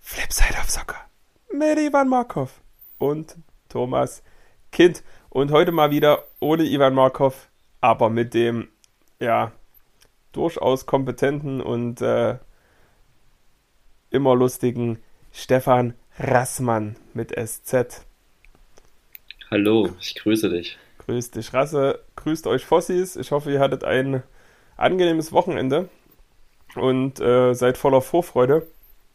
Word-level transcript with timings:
Flipside 0.00 0.58
of 0.60 0.68
Soccer 0.68 1.00
mit 1.54 1.78
Ivan 1.78 2.10
Markov 2.10 2.60
und 2.98 3.36
Thomas 3.70 4.22
Kind. 4.72 5.02
Und 5.30 5.52
heute 5.52 5.72
mal 5.72 5.90
wieder 5.90 6.24
ohne 6.38 6.64
Ivan 6.64 6.92
Markov, 6.92 7.48
aber 7.80 8.10
mit 8.10 8.34
dem, 8.34 8.68
ja, 9.18 9.52
durchaus 10.32 10.84
kompetenten 10.84 11.62
und 11.62 12.02
äh, 12.02 12.36
immer 14.10 14.36
lustigen 14.36 15.02
Stefan 15.32 15.94
Rassmann 16.18 16.96
mit 17.14 17.32
SZ. 17.34 18.04
Hallo, 19.50 19.94
ich 19.98 20.14
grüße 20.14 20.50
dich. 20.50 20.76
Grüß 20.98 21.30
dich, 21.30 21.54
Rasse. 21.54 22.04
Grüßt 22.22 22.46
euch 22.46 22.64
Fossis. 22.64 23.16
Ich 23.16 23.32
hoffe, 23.32 23.50
ihr 23.50 23.58
hattet 23.58 23.82
ein 23.82 24.22
angenehmes 24.76 25.32
Wochenende 25.32 25.88
und 26.76 27.20
äh, 27.20 27.52
seid 27.54 27.76
voller 27.76 28.00
Vorfreude 28.00 28.68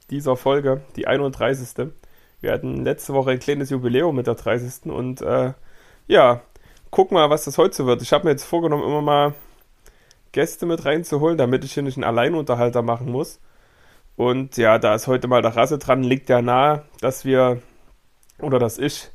dieser 0.10 0.36
Folge, 0.36 0.82
die 0.98 1.08
31. 1.08 1.88
Wir 2.42 2.52
hatten 2.52 2.84
letzte 2.84 3.14
Woche 3.14 3.32
ein 3.32 3.40
kleines 3.40 3.70
Jubiläum 3.70 4.14
mit 4.14 4.28
der 4.28 4.36
30. 4.36 4.92
Und 4.92 5.22
äh, 5.22 5.54
ja, 6.08 6.42
guck 6.92 7.14
mal, 7.14 7.30
was 7.30 7.46
das 7.46 7.58
heute 7.58 7.78
so 7.78 7.86
wird. 7.86 8.02
Ich 8.02 8.12
habe 8.12 8.26
mir 8.26 8.32
jetzt 8.32 8.44
vorgenommen, 8.44 8.84
immer 8.84 9.02
mal 9.02 9.34
Gäste 10.34 10.66
mit 10.66 10.84
reinzuholen, 10.84 11.38
damit 11.38 11.64
ich 11.64 11.74
hier 11.74 11.84
nicht 11.84 11.96
einen 11.96 12.04
Alleinunterhalter 12.04 12.82
machen 12.82 13.10
muss. 13.10 13.40
Und 14.18 14.58
ja, 14.58 14.80
da 14.80 14.96
ist 14.96 15.08
heute 15.08 15.30
mal 15.30 15.42
der 15.42 15.56
Rasse 15.56 15.78
dran, 15.78 16.04
liegt 16.04 16.28
ja 16.28 16.42
nahe, 16.42 16.84
dass 17.00 17.24
wir 17.24 17.62
oder 18.42 18.60
dass 18.60 18.78
ich 18.78 19.12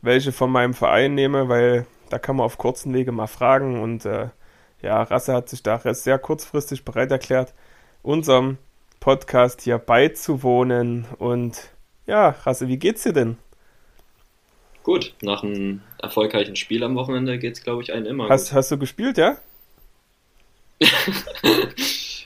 welche 0.00 0.30
von 0.30 0.50
meinem 0.50 0.74
Verein 0.74 1.16
nehme, 1.16 1.48
weil 1.48 1.86
da 2.12 2.18
kann 2.18 2.36
man 2.36 2.44
auf 2.44 2.58
kurzen 2.58 2.92
Wege 2.92 3.10
mal 3.10 3.26
fragen. 3.26 3.80
Und 3.80 4.04
äh, 4.04 4.28
ja, 4.82 5.02
Rasse 5.02 5.32
hat 5.32 5.48
sich 5.48 5.62
da 5.62 5.80
sehr 5.94 6.18
kurzfristig 6.18 6.84
bereit 6.84 7.10
erklärt, 7.10 7.54
unserem 8.02 8.58
Podcast 9.00 9.62
hier 9.62 9.78
beizuwohnen. 9.78 11.06
Und 11.18 11.70
ja, 12.06 12.28
Rasse, 12.28 12.68
wie 12.68 12.76
geht's 12.76 13.04
dir 13.04 13.14
denn? 13.14 13.38
Gut, 14.82 15.14
nach 15.22 15.42
einem 15.42 15.80
erfolgreichen 16.02 16.56
Spiel 16.56 16.84
am 16.84 16.96
Wochenende 16.96 17.38
geht's, 17.38 17.62
glaube 17.62 17.82
ich, 17.82 17.92
einen 17.92 18.04
immer. 18.04 18.28
Hast, 18.28 18.48
gut. 18.48 18.56
hast 18.56 18.70
du 18.72 18.78
gespielt, 18.78 19.16
ja? 19.16 19.38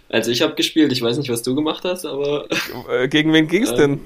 also 0.08 0.30
ich 0.32 0.42
habe 0.42 0.54
gespielt, 0.54 0.90
ich 0.90 1.02
weiß 1.02 1.18
nicht, 1.18 1.30
was 1.30 1.42
du 1.42 1.54
gemacht 1.54 1.84
hast, 1.84 2.06
aber. 2.06 2.48
Äh, 2.88 3.06
gegen 3.06 3.32
wen 3.32 3.46
ging's 3.46 3.70
ähm, 3.72 3.76
denn? 3.76 4.00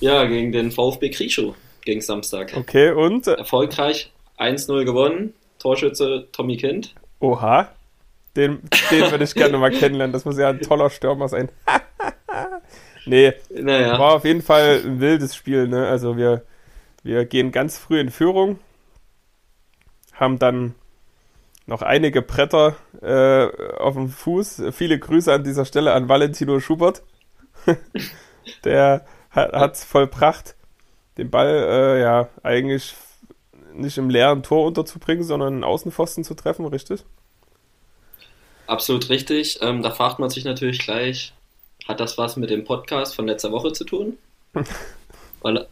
Ja, 0.00 0.24
gegen 0.24 0.50
den 0.50 0.72
VfB 0.72 1.10
Krischow 1.10 1.54
gegen 1.90 2.00
Samstag. 2.02 2.52
Okay, 2.56 2.92
und? 2.92 3.26
Erfolgreich 3.26 4.12
1-0 4.38 4.84
gewonnen. 4.84 5.34
Torschütze 5.58 6.28
Tommy 6.30 6.56
Kind. 6.56 6.94
Oha. 7.18 7.68
Den, 8.36 8.60
den 8.92 9.10
würde 9.10 9.24
ich 9.24 9.34
gerne 9.34 9.58
mal 9.58 9.72
kennenlernen. 9.72 10.12
Das 10.12 10.24
muss 10.24 10.38
ja 10.38 10.50
ein 10.50 10.60
toller 10.60 10.88
Stürmer 10.88 11.28
sein. 11.28 11.50
nee, 13.06 13.32
naja. 13.52 13.98
war 13.98 14.14
auf 14.14 14.24
jeden 14.24 14.40
Fall 14.40 14.82
ein 14.84 15.00
wildes 15.00 15.34
Spiel. 15.34 15.66
Ne? 15.66 15.88
Also 15.88 16.16
wir, 16.16 16.44
wir 17.02 17.24
gehen 17.24 17.50
ganz 17.50 17.76
früh 17.76 17.98
in 17.98 18.10
Führung, 18.10 18.60
haben 20.12 20.38
dann 20.38 20.76
noch 21.66 21.82
einige 21.82 22.22
Bretter 22.22 22.76
äh, 23.02 23.78
auf 23.78 23.94
dem 23.94 24.10
Fuß. 24.10 24.62
Viele 24.70 24.96
Grüße 25.00 25.32
an 25.32 25.42
dieser 25.42 25.64
Stelle 25.64 25.92
an 25.92 26.08
Valentino 26.08 26.60
Schubert. 26.60 27.02
Der 28.64 29.04
hat 29.32 29.74
es 29.74 29.82
vollbracht 29.82 30.54
den 31.20 31.30
Ball 31.30 31.48
äh, 31.48 32.00
ja 32.00 32.28
eigentlich 32.42 32.94
nicht 33.74 33.98
im 33.98 34.10
leeren 34.10 34.42
Tor 34.42 34.66
unterzubringen, 34.66 35.22
sondern 35.22 35.54
einen 35.54 35.64
Außenpfosten 35.64 36.24
zu 36.24 36.34
treffen, 36.34 36.64
richtig? 36.66 37.04
Absolut 38.66 39.10
richtig. 39.10 39.58
Ähm, 39.60 39.82
da 39.82 39.90
fragt 39.90 40.18
man 40.18 40.30
sich 40.30 40.44
natürlich 40.44 40.78
gleich, 40.78 41.34
hat 41.86 42.00
das 42.00 42.16
was 42.16 42.36
mit 42.36 42.50
dem 42.50 42.64
Podcast 42.64 43.14
von 43.14 43.26
letzter 43.26 43.52
Woche 43.52 43.72
zu 43.72 43.84
tun? 43.84 44.16
Weil 45.42 45.66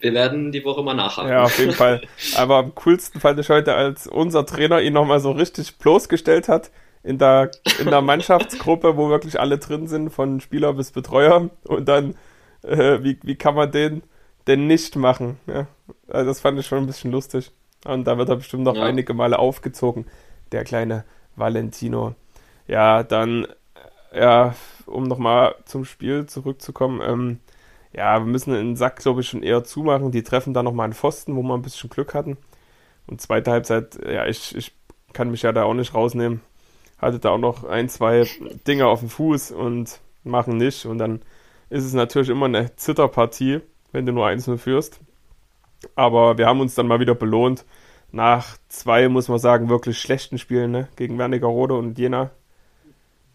wir 0.00 0.12
werden 0.12 0.52
die 0.52 0.64
Woche 0.64 0.82
mal 0.82 0.94
nachhaken. 0.94 1.30
Ja, 1.30 1.44
auf 1.44 1.58
jeden 1.58 1.72
Fall. 1.72 2.02
Aber 2.36 2.56
am 2.56 2.74
coolsten 2.74 3.20
fand 3.20 3.38
ich 3.38 3.48
heute, 3.48 3.74
als 3.74 4.06
unser 4.06 4.44
Trainer 4.44 4.80
ihn 4.80 4.92
nochmal 4.92 5.20
so 5.20 5.30
richtig 5.30 5.78
bloßgestellt 5.78 6.48
hat 6.48 6.70
in 7.02 7.18
der, 7.18 7.50
in 7.78 7.86
der 7.86 8.00
Mannschaftsgruppe, 8.02 8.96
wo 8.96 9.08
wirklich 9.08 9.40
alle 9.40 9.58
drin 9.58 9.86
sind, 9.86 10.10
von 10.10 10.40
Spieler 10.40 10.72
bis 10.72 10.90
Betreuer. 10.90 11.48
Und 11.64 11.88
dann 11.88 12.16
äh, 12.62 13.02
wie, 13.02 13.18
wie 13.22 13.36
kann 13.36 13.54
man 13.54 13.70
den 13.70 14.02
denn 14.46 14.66
nicht 14.66 14.96
machen? 14.96 15.38
Ja? 15.46 15.66
Also 16.08 16.30
das 16.30 16.40
fand 16.40 16.58
ich 16.58 16.66
schon 16.66 16.78
ein 16.78 16.86
bisschen 16.86 17.12
lustig. 17.12 17.50
Und 17.84 18.04
da 18.04 18.18
wird 18.18 18.28
er 18.28 18.36
bestimmt 18.36 18.64
noch 18.64 18.76
ja. 18.76 18.82
einige 18.82 19.14
Male 19.14 19.38
aufgezogen, 19.38 20.06
der 20.52 20.64
kleine 20.64 21.04
Valentino. 21.36 22.14
Ja, 22.66 23.02
dann, 23.02 23.46
ja, 24.14 24.54
um 24.86 25.04
nochmal 25.04 25.54
zum 25.64 25.84
Spiel 25.84 26.26
zurückzukommen, 26.26 27.00
ähm, 27.04 27.40
ja, 27.92 28.18
wir 28.18 28.26
müssen 28.26 28.52
den 28.52 28.76
Sack, 28.76 28.96
glaube 28.96 29.22
ich, 29.22 29.28
schon 29.28 29.42
eher 29.42 29.64
zumachen. 29.64 30.10
Die 30.10 30.22
treffen 30.22 30.54
da 30.54 30.62
nochmal 30.62 30.84
einen 30.84 30.92
Pfosten, 30.92 31.36
wo 31.36 31.42
wir 31.42 31.54
ein 31.54 31.62
bisschen 31.62 31.90
Glück 31.90 32.14
hatten. 32.14 32.36
Und 33.06 33.20
zweite 33.20 33.50
Halbzeit, 33.50 33.98
ja, 34.06 34.26
ich, 34.26 34.54
ich 34.54 34.72
kann 35.14 35.30
mich 35.30 35.42
ja 35.42 35.52
da 35.52 35.64
auch 35.64 35.74
nicht 35.74 35.94
rausnehmen. 35.94 36.40
Hatte 36.98 37.18
da 37.18 37.30
auch 37.30 37.38
noch 37.38 37.64
ein, 37.64 37.88
zwei 37.88 38.26
Dinge 38.66 38.86
auf 38.86 39.00
dem 39.00 39.08
Fuß 39.08 39.52
und 39.52 40.00
machen 40.24 40.58
nicht. 40.58 40.84
Und 40.84 40.98
dann 40.98 41.22
ist 41.70 41.84
es 41.84 41.92
natürlich 41.92 42.28
immer 42.28 42.46
eine 42.46 42.74
Zitterpartie, 42.76 43.60
wenn 43.92 44.06
du 44.06 44.12
nur 44.12 44.26
1-0 44.26 44.58
führst. 44.58 45.00
Aber 45.94 46.38
wir 46.38 46.46
haben 46.46 46.60
uns 46.60 46.74
dann 46.74 46.88
mal 46.88 47.00
wieder 47.00 47.14
belohnt. 47.14 47.64
Nach 48.10 48.56
zwei, 48.68 49.08
muss 49.08 49.28
man 49.28 49.38
sagen, 49.38 49.68
wirklich 49.68 49.98
schlechten 49.98 50.38
Spielen 50.38 50.70
ne? 50.70 50.88
gegen 50.96 51.18
Wernigerode 51.18 51.74
und 51.74 51.98
Jena. 51.98 52.30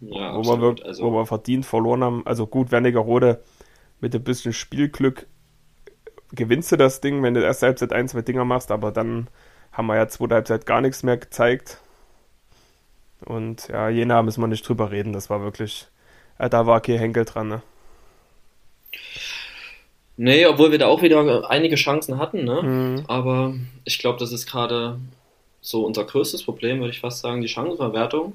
Ja, 0.02 0.34
wo, 0.34 0.40
absolut. 0.40 0.80
wir, 0.80 0.86
also, 0.88 1.04
wo 1.04 1.12
wir 1.12 1.26
verdient 1.26 1.66
verloren 1.66 2.04
haben. 2.04 2.22
Also 2.26 2.48
gut, 2.48 2.72
Wernigerode 2.72 3.42
mit 4.02 4.16
ein 4.16 4.24
bisschen 4.24 4.52
Spielglück 4.52 5.28
gewinnst 6.34 6.72
du 6.72 6.78
das 6.78 7.00
Ding, 7.00 7.22
wenn 7.24 7.34
du 7.34 7.42
erste 7.42 7.68
Halbzeit 7.68 7.94
ein, 7.94 8.08
zwei 8.08 8.22
Dinger 8.22 8.46
machst, 8.46 8.72
aber 8.72 8.92
dann 8.92 9.28
haben 9.72 9.88
wir 9.88 9.96
ja 9.96 10.08
zweite 10.08 10.36
Halbzeit 10.36 10.66
gar 10.66 10.82
nichts 10.82 11.04
mehr 11.04 11.18
gezeigt. 11.18 11.80
Und 13.26 13.70
ja, 13.70 13.90
Jena 13.90 14.22
müssen 14.22 14.42
wir 14.42 14.48
nicht 14.48 14.68
drüber 14.68 14.92
reden, 14.92 15.14
das 15.14 15.30
war 15.30 15.42
wirklich, 15.42 15.88
äh, 16.38 16.50
da 16.50 16.66
war 16.66 16.82
kein 16.82 16.98
Henkel 16.98 17.26
dran, 17.26 17.48
ne? 17.48 17.62
Nee, 20.16 20.46
obwohl 20.46 20.72
wir 20.72 20.78
da 20.78 20.88
auch 20.88 21.02
wieder 21.02 21.50
einige 21.50 21.76
Chancen 21.76 22.18
hatten, 22.20 22.44
ne? 22.44 22.62
Mhm. 22.62 23.06
Aber 23.08 23.56
ich 23.84 23.98
glaube, 23.98 24.20
das 24.20 24.32
ist 24.32 24.46
gerade 24.46 25.00
so 25.62 25.86
unser 25.86 26.04
größtes 26.04 26.44
Problem, 26.44 26.80
würde 26.80 26.92
ich 26.92 27.00
fast 27.00 27.22
sagen, 27.22 27.42
die 27.42 27.48
Chancenverwertung. 27.48 28.34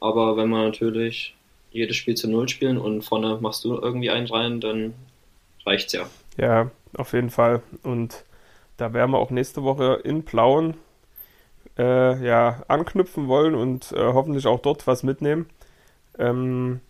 Aber 0.00 0.36
wenn 0.36 0.48
wir 0.50 0.62
natürlich 0.62 1.34
jedes 1.72 1.96
Spiel 1.96 2.14
zu 2.14 2.28
Null 2.28 2.48
spielen 2.48 2.78
und 2.78 3.02
vorne 3.02 3.38
machst 3.40 3.64
du 3.64 3.76
irgendwie 3.76 4.10
einen 4.10 4.26
rein, 4.26 4.60
dann 4.60 4.94
reicht's 5.66 5.92
ja. 5.92 6.08
Ja, 6.36 6.70
auf 6.96 7.12
jeden 7.12 7.30
Fall. 7.30 7.62
Und 7.82 8.24
da 8.76 8.92
werden 8.92 9.10
wir 9.10 9.18
auch 9.18 9.30
nächste 9.30 9.64
Woche 9.64 10.00
in 10.04 10.24
Plauen 10.24 10.74
äh, 11.76 12.24
ja, 12.24 12.62
anknüpfen 12.68 13.28
wollen 13.28 13.54
und 13.54 13.92
äh, 13.92 13.98
hoffentlich 13.98 14.46
auch 14.46 14.60
dort 14.60 14.86
was 14.86 15.02
mitnehmen. 15.02 15.46
Ähm, 16.18 16.80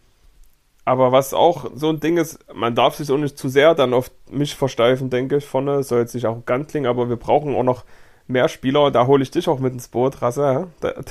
aber 0.88 1.12
was 1.12 1.34
auch 1.34 1.70
so 1.74 1.90
ein 1.90 2.00
Ding 2.00 2.16
ist, 2.16 2.38
man 2.54 2.74
darf 2.74 2.94
sich 2.94 3.10
auch 3.10 3.18
nicht 3.18 3.36
zu 3.36 3.50
sehr 3.50 3.74
dann 3.74 3.92
auf 3.92 4.10
mich 4.30 4.54
versteifen, 4.54 5.10
denke 5.10 5.36
ich, 5.36 5.44
vorne. 5.44 5.82
Soll 5.82 6.00
jetzt 6.00 6.14
nicht 6.14 6.26
auch 6.26 6.46
ganz 6.46 6.70
klingen, 6.70 6.86
aber 6.86 7.10
wir 7.10 7.16
brauchen 7.16 7.54
auch 7.54 7.62
noch 7.62 7.84
mehr 8.26 8.48
Spieler. 8.48 8.90
Da 8.90 9.06
hole 9.06 9.22
ich 9.22 9.30
dich 9.30 9.48
auch 9.48 9.58
mit 9.58 9.74
ins 9.74 9.88
Boot, 9.88 10.22
Rasse. 10.22 10.68
Da, 10.80 10.92
da 10.92 11.02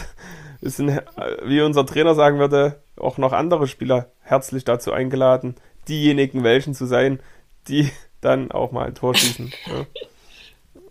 sind, 0.62 1.00
wie 1.46 1.62
unser 1.62 1.86
Trainer 1.86 2.16
sagen 2.16 2.40
würde, 2.40 2.82
auch 2.96 3.20
noch 3.20 3.34
andere 3.34 3.68
Spieler 3.68 4.10
herzlich 4.22 4.64
dazu 4.64 4.92
eingeladen, 4.92 5.54
diejenigen 5.88 6.44
welchen 6.44 6.74
zu 6.74 6.88
sein, 6.88 7.20
die 7.68 7.92
dann 8.20 8.52
auch 8.52 8.72
mal 8.72 8.88
ein 8.88 8.96
Tor 8.96 9.14
schießen. 9.14 9.54
Ja. 9.68 9.86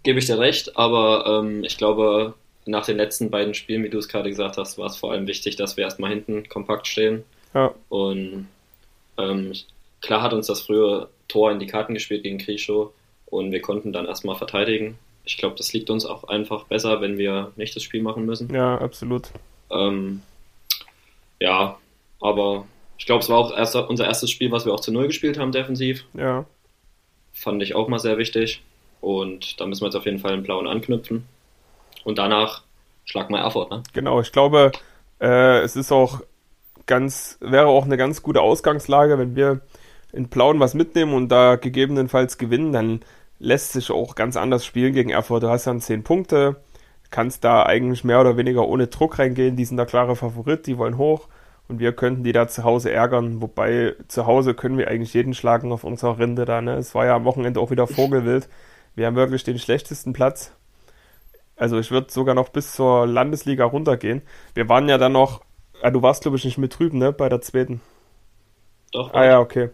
Gebe 0.05 0.21
ich 0.21 0.27
dir 0.27 0.39
recht, 0.39 0.77
aber 0.77 1.41
ähm, 1.41 1.65
ich 1.65 1.77
glaube, 1.79 2.35
nach 2.65 2.87
den 2.87 2.97
letzten 2.97 3.29
beiden 3.29 3.55
Spielen, 3.55 3.83
wie 3.83 3.89
du 3.89 3.99
es 3.99 4.07
gerade 4.07 4.29
gesagt 4.29 4.57
hast, 4.57 4.79
war 4.79 4.87
es 4.87 4.97
vor 4.97 5.11
allem 5.11 5.27
wichtig, 5.27 5.57
dass 5.57 5.77
wir 5.77 5.83
erstmal 5.83 6.11
hinten 6.11 6.49
kompakt 6.49 6.87
stehen. 6.87 7.25
Ja. 7.53 7.75
Und 7.89 8.47
ähm, 9.19 9.53
klar 10.01 10.23
hat 10.23 10.33
uns 10.33 10.47
das 10.47 10.63
frühe 10.63 11.09
Tor 11.29 11.51
in 11.51 11.59
die 11.59 11.67
Karten 11.67 11.95
gespielt 11.95 12.23
gegen 12.23 12.39
Krischow 12.39 12.93
und 13.27 13.53
wir 13.53 13.61
konnten 13.61 13.93
dann 13.93 14.07
erstmal 14.07 14.37
verteidigen. 14.37 14.99
Ich 15.25 15.37
glaube, 15.39 15.57
das 15.57 15.73
liegt 15.73 15.91
uns 15.91 16.07
auch 16.07 16.25
einfach 16.25 16.65
besser, 16.65 17.01
wenn 17.01 17.19
wir 17.19 17.53
nicht 17.57 17.75
das 17.75 17.83
Spiel 17.83 18.03
machen 18.03 18.25
müssen. 18.25 18.53
Ja, 18.55 18.79
absolut. 18.79 19.31
Ähm, 19.71 20.23
ja, 21.41 21.79
aber 22.21 22.67
ich 22.99 23.07
glaube, 23.07 23.23
es 23.23 23.29
war 23.29 23.39
auch 23.39 23.57
erst, 23.57 23.75
unser 23.75 24.07
erstes 24.07 24.31
Spiel, 24.31 24.53
was 24.53 24.65
wir 24.65 24.73
auch 24.73 24.81
zu 24.81 24.93
Null 24.93 25.09
gespielt 25.09 25.39
haben, 25.39 25.53
defensiv. 25.53 26.05
Ja. 26.15 26.47
Fand 27.33 27.63
ich 27.63 27.75
auch 27.75 27.89
mal 27.89 27.99
sehr 27.99 28.19
wichtig. 28.19 28.63
Und 29.01 29.61
da 29.61 29.67
müssen 29.67 29.83
wir 29.83 29.89
jetzt 29.89 29.97
auf 29.97 30.07
jeden 30.07 30.19
Fall 30.19 30.33
einen 30.33 30.43
blauen 30.43 30.67
anknüpfen. 30.67 31.27
Und 32.05 32.19
danach 32.19 32.63
schlag 33.05 33.31
mal 33.31 33.41
Erfurt, 33.41 33.71
ne? 33.71 33.83
Genau, 33.93 34.21
ich 34.21 34.33
glaube, 34.33 34.73
äh, 35.21 35.61
es 35.61 35.77
ist 35.77 35.93
auch 35.93 36.21
ganz, 36.87 37.39
wäre 37.41 37.67
auch 37.67 37.85
eine 37.85 37.97
ganz 37.97 38.23
gute 38.23 38.41
Ausgangslage, 38.41 39.19
wenn 39.19 39.37
wir 39.37 39.61
in 40.13 40.29
Plauen 40.29 40.61
was 40.61 40.75
mitnehmen 40.75 41.15
und 41.15 41.29
da 41.29 41.57
gegebenenfalls 41.57 42.39
gewinnen, 42.39 42.73
dann 42.73 43.01
lässt 43.39 43.73
sich 43.73 43.91
auch 43.91 44.15
ganz 44.15 44.37
anders 44.37 44.65
spielen 44.65 44.95
gegen 44.95 45.11
Erfurt. 45.11 45.43
Du 45.43 45.51
hast 45.51 45.67
dann 45.67 45.81
10 45.81 46.05
Punkte, 46.05 46.57
kannst 47.11 47.45
da 47.45 47.65
eigentlich 47.65 48.05
mehr 48.05 48.21
oder 48.21 48.37
weniger 48.37 48.67
ohne 48.67 48.87
Druck 48.87 49.19
reingehen. 49.19 49.57
Die 49.57 49.65
sind 49.65 49.77
der 49.77 49.87
klare 49.87 50.17
Favorit, 50.17 50.67
die 50.67 50.79
wollen 50.79 50.97
hoch 50.97 51.29
und 51.69 51.81
wir 51.81 51.93
könnten 51.93 52.25
die 52.25 52.33
da 52.33 52.49
zu 52.49 52.65
Hause 52.65 52.91
ärgern. 52.91 53.43
Wobei 53.43 53.95
zu 54.09 54.27
Hause 54.27 54.55
können 54.55 54.79
wir 54.79 54.89
eigentlich 54.89 55.15
jeden 55.15 55.35
schlagen 55.35 55.73
auf 55.73 55.85
unserer 55.85 56.19
Rinde 56.19 56.45
da. 56.45 56.61
Ne? 56.61 56.77
Es 56.77 56.95
war 56.95 57.07
ja 57.07 57.17
am 57.17 57.25
Wochenende 57.25 57.61
auch 57.61 57.71
wieder 57.71 57.87
Vogelwild. 57.87 58.49
Wir 58.95 59.07
haben 59.07 59.17
wirklich 59.17 59.45
den 59.45 59.59
schlechtesten 59.59 60.13
Platz. 60.13 60.53
Also 61.57 61.79
ich 61.79 61.91
würde 61.91 62.11
sogar 62.11 62.35
noch 62.35 62.51
bis 62.51 62.75
zur 62.75 63.07
Landesliga 63.07 63.65
runtergehen. 63.65 64.23
Wir 64.55 64.69
waren 64.69 64.89
ja 64.89 64.99
dann 64.99 65.13
noch, 65.13 65.43
ah, 65.83 65.91
du 65.91 66.03
warst 66.03 66.23
glaube 66.23 66.37
ich 66.37 66.45
nicht 66.45 66.59
mit 66.59 66.79
drüben, 66.79 66.99
ne, 66.99 67.13
bei 67.13 67.29
der 67.29 67.41
zweiten. 67.41 67.81
Doch. 68.93 69.13
Ah 69.13 69.25
ja, 69.25 69.41
okay. 69.41 69.71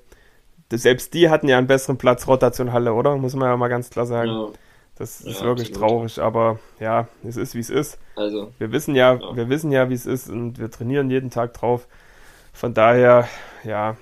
Selbst 0.70 1.12
die 1.14 1.28
hatten 1.28 1.48
ja 1.48 1.58
einen 1.58 1.66
besseren 1.66 1.98
Platz, 1.98 2.26
Rotation 2.26 2.72
Halle, 2.72 2.94
oder? 2.94 3.16
Muss 3.16 3.34
man 3.34 3.48
ja 3.48 3.56
mal 3.56 3.68
ganz 3.68 3.90
klar 3.90 4.06
sagen. 4.06 4.30
Ja. 4.30 4.48
Das 4.96 5.20
ist 5.20 5.40
ja, 5.40 5.46
wirklich 5.46 5.70
absolut. 5.70 5.90
traurig, 5.90 6.18
aber 6.18 6.58
ja, 6.78 7.08
es 7.26 7.36
ist 7.36 7.54
wie 7.54 7.60
es 7.60 7.70
ist. 7.70 7.98
Also, 8.14 8.52
wir 8.58 8.72
wissen 8.72 8.94
ja, 8.94 9.14
ja. 9.14 9.36
wir 9.36 9.48
wissen 9.48 9.72
ja, 9.72 9.88
wie 9.88 9.94
es 9.94 10.06
ist 10.06 10.28
und 10.28 10.58
wir 10.58 10.70
trainieren 10.70 11.10
jeden 11.10 11.30
Tag 11.30 11.54
drauf. 11.54 11.86
Von 12.52 12.74
daher, 12.74 13.26
ja. 13.64 13.96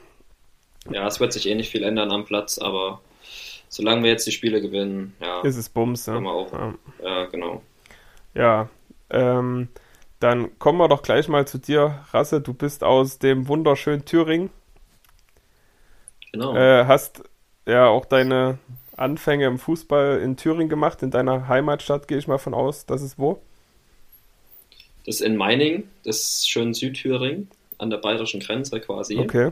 Ja, 0.91 1.07
es 1.07 1.21
wird 1.21 1.33
sich 1.33 1.49
eh 1.49 1.55
nicht 1.55 1.71
viel 1.71 1.85
ändern 1.85 2.11
am 2.11 2.25
Platz, 2.25 2.59
aber 2.59 3.01
solange 3.69 4.03
wir 4.03 4.11
jetzt 4.11 4.27
die 4.27 4.33
Spiele 4.33 4.61
gewinnen, 4.61 5.15
ja. 5.21 5.43
Ist 5.43 5.57
es 5.57 5.69
Bums, 5.69 6.07
ne? 6.09 6.23
Ja. 6.23 6.75
ja, 7.05 7.25
genau. 7.27 7.63
Ja, 8.35 8.69
ähm, 9.11 9.69
dann 10.21 10.59
kommen 10.59 10.79
wir 10.79 10.89
doch 10.89 11.03
gleich 11.03 11.29
mal 11.29 11.47
zu 11.49 11.59
dir, 11.59 12.05
Rasse. 12.13 12.41
Du 12.41 12.53
bist 12.53 12.85
aus 12.85 13.19
dem 13.19 13.49
wunderschönen 13.49 14.05
Thüringen. 14.05 14.51
Genau. 16.33 16.55
Äh, 16.55 16.85
hast 16.85 17.23
ja 17.67 17.89
auch 17.89 18.05
deine 18.05 18.59
Anfänge 18.97 19.47
im 19.47 19.59
Fußball 19.59 20.21
in 20.21 20.37
Thüringen 20.37 20.69
gemacht, 20.69 21.03
in 21.03 21.11
deiner 21.11 21.49
Heimatstadt, 21.49 22.07
gehe 22.07 22.19
ich 22.19 22.29
mal 22.29 22.39
von 22.39 22.53
aus. 22.53 22.85
Das 22.85 23.03
ist 23.03 23.19
wo? 23.19 23.41
Das 25.07 25.17
ist 25.17 25.23
in 25.23 25.37
Meining, 25.37 25.89
das 26.05 26.19
ist 26.19 26.51
schön 26.51 26.75
Südthüringen, 26.75 27.49
an 27.79 27.89
der 27.89 27.97
bayerischen 27.97 28.41
Grenze 28.41 28.79
quasi. 28.81 29.19
Okay. 29.19 29.51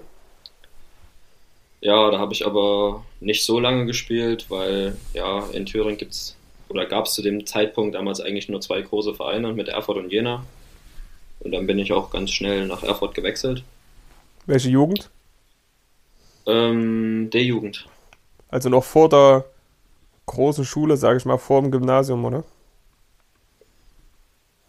Ja, 1.80 2.10
da 2.10 2.18
habe 2.18 2.34
ich 2.34 2.44
aber 2.44 3.04
nicht 3.20 3.44
so 3.44 3.58
lange 3.58 3.86
gespielt, 3.86 4.46
weil 4.50 4.96
ja, 5.14 5.46
in 5.52 5.64
Thüringen 5.64 5.96
gibt 5.96 6.12
es 6.12 6.36
oder 6.68 6.84
gab 6.84 7.06
es 7.06 7.14
zu 7.14 7.22
dem 7.22 7.46
Zeitpunkt 7.46 7.94
damals 7.94 8.20
eigentlich 8.20 8.50
nur 8.50 8.60
zwei 8.60 8.82
große 8.82 9.14
Vereine 9.14 9.54
mit 9.54 9.68
Erfurt 9.68 9.96
und 9.96 10.12
Jena. 10.12 10.44
Und 11.40 11.52
dann 11.52 11.66
bin 11.66 11.78
ich 11.78 11.92
auch 11.92 12.10
ganz 12.10 12.30
schnell 12.30 12.66
nach 12.66 12.82
Erfurt 12.82 13.14
gewechselt. 13.14 13.62
Welche 14.46 14.70
Jugend? 14.70 15.10
Ähm, 16.46 17.28
der 17.32 17.42
Jugend. 17.42 17.86
Also 18.48 18.68
noch 18.68 18.84
vor 18.84 19.08
der 19.08 19.44
großen 20.26 20.64
Schule, 20.64 20.96
sage 20.96 21.18
ich 21.18 21.24
mal, 21.24 21.38
vor 21.38 21.60
dem 21.60 21.70
Gymnasium, 21.70 22.24
oder? 22.24 22.44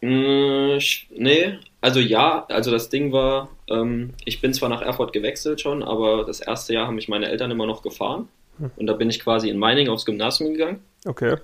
Äh, 0.01 0.79
nee, 1.11 1.59
also 1.81 1.99
ja, 1.99 2.45
also 2.47 2.71
das 2.71 2.89
Ding 2.89 3.11
war, 3.11 3.49
ähm, 3.69 4.13
ich 4.25 4.41
bin 4.41 4.53
zwar 4.53 4.69
nach 4.69 4.81
Erfurt 4.81 5.13
gewechselt 5.13 5.61
schon, 5.61 5.83
aber 5.83 6.25
das 6.25 6.39
erste 6.39 6.73
Jahr 6.73 6.87
haben 6.87 6.95
mich 6.95 7.09
meine 7.09 7.27
Eltern 7.27 7.51
immer 7.51 7.65
noch 7.65 7.81
gefahren. 7.81 8.29
Hm. 8.57 8.71
Und 8.77 8.87
da 8.87 8.93
bin 8.93 9.09
ich 9.09 9.19
quasi 9.19 9.49
in 9.49 9.57
Meining 9.57 9.89
aufs 9.89 10.05
Gymnasium 10.05 10.53
gegangen. 10.53 10.81
Okay. 11.05 11.37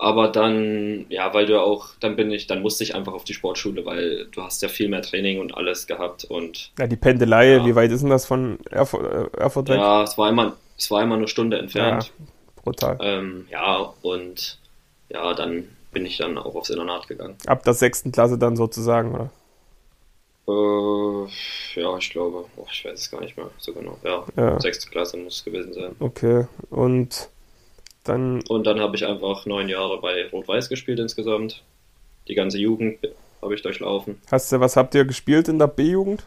Aber 0.00 0.28
dann, 0.28 1.06
ja, 1.08 1.34
weil 1.34 1.46
du 1.46 1.60
auch, 1.60 1.88
dann 1.98 2.14
bin 2.14 2.30
ich, 2.30 2.46
dann 2.46 2.62
musste 2.62 2.84
ich 2.84 2.94
einfach 2.94 3.14
auf 3.14 3.24
die 3.24 3.34
Sportschule, 3.34 3.84
weil 3.84 4.26
du 4.26 4.42
hast 4.42 4.62
ja 4.62 4.68
viel 4.68 4.88
mehr 4.88 5.02
Training 5.02 5.40
und 5.40 5.56
alles 5.56 5.88
gehabt 5.88 6.24
und. 6.24 6.70
Ja, 6.78 6.86
die 6.86 6.96
Pendelei, 6.96 7.54
ja. 7.54 7.66
wie 7.66 7.74
weit 7.74 7.90
ist 7.90 8.02
denn 8.02 8.10
das 8.10 8.24
von 8.24 8.60
Erfurt, 8.70 9.04
äh, 9.04 9.36
Erfurt 9.36 9.68
weg? 9.68 9.78
Ja, 9.78 10.04
es 10.04 10.16
war 10.16 10.28
immer, 10.28 10.56
es 10.76 10.88
war 10.92 11.02
immer 11.02 11.16
eine 11.16 11.26
Stunde 11.26 11.58
entfernt. 11.58 12.12
Ja, 12.16 12.26
brutal. 12.62 12.98
Ähm, 13.00 13.46
ja, 13.50 13.92
und 14.02 14.58
ja, 15.08 15.34
dann 15.34 15.68
bin 15.90 16.06
ich 16.06 16.16
dann 16.18 16.38
auch 16.38 16.54
aufs 16.54 16.70
Internat 16.70 17.08
gegangen. 17.08 17.36
Ab 17.46 17.64
der 17.64 17.74
sechsten 17.74 18.12
Klasse 18.12 18.38
dann 18.38 18.54
sozusagen, 18.54 19.14
oder? 19.14 19.30
Äh, 20.46 21.80
ja, 21.80 21.96
ich 21.98 22.10
glaube, 22.10 22.44
oh, 22.56 22.66
ich 22.70 22.84
weiß 22.84 23.00
es 23.00 23.10
gar 23.10 23.20
nicht 23.20 23.36
mehr 23.36 23.50
so 23.58 23.74
genau. 23.74 23.98
Ja, 24.04 24.24
ja. 24.36 24.60
sechste 24.60 24.88
Klasse 24.90 25.16
muss 25.16 25.38
es 25.38 25.44
gewesen 25.44 25.72
sein. 25.72 25.96
Okay, 25.98 26.46
und 26.70 27.30
dann. 28.08 28.42
Und 28.48 28.66
dann 28.66 28.80
habe 28.80 28.96
ich 28.96 29.06
einfach 29.06 29.46
neun 29.46 29.68
Jahre 29.68 30.00
bei 30.00 30.28
Rot-Weiß 30.28 30.68
gespielt 30.68 30.98
insgesamt. 30.98 31.62
Die 32.26 32.34
ganze 32.34 32.58
Jugend 32.58 32.98
habe 33.40 33.54
ich 33.54 33.62
durchlaufen. 33.62 34.20
Hast 34.30 34.52
du, 34.52 34.60
was 34.60 34.76
habt 34.76 34.94
ihr 34.94 35.04
gespielt 35.04 35.48
in 35.48 35.58
der 35.58 35.68
B-Jugend? 35.68 36.24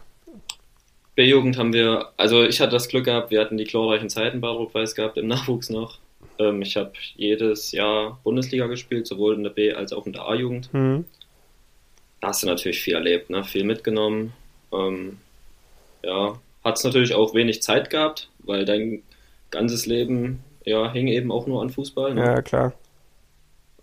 B-Jugend 1.15 1.57
haben 1.57 1.73
wir, 1.73 2.09
also 2.17 2.43
ich 2.43 2.61
hatte 2.61 2.71
das 2.71 2.87
Glück 2.87 3.05
gehabt, 3.05 3.31
wir 3.31 3.41
hatten 3.41 3.57
die 3.57 3.65
glorreichen 3.65 4.09
Zeiten 4.09 4.41
bei 4.41 4.47
Rot-Weiß 4.47 4.95
gehabt, 4.95 5.17
im 5.17 5.27
Nachwuchs 5.27 5.69
noch. 5.69 5.99
Ähm, 6.39 6.61
ich 6.61 6.77
habe 6.77 6.93
jedes 7.15 7.71
Jahr 7.71 8.19
Bundesliga 8.23 8.67
gespielt, 8.67 9.07
sowohl 9.07 9.35
in 9.35 9.43
der 9.43 9.49
B- 9.49 9.73
als 9.73 9.91
auch 9.93 10.05
in 10.05 10.13
der 10.13 10.27
A-Jugend. 10.27 10.73
Mhm. 10.73 11.05
Da 12.21 12.29
hast 12.29 12.43
du 12.43 12.47
natürlich 12.47 12.81
viel 12.81 12.93
erlebt, 12.93 13.29
ne? 13.29 13.43
viel 13.43 13.63
mitgenommen. 13.63 14.33
Ähm, 14.71 15.17
ja, 16.03 16.39
hat 16.63 16.77
es 16.77 16.83
natürlich 16.83 17.13
auch 17.13 17.33
wenig 17.33 17.61
Zeit 17.61 17.89
gehabt, 17.89 18.29
weil 18.39 18.63
dein 18.65 19.03
ganzes 19.49 19.85
Leben 19.85 20.43
ja, 20.65 20.91
hing 20.91 21.07
eben 21.07 21.31
auch 21.31 21.47
nur 21.47 21.61
an 21.61 21.69
Fußball. 21.69 22.13
Ne? 22.13 22.21
Ja, 22.23 22.41
klar. 22.41 22.73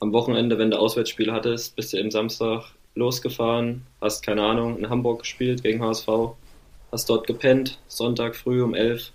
Am 0.00 0.12
Wochenende, 0.12 0.58
wenn 0.58 0.70
du 0.70 0.78
Auswärtsspiel 0.78 1.32
hattest, 1.32 1.74
bist 1.76 1.92
du 1.92 1.96
eben 1.96 2.10
Samstag 2.10 2.64
losgefahren, 2.94 3.86
hast, 4.00 4.24
keine 4.24 4.42
Ahnung, 4.42 4.78
in 4.78 4.88
Hamburg 4.88 5.20
gespielt 5.20 5.62
gegen 5.62 5.82
HSV, 5.82 6.08
hast 6.92 7.08
dort 7.08 7.26
gepennt, 7.26 7.78
Sonntag 7.88 8.36
früh 8.36 8.62
um 8.62 8.74
11, 8.74 9.12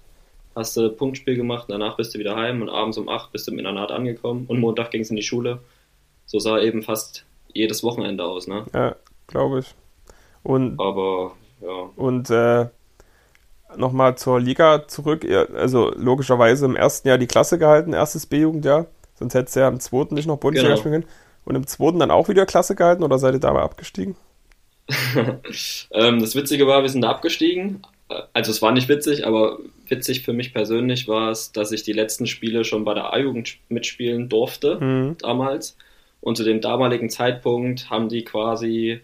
hast 0.55 0.77
du 0.77 0.89
Punktspiel 0.89 1.35
gemacht, 1.35 1.65
danach 1.69 1.97
bist 1.97 2.13
du 2.13 2.19
wieder 2.19 2.35
heim 2.35 2.61
und 2.61 2.69
abends 2.69 2.97
um 2.97 3.09
8 3.09 3.31
bist 3.31 3.47
du 3.47 3.51
im 3.51 3.59
Internat 3.59 3.91
angekommen 3.91 4.45
und 4.47 4.59
Montag 4.59 4.91
ging 4.91 5.01
es 5.01 5.09
in 5.09 5.15
die 5.15 5.23
Schule. 5.23 5.59
So 6.25 6.39
sah 6.39 6.59
eben 6.59 6.83
fast 6.83 7.25
jedes 7.53 7.83
Wochenende 7.83 8.23
aus, 8.23 8.47
ne? 8.47 8.65
Ja, 8.73 8.95
glaube 9.27 9.59
ich. 9.59 9.75
Und, 10.43 10.79
Aber, 10.79 11.33
ja. 11.61 11.89
Und, 11.95 12.29
äh, 12.29 12.67
nochmal 13.77 14.17
zur 14.17 14.39
Liga 14.39 14.87
zurück. 14.87 15.25
Also 15.55 15.93
logischerweise 15.95 16.65
im 16.65 16.75
ersten 16.75 17.07
Jahr 17.07 17.17
die 17.17 17.27
Klasse 17.27 17.57
gehalten, 17.57 17.93
erstes 17.93 18.25
B-Jugendjahr. 18.25 18.87
Sonst 19.15 19.33
hättest 19.35 19.55
du 19.55 19.61
ja 19.61 19.67
im 19.67 19.79
zweiten 19.79 20.15
nicht 20.15 20.27
noch 20.27 20.37
Bundesliga 20.37 20.73
genau. 20.73 20.79
spielen 20.79 21.01
können. 21.01 21.13
Und 21.45 21.55
im 21.55 21.67
zweiten 21.67 21.99
dann 21.99 22.11
auch 22.11 22.29
wieder 22.29 22.45
Klasse 22.45 22.75
gehalten 22.75 23.03
oder 23.03 23.19
seid 23.19 23.33
ihr 23.33 23.39
dabei 23.39 23.61
abgestiegen? 23.61 24.15
ähm, 25.91 26.19
das 26.19 26.35
Witzige 26.35 26.67
war, 26.67 26.81
wir 26.81 26.89
sind 26.89 27.01
da 27.01 27.09
abgestiegen. 27.09 27.81
Also 28.33 28.51
es 28.51 28.61
war 28.61 28.71
nicht 28.71 28.89
witzig, 28.89 29.25
aber 29.25 29.59
witzig 29.87 30.23
für 30.23 30.33
mich 30.33 30.53
persönlich 30.53 31.07
war 31.07 31.31
es, 31.31 31.51
dass 31.51 31.71
ich 31.71 31.83
die 31.83 31.93
letzten 31.93 32.27
Spiele 32.27 32.63
schon 32.63 32.85
bei 32.85 32.93
der 32.93 33.13
A-Jugend 33.13 33.57
mitspielen 33.69 34.29
durfte 34.29 34.79
mhm. 34.79 35.17
damals. 35.19 35.77
Und 36.21 36.37
zu 36.37 36.43
dem 36.43 36.61
damaligen 36.61 37.09
Zeitpunkt 37.09 37.89
haben 37.89 38.07
die 38.07 38.23
quasi 38.23 39.01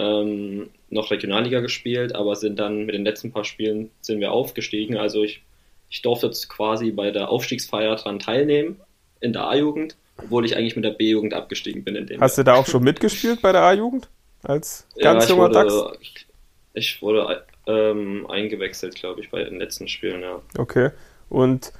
ähm, 0.00 0.70
noch 0.88 1.10
Regionalliga 1.10 1.60
gespielt, 1.60 2.14
aber 2.14 2.34
sind 2.36 2.58
dann 2.58 2.86
mit 2.86 2.94
den 2.94 3.04
letzten 3.04 3.32
paar 3.32 3.44
Spielen 3.44 3.90
sind 4.00 4.20
wir 4.20 4.32
aufgestiegen. 4.32 4.96
Also 4.96 5.22
ich, 5.22 5.42
ich 5.88 6.02
durfte 6.02 6.26
jetzt 6.26 6.48
quasi 6.48 6.90
bei 6.90 7.10
der 7.10 7.28
Aufstiegsfeier 7.28 7.96
dran 7.96 8.18
teilnehmen 8.18 8.80
in 9.20 9.32
der 9.32 9.46
A-Jugend, 9.48 9.96
obwohl 10.16 10.44
ich 10.44 10.56
eigentlich 10.56 10.76
mit 10.76 10.84
der 10.84 10.90
B-Jugend 10.90 11.34
abgestiegen 11.34 11.84
bin. 11.84 11.96
In 11.96 12.06
dem 12.06 12.20
Hast 12.20 12.38
Jahr. 12.38 12.44
du 12.44 12.50
da 12.50 12.56
auch 12.56 12.66
schon 12.66 12.82
mitgespielt 12.82 13.42
bei 13.42 13.52
der 13.52 13.62
A-Jugend? 13.62 14.08
Als 14.42 14.86
ganz 14.98 15.24
ja, 15.24 15.30
junger 15.30 15.50
wurde, 15.50 15.54
Dachs? 15.54 15.98
Ich, 16.00 16.26
ich 16.72 17.02
wurde 17.02 17.44
ähm, 17.66 18.26
eingewechselt, 18.30 18.94
glaube 18.94 19.20
ich, 19.20 19.30
bei 19.30 19.44
den 19.44 19.58
letzten 19.58 19.86
Spielen, 19.86 20.22
ja. 20.22 20.40
Okay. 20.56 20.90
Und 21.28 21.72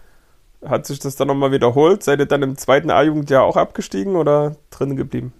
hat 0.64 0.86
sich 0.86 0.98
das 0.98 1.16
dann 1.16 1.28
nochmal 1.28 1.52
wiederholt? 1.52 2.02
Seid 2.02 2.20
ihr 2.20 2.26
dann 2.26 2.42
im 2.42 2.56
zweiten 2.58 2.90
A-Jugendjahr 2.90 3.44
auch 3.44 3.56
abgestiegen 3.56 4.16
oder 4.16 4.56
drin 4.70 4.96
geblieben? 4.96 5.32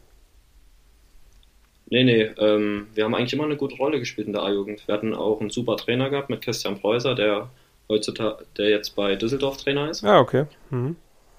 Nee, 1.90 2.04
nee, 2.04 2.23
ähm, 2.38 2.87
wir 2.94 3.04
haben 3.04 3.14
eigentlich 3.14 3.32
immer 3.32 3.44
eine 3.44 3.56
gute 3.56 3.76
Rolle 3.76 3.99
gespielt 3.99 4.28
in 4.28 4.32
der 4.32 4.42
A-Jugend. 4.42 4.87
Wir 4.87 4.94
hatten 4.94 5.12
auch 5.12 5.40
einen 5.40 5.50
super 5.50 5.76
Trainer 5.76 6.09
gehabt 6.09 6.30
mit 6.30 6.40
Christian 6.40 6.78
Preußer, 6.78 7.16
der 7.16 7.50
heutzutage, 7.88 8.44
der 8.56 8.70
jetzt 8.70 8.94
bei 8.94 9.16
Düsseldorf 9.16 9.56
Trainer 9.56 9.90
ist. 9.90 10.04
Ah, 10.04 10.20
okay. 10.20 10.44
Mhm. 10.70 10.94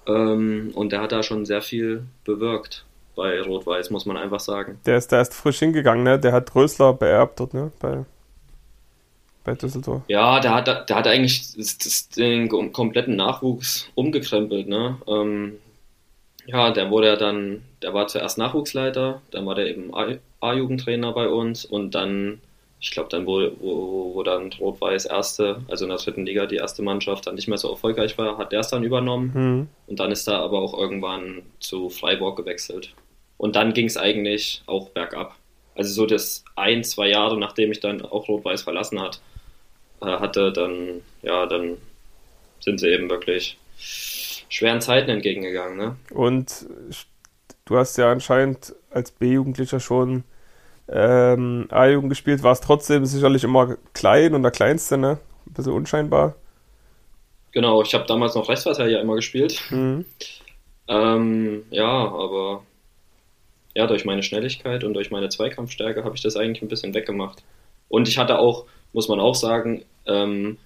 Ähm, 0.06 0.72
und 0.74 0.92
der 0.92 1.00
hat 1.00 1.12
da 1.12 1.22
schon 1.22 1.46
sehr 1.46 1.62
viel 1.62 2.04
bewirkt 2.24 2.84
bei 3.16 3.40
Rot-Weiß, 3.40 3.90
muss 3.90 4.04
man 4.04 4.18
einfach 4.18 4.40
sagen. 4.40 4.78
Der 4.84 4.98
ist 4.98 5.10
da 5.10 5.18
erst 5.18 5.34
frisch 5.34 5.58
hingegangen, 5.58 6.04
ne? 6.04 6.18
Der 6.18 6.32
hat 6.32 6.54
Rösler 6.54 6.92
beerbt 6.92 7.40
dort, 7.40 7.54
ne? 7.54 7.72
Bei, 7.80 8.04
bei 9.44 9.54
Düsseldorf. 9.54 10.02
Ja, 10.08 10.38
der 10.40 10.54
hat, 10.54 10.88
der 10.88 10.96
hat 10.96 11.06
eigentlich 11.06 11.54
den 12.16 12.48
kompletten 12.72 13.16
Nachwuchs 13.16 13.88
umgekrempelt, 13.94 14.68
ne? 14.68 14.98
Ähm, 15.06 15.54
ja, 16.46 16.70
der 16.70 16.90
wurde 16.90 17.08
ja 17.08 17.16
dann, 17.16 17.62
der 17.82 17.94
war 17.94 18.08
zuerst 18.08 18.38
Nachwuchsleiter, 18.38 19.22
dann 19.30 19.46
war 19.46 19.54
der 19.54 19.66
eben 19.66 19.92
A-Jugendtrainer 20.40 21.12
bei 21.12 21.28
uns 21.28 21.64
und 21.64 21.94
dann, 21.94 22.40
ich 22.80 22.90
glaube, 22.90 23.08
dann, 23.10 23.26
wo, 23.26 23.40
wo, 23.60 24.14
wo 24.14 24.22
dann 24.22 24.52
Rot-Weiß 24.52 25.06
erste, 25.06 25.60
also 25.68 25.84
in 25.84 25.90
der 25.90 25.98
dritten 25.98 26.26
Liga 26.26 26.46
die 26.46 26.56
erste 26.56 26.82
Mannschaft 26.82 27.26
dann 27.26 27.36
nicht 27.36 27.48
mehr 27.48 27.58
so 27.58 27.70
erfolgreich 27.70 28.18
war, 28.18 28.38
hat 28.38 28.52
der 28.52 28.60
es 28.60 28.68
dann 28.68 28.82
übernommen 28.82 29.32
mhm. 29.34 29.68
und 29.86 30.00
dann 30.00 30.10
ist 30.10 30.26
er 30.28 30.40
aber 30.40 30.60
auch 30.60 30.76
irgendwann 30.76 31.42
zu 31.60 31.90
Freiburg 31.90 32.36
gewechselt. 32.36 32.92
Und 33.36 33.56
dann 33.56 33.72
ging 33.72 33.86
es 33.86 33.96
eigentlich 33.96 34.62
auch 34.66 34.90
bergab. 34.90 35.36
Also 35.74 35.92
so 35.92 36.06
das 36.06 36.44
ein, 36.54 36.84
zwei 36.84 37.08
Jahre, 37.08 37.38
nachdem 37.38 37.72
ich 37.72 37.80
dann 37.80 38.02
auch 38.02 38.28
Rot-Weiß 38.28 38.62
verlassen 38.62 39.00
hat, 39.00 39.20
äh, 40.00 40.06
hatte, 40.06 40.52
dann, 40.52 41.00
ja, 41.22 41.46
dann 41.46 41.78
sind 42.60 42.78
sie 42.78 42.88
eben 42.88 43.08
wirklich 43.10 43.58
schweren 44.52 44.82
Zeiten 44.82 45.10
entgegengegangen. 45.10 45.78
Ne? 45.78 45.96
Und 46.10 46.66
du 47.64 47.76
hast 47.78 47.96
ja 47.96 48.12
anscheinend 48.12 48.74
als 48.90 49.10
B-Jugendlicher 49.10 49.80
schon 49.80 50.24
ähm, 50.88 51.68
A-Jugend 51.70 52.10
gespielt, 52.10 52.42
warst 52.42 52.64
trotzdem 52.64 53.06
sicherlich 53.06 53.44
immer 53.44 53.76
klein 53.94 54.34
und 54.34 54.42
der 54.42 54.50
Kleinste, 54.50 54.98
ne? 54.98 55.18
Ein 55.46 55.54
bisschen 55.54 55.72
unscheinbar. 55.72 56.34
Genau, 57.52 57.82
ich 57.82 57.94
habe 57.94 58.04
damals 58.06 58.34
noch 58.34 58.48
Rechtsverteidiger 58.48 59.00
immer 59.00 59.14
gespielt. 59.14 59.62
Mhm. 59.70 60.04
Ähm, 60.88 61.62
ja, 61.70 61.86
aber 61.86 62.62
ja, 63.74 63.86
durch 63.86 64.04
meine 64.04 64.22
Schnelligkeit 64.22 64.84
und 64.84 64.92
durch 64.92 65.10
meine 65.10 65.30
Zweikampfstärke 65.30 66.04
habe 66.04 66.14
ich 66.14 66.22
das 66.22 66.36
eigentlich 66.36 66.62
ein 66.62 66.68
bisschen 66.68 66.92
weggemacht. 66.92 67.42
Und 67.88 68.06
ich 68.06 68.18
hatte 68.18 68.38
auch, 68.38 68.66
muss 68.92 69.08
man 69.08 69.20
auch 69.20 69.34
sagen, 69.34 69.84
ähm, 70.06 70.58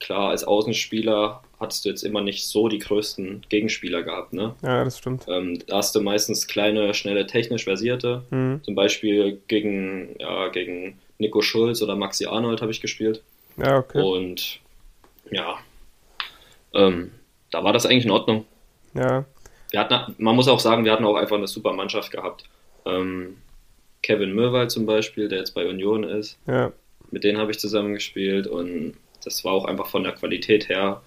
klar, 0.00 0.30
als 0.30 0.44
Außenspieler 0.44 1.42
hattest 1.60 1.84
du 1.84 1.88
jetzt 1.88 2.02
immer 2.02 2.20
nicht 2.20 2.46
so 2.46 2.68
die 2.68 2.78
größten 2.78 3.46
Gegenspieler 3.48 4.02
gehabt, 4.02 4.32
ne? 4.32 4.54
Ja, 4.62 4.84
das 4.84 4.98
stimmt. 4.98 5.24
Ähm, 5.28 5.58
da 5.66 5.78
hast 5.78 5.94
du 5.94 6.00
meistens 6.00 6.46
kleine, 6.46 6.94
schnelle, 6.94 7.26
technisch 7.26 7.64
versierte. 7.64 8.22
Mhm. 8.30 8.60
Zum 8.62 8.74
Beispiel 8.74 9.40
gegen, 9.48 10.16
ja, 10.18 10.48
gegen 10.48 10.98
Nico 11.18 11.42
Schulz 11.42 11.82
oder 11.82 11.96
Maxi 11.96 12.26
Arnold 12.26 12.60
habe 12.60 12.72
ich 12.72 12.80
gespielt. 12.80 13.22
Ja, 13.56 13.78
okay. 13.78 14.02
Und 14.02 14.60
ja, 15.30 15.58
ähm, 16.74 17.12
da 17.50 17.64
war 17.64 17.72
das 17.72 17.86
eigentlich 17.86 18.04
in 18.04 18.10
Ordnung. 18.10 18.44
Ja. 18.94 19.24
Wir 19.70 19.80
hatten, 19.80 20.14
man 20.18 20.36
muss 20.36 20.48
auch 20.48 20.60
sagen, 20.60 20.84
wir 20.84 20.92
hatten 20.92 21.04
auch 21.04 21.16
einfach 21.16 21.36
eine 21.36 21.46
super 21.46 21.72
Mannschaft 21.72 22.10
gehabt. 22.10 22.44
Ähm, 22.84 23.36
Kevin 24.02 24.34
Möwald 24.34 24.70
zum 24.70 24.86
Beispiel, 24.86 25.28
der 25.28 25.38
jetzt 25.38 25.54
bei 25.54 25.66
Union 25.66 26.04
ist. 26.04 26.38
Ja. 26.46 26.72
Mit 27.10 27.24
denen 27.24 27.38
habe 27.38 27.50
ich 27.50 27.58
zusammen 27.58 27.94
gespielt 27.94 28.46
und 28.46 28.94
das 29.24 29.44
war 29.44 29.52
auch 29.52 29.64
einfach 29.64 29.86
von 29.86 30.04
der 30.04 30.12
Qualität 30.12 30.68
her, 30.68 31.02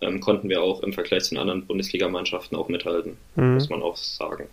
ähm, 0.00 0.20
konnten 0.20 0.48
wir 0.48 0.62
auch 0.62 0.82
im 0.82 0.92
Vergleich 0.92 1.24
zu 1.24 1.34
den 1.34 1.40
anderen 1.40 1.66
Bundesligamannschaften 1.66 2.56
auch 2.56 2.68
mithalten, 2.68 3.16
mhm. 3.36 3.54
muss 3.54 3.68
man 3.68 3.82
auch 3.82 3.96
sagen. 3.96 4.48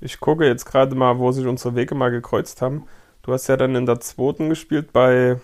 Ich 0.00 0.20
gucke 0.20 0.46
jetzt 0.46 0.66
gerade 0.66 0.94
mal, 0.94 1.18
wo 1.18 1.32
sich 1.32 1.46
unsere 1.46 1.74
Wege 1.74 1.94
mal 1.94 2.10
gekreuzt 2.10 2.60
haben. 2.60 2.86
Du 3.22 3.32
hast 3.32 3.46
ja 3.46 3.56
dann 3.56 3.74
in 3.74 3.86
der 3.86 4.00
zweiten 4.00 4.50
gespielt 4.50 4.92
bei 4.92 5.40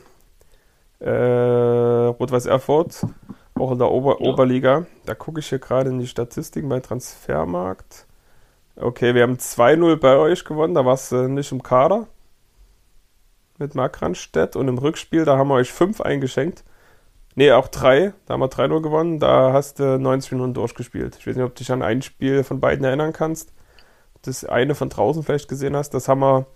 äh, 0.99 1.11
Rot-Weiß 1.11 2.47
Erfurt, 2.47 3.07
auch 3.55 3.73
in 3.73 3.79
der 3.79 3.91
Ober 3.91 4.19
ja. 4.21 4.27
Oberliga. 4.27 4.87
Da 5.07 5.15
gucke 5.15 5.41
ich 5.41 5.49
hier 5.49 5.59
gerade 5.61 5.89
in 5.89 5.99
die 5.99 6.07
Statistiken 6.07 6.69
bei 6.69 6.81
Transfermarkt. 6.81 8.07
Okay, 8.77 9.15
wir 9.15 9.23
haben 9.23 9.37
2-0 9.37 9.97
bei 9.97 10.17
euch 10.17 10.45
gewonnen, 10.45 10.75
da 10.75 10.85
warst 10.85 11.13
du 11.13 11.29
nicht 11.29 11.53
im 11.53 11.63
Kader 11.63 12.07
mit 13.59 13.75
Mark 13.75 14.01
Randstedt 14.01 14.57
und 14.57 14.69
im 14.69 14.79
Rückspiel, 14.79 15.25
da 15.25 15.37
haben 15.37 15.49
wir 15.49 15.55
euch 15.55 15.71
5 15.71 16.01
eingeschenkt. 16.01 16.65
Ne, 17.37 17.53
auch 17.53 17.69
3, 17.69 18.13
da 18.27 18.35
haben 18.35 18.41
wir 18.41 18.49
3-0 18.49 18.83
gewonnen, 18.83 19.21
da 19.21 19.53
hast 19.53 19.79
du 19.79 19.99
90 19.99 20.33
Minuten 20.33 20.55
durchgespielt. 20.55 21.17
Ich 21.19 21.27
weiß 21.27 21.37
nicht, 21.37 21.45
ob 21.45 21.55
du 21.55 21.59
dich 21.59 21.71
an 21.71 21.83
ein 21.83 22.03
Spiel 22.03 22.43
von 22.43 22.61
beiden 22.61 22.85
erinnern 22.85 23.13
kannst. 23.13 23.53
Das 24.23 24.45
eine 24.45 24.75
von 24.75 24.89
draußen 24.89 25.23
vielleicht 25.23 25.49
gesehen 25.49 25.77
hast, 25.77 25.95
das 25.95 26.09
haben 26.09 26.21
wir 26.21 26.47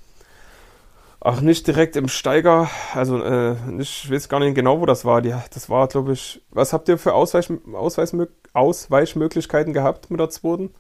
auch 1.20 1.40
nicht 1.40 1.66
direkt 1.66 1.96
im 1.96 2.08
Steiger, 2.08 2.68
also 2.92 3.22
äh, 3.24 3.56
ich 3.78 4.10
weiß 4.10 4.28
gar 4.28 4.40
nicht 4.40 4.54
genau, 4.54 4.80
wo 4.80 4.86
das 4.86 5.06
war. 5.06 5.22
Die, 5.22 5.34
das 5.54 5.70
war, 5.70 5.88
glaube 5.88 6.12
ich, 6.12 6.42
was 6.50 6.74
habt 6.74 6.86
ihr 6.88 6.98
für 6.98 7.14
Ausweich, 7.14 7.48
Ausweismö 7.72 8.26
Ausweichmöglichkeiten 8.52 9.72
gehabt 9.72 10.10
mit 10.10 10.20
der 10.20 10.28
zweiten? 10.28 10.74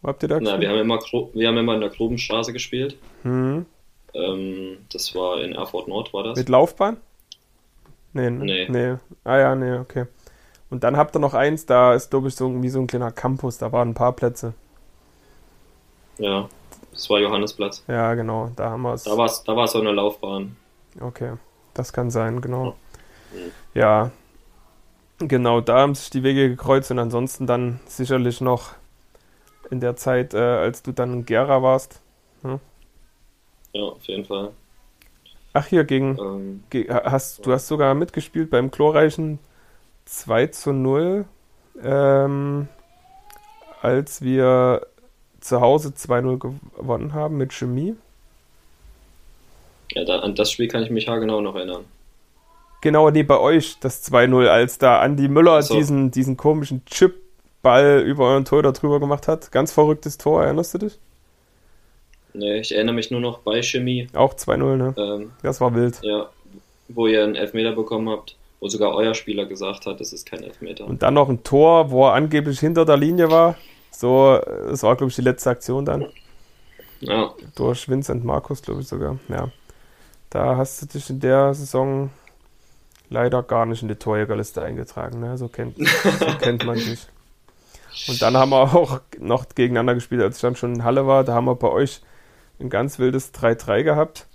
Wo 0.00 0.08
habt 0.08 0.22
ihr 0.22 0.28
da 0.28 0.38
Na, 0.40 0.60
wir 0.60 0.68
haben, 0.68 0.78
immer, 0.78 1.00
wir 1.00 1.48
haben 1.48 1.56
immer 1.58 1.74
in 1.74 1.80
der 1.80 1.90
Grubenstraße 1.90 2.52
gespielt. 2.52 2.96
Mhm. 3.24 3.66
Ähm, 4.14 4.78
das 4.92 5.14
war 5.16 5.42
in 5.42 5.52
Erfurt 5.52 5.88
Nord, 5.88 6.14
war 6.14 6.22
das. 6.22 6.38
Mit 6.38 6.48
Laufbahn? 6.48 6.98
Nee, 8.12 8.30
ne? 8.30 8.44
nee. 8.44 8.68
Nee. 8.68 8.96
Ah 9.24 9.38
ja, 9.38 9.54
nee, 9.54 9.78
okay. 9.78 10.06
Und 10.70 10.84
dann 10.84 10.96
habt 10.96 11.14
ihr 11.14 11.18
noch 11.18 11.34
eins, 11.34 11.66
da 11.66 11.94
ist, 11.94 12.10
glaube 12.10 12.28
ich, 12.28 12.34
so 12.34 12.62
wie 12.62 12.68
so 12.68 12.80
ein 12.80 12.86
kleiner 12.86 13.10
Campus, 13.10 13.58
da 13.58 13.72
waren 13.72 13.90
ein 13.90 13.94
paar 13.94 14.12
Plätze. 14.12 14.54
Ja, 16.18 16.48
das 16.92 17.08
war 17.10 17.18
Johannesplatz. 17.18 17.84
Ja, 17.88 18.14
genau, 18.14 18.50
da 18.56 18.70
haben 18.70 18.82
wir 18.82 18.94
es. 18.94 19.04
Da 19.04 19.16
war 19.16 19.26
es 19.26 19.42
da 19.44 19.66
so 19.66 19.80
eine 19.80 19.92
Laufbahn. 19.92 20.56
Okay, 21.00 21.32
das 21.74 21.92
kann 21.92 22.10
sein, 22.10 22.40
genau. 22.40 22.74
Ja. 23.74 24.02
ja, 24.04 24.10
genau, 25.18 25.60
da 25.60 25.78
haben 25.78 25.94
sich 25.94 26.10
die 26.10 26.22
Wege 26.22 26.48
gekreuzt 26.48 26.90
und 26.90 26.98
ansonsten 26.98 27.46
dann 27.46 27.80
sicherlich 27.86 28.40
noch 28.40 28.74
in 29.70 29.80
der 29.80 29.96
Zeit, 29.96 30.34
äh, 30.34 30.38
als 30.38 30.82
du 30.82 30.92
dann 30.92 31.12
in 31.12 31.26
Gera 31.26 31.62
warst. 31.62 32.00
Hm? 32.42 32.60
Ja, 33.72 33.82
auf 33.82 34.04
jeden 34.04 34.24
Fall. 34.24 34.52
Ach, 35.52 35.66
hier 35.66 35.84
gegen. 35.84 36.18
Ähm, 36.18 36.64
ge 36.70 36.88
hast, 36.88 37.44
du 37.46 37.52
hast 37.52 37.68
sogar 37.68 37.94
mitgespielt 37.94 38.50
beim 38.50 38.70
glorreichen 38.70 39.38
2 40.06 40.46
zu 40.48 40.72
0, 40.72 41.24
ähm, 41.82 42.68
als 43.80 44.22
wir 44.22 44.86
zu 45.40 45.60
Hause 45.60 45.90
2-0 45.90 46.38
gewonnen 46.38 47.14
haben 47.14 47.36
mit 47.36 47.52
Chemie. 47.52 47.96
Ja, 49.92 50.04
da, 50.04 50.20
an 50.20 50.34
das 50.34 50.50
Spiel 50.50 50.68
kann 50.68 50.82
ich 50.82 50.90
mich 50.90 51.06
ja 51.06 51.16
genau 51.16 51.40
noch 51.40 51.54
erinnern. 51.54 51.84
Genau, 52.80 53.10
nee, 53.10 53.22
bei 53.22 53.38
euch 53.38 53.78
das 53.80 54.04
2-0, 54.10 54.46
als 54.46 54.78
da 54.78 55.04
Andy 55.04 55.28
Müller 55.28 55.62
so. 55.62 55.74
diesen, 55.74 56.10
diesen 56.10 56.36
komischen 56.36 56.84
Chip 56.86 57.14
Ball 57.62 58.02
über 58.04 58.26
euren 58.26 58.44
Tor 58.44 58.62
da 58.62 58.72
drüber 58.72 58.98
gemacht 58.98 59.28
hat. 59.28 59.52
Ganz 59.52 59.72
verrücktes 59.72 60.18
Tor, 60.18 60.44
erinnerst 60.44 60.74
du 60.74 60.78
dich? 60.78 60.98
Nee, 62.34 62.60
ich 62.60 62.74
erinnere 62.74 62.94
mich 62.94 63.10
nur 63.10 63.20
noch 63.20 63.40
bei 63.40 63.62
Chemie. 63.62 64.08
Auch 64.14 64.34
2-0, 64.34 64.76
ne? 64.76 64.94
Ähm, 64.96 65.32
das 65.42 65.60
war 65.60 65.74
wild. 65.74 65.98
Ja, 66.02 66.30
wo 66.88 67.06
ihr 67.06 67.22
einen 67.22 67.34
Elfmeter 67.34 67.72
bekommen 67.72 68.08
habt, 68.08 68.36
wo 68.60 68.68
sogar 68.68 68.94
euer 68.94 69.14
Spieler 69.14 69.46
gesagt 69.46 69.86
hat, 69.86 70.00
das 70.00 70.12
ist 70.12 70.28
kein 70.28 70.42
Elfmeter. 70.42 70.86
Und 70.86 71.02
dann 71.02 71.14
noch 71.14 71.28
ein 71.28 71.42
Tor, 71.42 71.90
wo 71.90 72.06
er 72.06 72.14
angeblich 72.14 72.60
hinter 72.60 72.84
der 72.84 72.96
Linie 72.96 73.30
war. 73.30 73.56
So, 73.90 74.38
das 74.68 74.82
war, 74.82 74.96
glaube 74.96 75.10
ich, 75.10 75.16
die 75.16 75.22
letzte 75.22 75.50
Aktion 75.50 75.84
dann. 75.84 76.06
Ja. 77.00 77.34
Durch 77.54 77.88
Vincent 77.88 78.24
Markus, 78.24 78.62
glaube 78.62 78.80
ich 78.80 78.88
sogar. 78.88 79.18
Ja. 79.28 79.50
Da 80.30 80.56
hast 80.56 80.80
du 80.80 80.86
dich 80.86 81.10
in 81.10 81.20
der 81.20 81.52
Saison 81.52 82.10
leider 83.10 83.42
gar 83.42 83.66
nicht 83.66 83.82
in 83.82 83.88
die 83.88 83.96
Torjägerliste 83.96 84.62
eingetragen. 84.62 85.20
Ne? 85.20 85.36
So, 85.36 85.48
kennt, 85.48 85.76
so 85.76 86.26
kennt 86.40 86.64
man 86.64 86.76
dich. 86.76 87.06
Und 88.08 88.22
dann 88.22 88.36
haben 88.36 88.50
wir 88.50 88.74
auch 88.74 89.00
noch 89.18 89.46
gegeneinander 89.54 89.94
gespielt, 89.94 90.22
als 90.22 90.36
ich 90.36 90.42
dann 90.42 90.56
schon 90.56 90.74
in 90.74 90.84
Halle 90.84 91.06
war. 91.06 91.24
Da 91.24 91.34
haben 91.34 91.44
wir 91.44 91.54
bei 91.54 91.68
euch 91.68 92.00
ein 92.62 92.70
ganz 92.70 92.98
wildes 92.98 93.34
3-3 93.34 93.82
gehabt. 93.82 94.26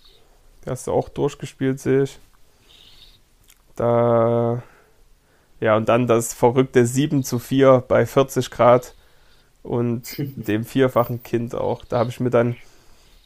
Da 0.63 0.72
hast 0.72 0.88
du 0.88 0.91
auch 0.91 1.10
durchgespielt, 1.10 1.79
sehe 1.79 2.03
ich. 2.03 2.19
Da. 3.75 4.62
Ja, 5.60 5.75
und 5.75 5.89
dann 5.89 6.07
das 6.07 6.34
verrückte 6.34 6.86
7 6.86 7.24
zu 7.24 7.39
4 7.39 7.84
bei 7.88 8.05
40 8.05 8.51
Grad 8.51 8.93
und 9.63 10.15
dem 10.17 10.65
vierfachen 10.65 11.24
Kind 11.24 11.55
auch. 11.55 11.86
Da 11.86 12.00
habe 12.00 12.10
ich 12.10 12.19
mir 12.19 12.29
dann 12.29 12.55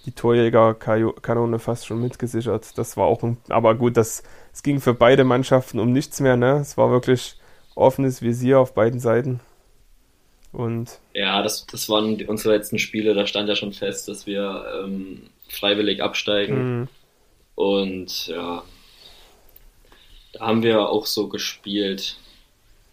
die 0.05 0.11
Torjägerkanone 0.11 1.59
fast 1.59 1.85
schon 1.85 2.01
mitgesichert. 2.01 2.77
Das 2.77 2.97
war 2.97 3.05
auch, 3.05 3.23
ein, 3.23 3.37
aber 3.49 3.75
gut, 3.75 3.97
das, 3.97 4.23
es 4.53 4.63
ging 4.63 4.79
für 4.79 4.93
beide 4.93 5.23
Mannschaften 5.23 5.79
um 5.79 5.91
nichts 5.91 6.19
mehr, 6.19 6.37
ne? 6.37 6.59
Es 6.59 6.77
war 6.77 6.89
wirklich 6.89 7.39
offenes 7.75 8.21
Visier 8.21 8.59
auf 8.59 8.73
beiden 8.73 8.99
Seiten. 8.99 9.39
Und 10.51 10.99
ja, 11.13 11.41
das, 11.41 11.65
das 11.65 11.87
waren 11.87 12.17
die, 12.17 12.25
unsere 12.25 12.55
letzten 12.55 12.77
Spiele, 12.77 13.13
da 13.13 13.25
stand 13.25 13.47
ja 13.47 13.55
schon 13.55 13.71
fest, 13.71 14.07
dass 14.07 14.25
wir 14.25 14.65
ähm, 14.83 15.23
freiwillig 15.47 16.01
absteigen. 16.01 16.79
Mhm. 16.79 16.87
Und 17.55 18.27
ja, 18.27 18.63
da 20.33 20.39
haben 20.39 20.63
wir 20.63 20.89
auch 20.89 21.05
so 21.05 21.27
gespielt, 21.27 22.17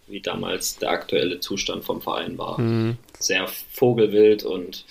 wie 0.07 0.21
damals 0.21 0.79
der 0.79 0.91
aktuelle 0.91 1.41
Zustand 1.41 1.85
vom 1.85 2.01
Verein 2.01 2.39
war. 2.39 2.61
Mhm. 2.61 2.97
Sehr 3.19 3.47
vogelwild 3.49 4.45
und 4.45 4.85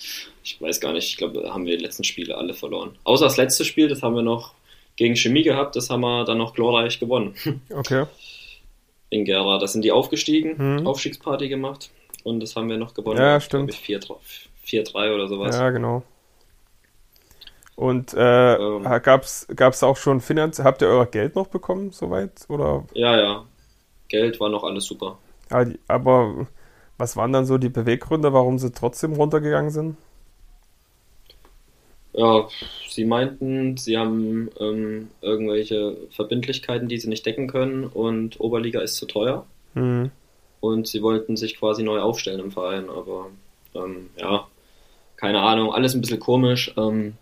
ich 0.44 0.60
weiß 0.60 0.80
gar 0.80 0.92
nicht, 0.92 1.08
ich 1.08 1.16
glaube, 1.16 1.40
da 1.40 1.52
haben 1.52 1.66
wir 1.66 1.76
die 1.76 1.84
letzten 1.84 2.04
Spiele 2.04 2.36
alle 2.36 2.54
verloren. 2.54 2.96
Außer 3.04 3.24
das 3.24 3.36
letzte 3.36 3.64
Spiel, 3.64 3.88
das 3.88 4.02
haben 4.02 4.14
wir 4.14 4.22
noch 4.22 4.52
gegen 4.96 5.16
Chemie 5.16 5.42
gehabt, 5.42 5.76
das 5.76 5.90
haben 5.90 6.00
wir 6.00 6.24
dann 6.24 6.38
noch 6.38 6.54
glorreich 6.54 7.00
gewonnen. 7.00 7.34
Okay. 7.70 8.04
In 9.10 9.24
Gera, 9.24 9.58
da 9.58 9.66
sind 9.66 9.82
die 9.86 9.92
aufgestiegen, 9.92 10.80
mhm. 10.80 10.86
Aufstiegsparty 10.86 11.48
gemacht 11.48 11.90
und 12.28 12.40
das 12.40 12.54
haben 12.56 12.68
wir 12.68 12.76
noch 12.76 12.94
gewonnen. 12.94 13.18
Ja, 13.18 13.40
stimmt. 13.40 13.72
4-3 13.72 15.14
oder 15.14 15.28
sowas. 15.28 15.56
Ja, 15.56 15.70
genau. 15.70 16.02
Und 17.74 18.12
äh, 18.12 18.54
ähm, 18.56 18.82
gab 18.82 19.22
es 19.22 19.82
auch 19.82 19.96
schon 19.96 20.20
Finanz... 20.20 20.58
Habt 20.58 20.82
ihr 20.82 20.88
euer 20.88 21.06
Geld 21.06 21.36
noch 21.36 21.46
bekommen, 21.46 21.92
soweit? 21.92 22.32
Oder? 22.48 22.84
Ja, 22.92 23.16
ja. 23.16 23.44
Geld 24.08 24.40
war 24.40 24.48
noch 24.48 24.64
alles 24.64 24.84
super. 24.84 25.18
Aber, 25.48 25.70
aber 25.86 26.46
was 26.98 27.16
waren 27.16 27.32
dann 27.32 27.46
so 27.46 27.56
die 27.56 27.68
Beweggründe, 27.68 28.32
warum 28.32 28.58
sie 28.58 28.72
trotzdem 28.72 29.12
runtergegangen 29.12 29.70
sind? 29.70 29.96
Ja, 32.14 32.48
sie 32.88 33.04
meinten, 33.04 33.76
sie 33.76 33.96
haben 33.96 34.50
ähm, 34.58 35.10
irgendwelche 35.20 35.96
Verbindlichkeiten, 36.10 36.88
die 36.88 36.98
sie 36.98 37.08
nicht 37.08 37.24
decken 37.24 37.46
können 37.46 37.84
und 37.84 38.40
Oberliga 38.40 38.80
ist 38.80 38.96
zu 38.96 39.06
teuer. 39.06 39.46
Mhm 39.74 40.10
und 40.60 40.86
sie 40.86 41.02
wollten 41.02 41.36
sich 41.36 41.58
quasi 41.58 41.82
neu 41.82 42.00
aufstellen 42.00 42.40
im 42.40 42.52
Verein, 42.52 42.88
aber 42.88 43.30
ähm, 43.74 44.10
ja, 44.16 44.46
keine 45.16 45.40
Ahnung, 45.40 45.72
alles 45.72 45.94
ein 45.94 46.00
bisschen 46.00 46.20
komisch. 46.20 46.72
Ähm, 46.76 47.14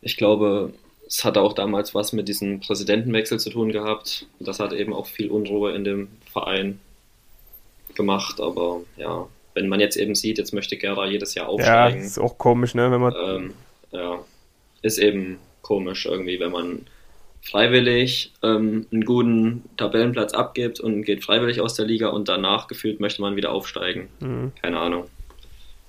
ich 0.00 0.16
glaube, 0.16 0.72
es 1.06 1.24
hatte 1.24 1.42
auch 1.42 1.52
damals 1.52 1.94
was 1.94 2.12
mit 2.12 2.28
diesem 2.28 2.60
Präsidentenwechsel 2.60 3.38
zu 3.38 3.50
tun 3.50 3.72
gehabt. 3.72 4.26
Das 4.40 4.60
hat 4.60 4.72
eben 4.72 4.92
auch 4.92 5.06
viel 5.06 5.30
Unruhe 5.30 5.72
in 5.72 5.84
dem 5.84 6.08
Verein 6.30 6.80
gemacht, 7.94 8.40
aber 8.40 8.80
ja, 8.96 9.26
wenn 9.54 9.68
man 9.68 9.80
jetzt 9.80 9.96
eben 9.96 10.14
sieht, 10.14 10.38
jetzt 10.38 10.52
möchte 10.52 10.76
Gera 10.76 11.06
jedes 11.06 11.34
Jahr 11.34 11.48
aufsteigen. 11.48 12.00
Ja, 12.00 12.04
ist 12.04 12.18
auch 12.18 12.38
komisch, 12.38 12.74
ne? 12.74 12.90
Wenn 12.90 13.00
man 13.00 13.14
ähm, 13.22 13.54
ja, 13.90 14.18
ist 14.80 14.98
eben 14.98 15.38
komisch 15.60 16.06
irgendwie, 16.06 16.40
wenn 16.40 16.52
man 16.52 16.86
freiwillig 17.42 18.32
ähm, 18.42 18.86
einen 18.92 19.04
guten 19.04 19.64
Tabellenplatz 19.76 20.32
abgibt 20.32 20.80
und 20.80 21.02
geht 21.02 21.24
freiwillig 21.24 21.60
aus 21.60 21.74
der 21.74 21.86
Liga 21.86 22.08
und 22.08 22.28
danach 22.28 22.68
gefühlt 22.68 23.00
möchte 23.00 23.20
man 23.20 23.36
wieder 23.36 23.50
aufsteigen. 23.50 24.08
Mhm. 24.20 24.52
Keine 24.62 24.78
Ahnung. 24.78 25.04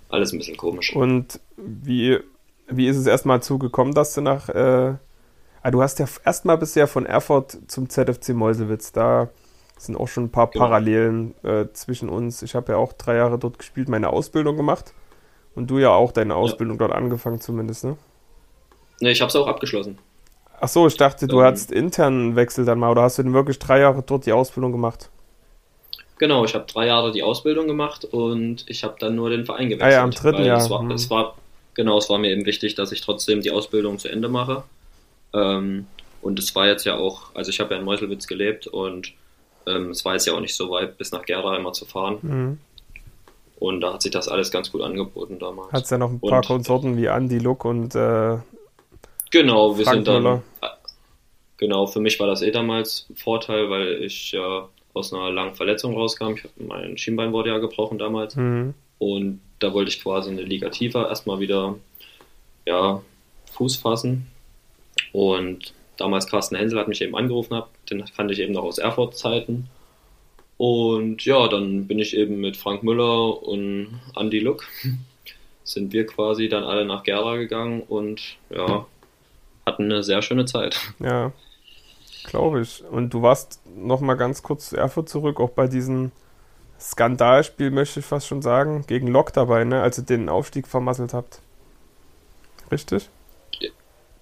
Alles 0.09 0.33
ein 0.33 0.39
bisschen 0.39 0.57
komisch. 0.57 0.95
Und 0.95 1.39
wie, 1.57 2.19
wie 2.67 2.87
ist 2.87 2.97
es 2.97 3.05
erstmal 3.05 3.41
zugekommen, 3.41 3.93
dass 3.93 4.13
du 4.13 4.21
nach. 4.21 4.49
Äh, 4.49 4.95
ah, 5.61 5.71
du 5.71 5.81
hast 5.81 5.99
ja 5.99 6.07
erstmal 6.25 6.57
bisher 6.57 6.87
von 6.87 7.05
Erfurt 7.05 7.57
zum 7.67 7.89
ZFC 7.89 8.29
Meuselwitz. 8.29 8.91
Da 8.91 9.29
sind 9.77 9.95
auch 9.95 10.07
schon 10.07 10.25
ein 10.25 10.31
paar 10.31 10.49
genau. 10.49 10.65
Parallelen 10.65 11.35
äh, 11.43 11.65
zwischen 11.73 12.09
uns. 12.09 12.41
Ich 12.41 12.55
habe 12.55 12.73
ja 12.73 12.77
auch 12.77 12.93
drei 12.93 13.15
Jahre 13.15 13.37
dort 13.37 13.59
gespielt, 13.59 13.89
meine 13.89 14.09
Ausbildung 14.09 14.57
gemacht. 14.57 14.93
Und 15.55 15.69
du 15.69 15.77
ja 15.77 15.89
auch 15.89 16.11
deine 16.11 16.35
Ausbildung 16.35 16.77
ja. 16.79 16.87
dort 16.87 16.97
angefangen, 16.97 17.39
zumindest, 17.39 17.83
ne? 17.83 17.97
Ne, 19.01 19.11
ich 19.11 19.21
habe 19.21 19.29
es 19.29 19.35
auch 19.35 19.47
abgeschlossen. 19.47 19.99
Ach 20.63 20.69
so, 20.69 20.87
ich 20.87 20.95
dachte, 20.95 21.27
du 21.27 21.39
ähm, 21.39 21.45
hattest 21.45 21.73
internen 21.73 22.37
Wechsel 22.37 22.63
dann 22.63 22.79
mal, 22.79 22.89
oder 22.89 23.01
hast 23.01 23.17
du 23.17 23.23
denn 23.23 23.33
wirklich 23.33 23.59
drei 23.59 23.81
Jahre 23.81 24.01
dort 24.01 24.25
die 24.25 24.31
Ausbildung 24.31 24.71
gemacht? 24.71 25.09
Genau, 26.19 26.45
ich 26.45 26.55
habe 26.55 26.65
drei 26.71 26.87
Jahre 26.87 27.11
die 27.11 27.21
Ausbildung 27.21 27.67
gemacht 27.67 28.05
und 28.05 28.63
ich 28.69 28.85
habe 28.85 28.95
dann 28.97 29.13
nur 29.13 29.29
den 29.29 29.45
Verein 29.45 29.67
gewechselt. 29.67 29.91
Ah 29.91 29.93
ja, 29.93 30.03
am 30.03 30.11
dritten 30.11 30.45
Jahr. 30.45 30.59
Es 30.59 30.69
war, 30.69 30.81
mhm. 30.81 30.91
es 30.91 31.09
war, 31.09 31.35
genau, 31.73 31.97
es 31.97 32.09
war 32.09 32.17
mir 32.17 32.31
eben 32.31 32.45
wichtig, 32.45 32.75
dass 32.75 32.93
ich 32.93 33.01
trotzdem 33.01 33.41
die 33.41 33.51
Ausbildung 33.51 33.99
zu 33.99 34.07
Ende 34.07 34.29
mache. 34.29 34.63
Ähm, 35.33 35.85
und 36.21 36.39
es 36.39 36.55
war 36.55 36.65
jetzt 36.65 36.85
ja 36.85 36.95
auch, 36.95 37.23
also 37.33 37.49
ich 37.49 37.59
habe 37.59 37.73
ja 37.73 37.79
in 37.81 37.85
Meuselwitz 37.85 38.25
gelebt 38.25 38.65
und 38.67 39.11
ähm, 39.67 39.89
es 39.89 40.05
war 40.05 40.13
jetzt 40.13 40.27
ja 40.27 40.33
auch 40.33 40.39
nicht 40.39 40.55
so 40.55 40.69
weit, 40.69 40.97
bis 40.97 41.11
nach 41.11 41.25
Gera 41.25 41.57
immer 41.57 41.73
zu 41.73 41.83
fahren. 41.83 42.19
Mhm. 42.21 42.59
Und 43.59 43.81
da 43.81 43.91
hat 43.91 44.01
sich 44.01 44.11
das 44.11 44.29
alles 44.29 44.49
ganz 44.49 44.71
gut 44.71 44.81
angeboten 44.81 45.39
damals. 45.39 45.73
Hat 45.73 45.83
es 45.83 45.89
ja 45.89 45.97
noch 45.97 46.09
ein 46.09 46.21
paar 46.21 46.37
und, 46.37 46.45
Konsorten 46.45 46.95
wie 46.95 47.07
Andy 47.07 47.39
Look 47.39 47.65
und 47.65 47.95
äh, 47.95 48.37
Genau, 49.33 49.75
wir 49.75 49.83
Frank 49.83 49.95
sind 49.95 50.07
dann. 50.07 50.21
Müller. 50.21 50.43
Genau, 51.57 51.87
für 51.87 51.99
mich 51.99 52.19
war 52.19 52.27
das 52.27 52.43
eh 52.43 52.51
damals 52.51 53.07
ein 53.09 53.15
Vorteil, 53.15 53.67
weil 53.67 54.03
ich 54.03 54.31
ja 54.31 54.69
aus 54.93 55.11
einer 55.11 55.31
langen 55.31 55.55
Verletzung 55.55 55.95
rauskam. 55.95 56.35
Ich, 56.35 56.43
mein 56.57 56.99
Schienbein 56.99 57.33
wurde 57.33 57.49
ja 57.49 57.57
gebrochen 57.57 57.97
damals. 57.97 58.35
Mhm. 58.35 58.75
Und 58.99 59.41
da 59.57 59.73
wollte 59.73 59.89
ich 59.89 60.03
quasi 60.03 60.29
eine 60.29 60.43
Liga 60.43 60.69
tiefer 60.69 61.09
erstmal 61.09 61.39
wieder 61.39 61.75
ja, 62.67 63.01
Fuß 63.53 63.77
fassen. 63.77 64.27
Und 65.13 65.73
damals 65.97 66.27
Carsten 66.27 66.55
Hensel 66.55 66.79
hat 66.79 66.87
mich 66.87 67.01
eben 67.01 67.15
angerufen, 67.15 67.59
den 67.89 68.05
kannte 68.15 68.33
ich 68.35 68.39
eben 68.39 68.53
noch 68.53 68.63
aus 68.63 68.77
Erfurt-Zeiten. 68.77 69.67
Und 70.57 71.25
ja, 71.25 71.47
dann 71.47 71.87
bin 71.87 71.97
ich 71.97 72.15
eben 72.15 72.39
mit 72.39 72.55
Frank 72.55 72.83
Müller 72.83 73.41
und 73.41 73.99
Andy 74.15 74.41
Luck, 74.41 74.67
sind 75.63 75.91
wir 75.91 76.05
quasi 76.05 76.49
dann 76.49 76.63
alle 76.63 76.85
nach 76.85 77.01
Gera 77.01 77.37
gegangen 77.37 77.81
und 77.81 78.37
ja, 78.51 78.85
hatten 79.65 79.83
eine 79.83 80.03
sehr 80.03 80.21
schöne 80.21 80.45
Zeit. 80.45 80.79
Ja, 80.99 81.31
glaube 82.25 82.61
ich. 82.61 82.83
Und 82.83 83.13
du 83.13 83.21
warst 83.21 83.61
noch 83.75 84.01
mal 84.01 84.15
ganz 84.15 84.43
kurz 84.43 84.69
zu 84.69 84.77
Erfurt 84.77 85.09
zurück, 85.09 85.39
auch 85.39 85.51
bei 85.51 85.67
diesem 85.67 86.11
Skandalspiel, 86.79 87.71
möchte 87.71 88.01
ich 88.01 88.05
fast 88.05 88.27
schon 88.27 88.41
sagen, 88.41 88.83
gegen 88.87 89.07
Lok 89.07 89.31
dabei, 89.33 89.63
ne, 89.63 89.81
als 89.81 89.97
ihr 89.97 90.03
den 90.03 90.29
Aufstieg 90.29 90.67
vermasselt 90.67 91.13
habt. 91.13 91.39
Richtig? 92.71 93.09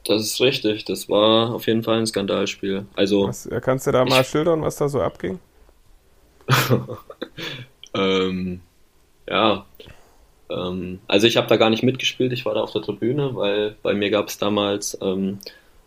Das 0.05 0.23
ist 0.23 0.41
richtig. 0.41 0.85
Das 0.85 1.09
war 1.09 1.53
auf 1.53 1.67
jeden 1.67 1.83
Fall 1.83 1.99
ein 1.99 2.07
Skandalspiel. 2.07 2.85
Also. 2.95 3.27
Was, 3.27 3.47
kannst 3.61 3.87
du 3.87 3.91
da 3.91 4.03
mal 4.05 4.21
ich, 4.21 4.27
schildern, 4.27 4.61
was 4.61 4.75
da 4.75 4.89
so 4.89 5.01
abging? 5.01 5.39
ähm, 7.93 8.61
ja. 9.27 9.65
Ähm, 10.51 10.99
also 11.07 11.27
ich 11.27 11.37
habe 11.37 11.47
da 11.47 11.57
gar 11.57 11.69
nicht 11.69 11.83
mitgespielt. 11.83 12.33
Ich 12.33 12.45
war 12.45 12.53
da 12.53 12.61
auf 12.61 12.71
der 12.71 12.81
Tribüne, 12.81 13.35
weil 13.35 13.75
bei 13.81 13.93
mir 13.93 14.09
gab 14.09 14.27
es 14.27 14.37
damals 14.37 14.97
ähm, 15.01 15.39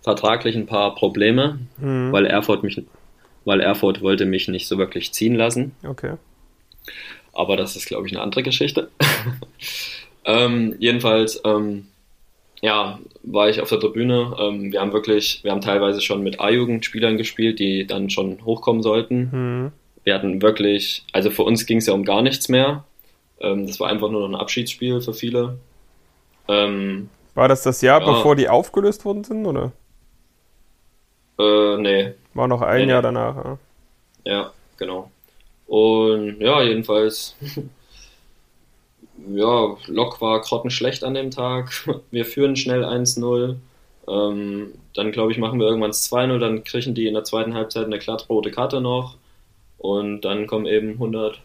vertraglich 0.02 0.56
ein 0.56 0.66
paar 0.66 0.94
Probleme, 0.94 1.58
mhm. 1.78 2.12
weil 2.12 2.26
Erfurt 2.26 2.62
mich, 2.62 2.80
weil 3.44 3.60
Erfurt 3.60 4.02
wollte 4.02 4.26
mich 4.26 4.48
nicht 4.48 4.66
so 4.66 4.78
wirklich 4.78 5.12
ziehen 5.12 5.34
lassen. 5.34 5.72
Okay. 5.86 6.14
Aber 7.32 7.56
das 7.56 7.76
ist, 7.76 7.86
glaube 7.86 8.06
ich, 8.06 8.12
eine 8.12 8.22
andere 8.22 8.42
Geschichte. 8.42 8.88
ähm, 10.24 10.76
jedenfalls 10.78 11.40
ähm, 11.44 11.86
ja, 12.64 12.98
war 13.22 13.50
ich 13.50 13.60
auf 13.60 13.68
der 13.68 13.80
Tribüne. 13.80 14.34
Ähm, 14.38 14.72
wir 14.72 14.80
haben 14.80 14.92
wirklich, 14.92 15.40
wir 15.42 15.50
haben 15.50 15.60
teilweise 15.60 16.00
schon 16.00 16.22
mit 16.22 16.40
A-Jugendspielern 16.40 17.18
gespielt, 17.18 17.58
die 17.58 17.86
dann 17.86 18.08
schon 18.08 18.44
hochkommen 18.44 18.82
sollten. 18.82 19.30
Mhm. 19.32 19.72
Wir 20.04 20.14
hatten 20.14 20.40
wirklich, 20.42 21.04
also 21.12 21.30
für 21.30 21.42
uns 21.42 21.66
ging 21.66 21.78
es 21.78 21.86
ja 21.86 21.92
um 21.92 22.04
gar 22.04 22.22
nichts 22.22 22.48
mehr. 22.48 22.84
Ähm, 23.44 23.66
das 23.66 23.78
war 23.78 23.88
einfach 23.90 24.10
nur 24.10 24.20
noch 24.20 24.28
ein 24.28 24.40
Abschiedsspiel 24.40 25.00
für 25.00 25.12
viele. 25.12 25.58
Ähm, 26.48 27.10
war 27.34 27.48
das 27.48 27.62
das 27.62 27.82
Jahr, 27.82 28.00
ja, 28.00 28.06
bevor 28.06 28.36
die 28.36 28.48
aufgelöst 28.48 29.04
worden 29.04 29.24
sind, 29.24 29.44
oder? 29.44 29.72
Äh, 31.38 31.76
nee. 31.78 32.14
War 32.32 32.48
noch 32.48 32.62
ein 32.62 32.86
nee, 32.86 32.92
Jahr 32.92 33.02
danach, 33.02 33.36
ja. 33.44 33.58
Ja, 34.24 34.52
genau. 34.76 35.10
Und 35.66 36.40
ja, 36.40 36.62
jedenfalls 36.62 37.36
ja, 39.34 39.76
Lok 39.86 40.20
war 40.20 40.40
grottenschlecht 40.40 41.04
an 41.04 41.14
dem 41.14 41.30
Tag. 41.30 41.72
Wir 42.10 42.24
führen 42.24 42.56
schnell 42.56 42.84
1-0. 42.84 43.56
Ähm, 44.06 44.74
dann, 44.94 45.12
glaube 45.12 45.32
ich, 45.32 45.38
machen 45.38 45.58
wir 45.58 45.66
irgendwann 45.66 45.92
2-0. 45.92 46.38
Dann 46.38 46.62
kriegen 46.62 46.94
die 46.94 47.06
in 47.06 47.14
der 47.14 47.24
zweiten 47.24 47.54
Halbzeit 47.54 47.86
eine 47.86 47.98
glattrote 47.98 48.50
Karte 48.50 48.80
noch. 48.82 49.16
Und 49.78 50.20
dann 50.20 50.46
kommen 50.46 50.66
eben 50.66 50.92
100 50.92 51.40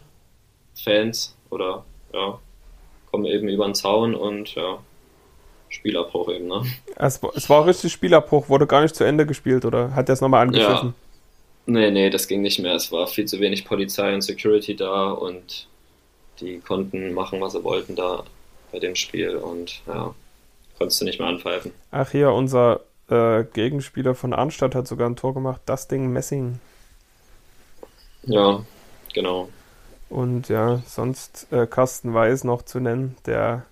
Fans 0.74 1.36
oder 1.48 1.84
ja, 2.12 2.38
kommen 3.10 3.26
eben 3.26 3.48
über 3.48 3.64
den 3.64 3.74
Zaun 3.74 4.14
und 4.14 4.54
ja, 4.54 4.78
Spielabbruch 5.68 6.30
eben, 6.30 6.48
ne? 6.48 6.62
Es, 6.96 7.20
es 7.34 7.48
war 7.48 7.66
richtig 7.66 7.92
Spielabbruch, 7.92 8.48
wurde 8.48 8.66
gar 8.66 8.82
nicht 8.82 8.94
zu 8.94 9.04
Ende 9.04 9.26
gespielt 9.26 9.64
oder 9.64 9.94
hat 9.94 10.08
er 10.08 10.14
es 10.14 10.20
nochmal 10.20 10.42
angepfiffen? 10.42 10.88
Ja. 10.88 10.94
Nee, 11.66 11.90
nee, 11.90 12.10
das 12.10 12.26
ging 12.26 12.42
nicht 12.42 12.58
mehr. 12.58 12.74
Es 12.74 12.90
war 12.90 13.06
viel 13.06 13.26
zu 13.26 13.38
wenig 13.38 13.64
Polizei 13.64 14.12
und 14.12 14.22
Security 14.22 14.74
da 14.74 15.10
und 15.10 15.68
die 16.40 16.58
konnten 16.58 17.12
machen, 17.12 17.40
was 17.40 17.52
sie 17.52 17.62
wollten 17.62 17.94
da 17.94 18.24
bei 18.72 18.78
dem 18.78 18.96
Spiel 18.96 19.36
und 19.36 19.82
ja, 19.86 20.14
konntest 20.78 21.00
du 21.00 21.04
nicht 21.04 21.18
mehr 21.20 21.28
anpfeifen. 21.28 21.72
Ach 21.90 22.10
hier, 22.10 22.32
unser 22.32 22.80
äh, 23.08 23.44
Gegenspieler 23.44 24.14
von 24.14 24.32
Arnstadt 24.32 24.74
hat 24.74 24.88
sogar 24.88 25.08
ein 25.08 25.16
Tor 25.16 25.34
gemacht, 25.34 25.60
das 25.66 25.86
Ding 25.86 26.12
Messing. 26.12 26.58
Ja, 28.24 28.64
genau. 29.14 29.48
Und 30.10 30.48
ja, 30.48 30.82
sonst 30.86 31.46
äh, 31.52 31.66
Carsten 31.66 32.12
Weiß 32.12 32.44
noch 32.44 32.62
zu 32.62 32.80
nennen, 32.80 33.16
der 33.26 33.64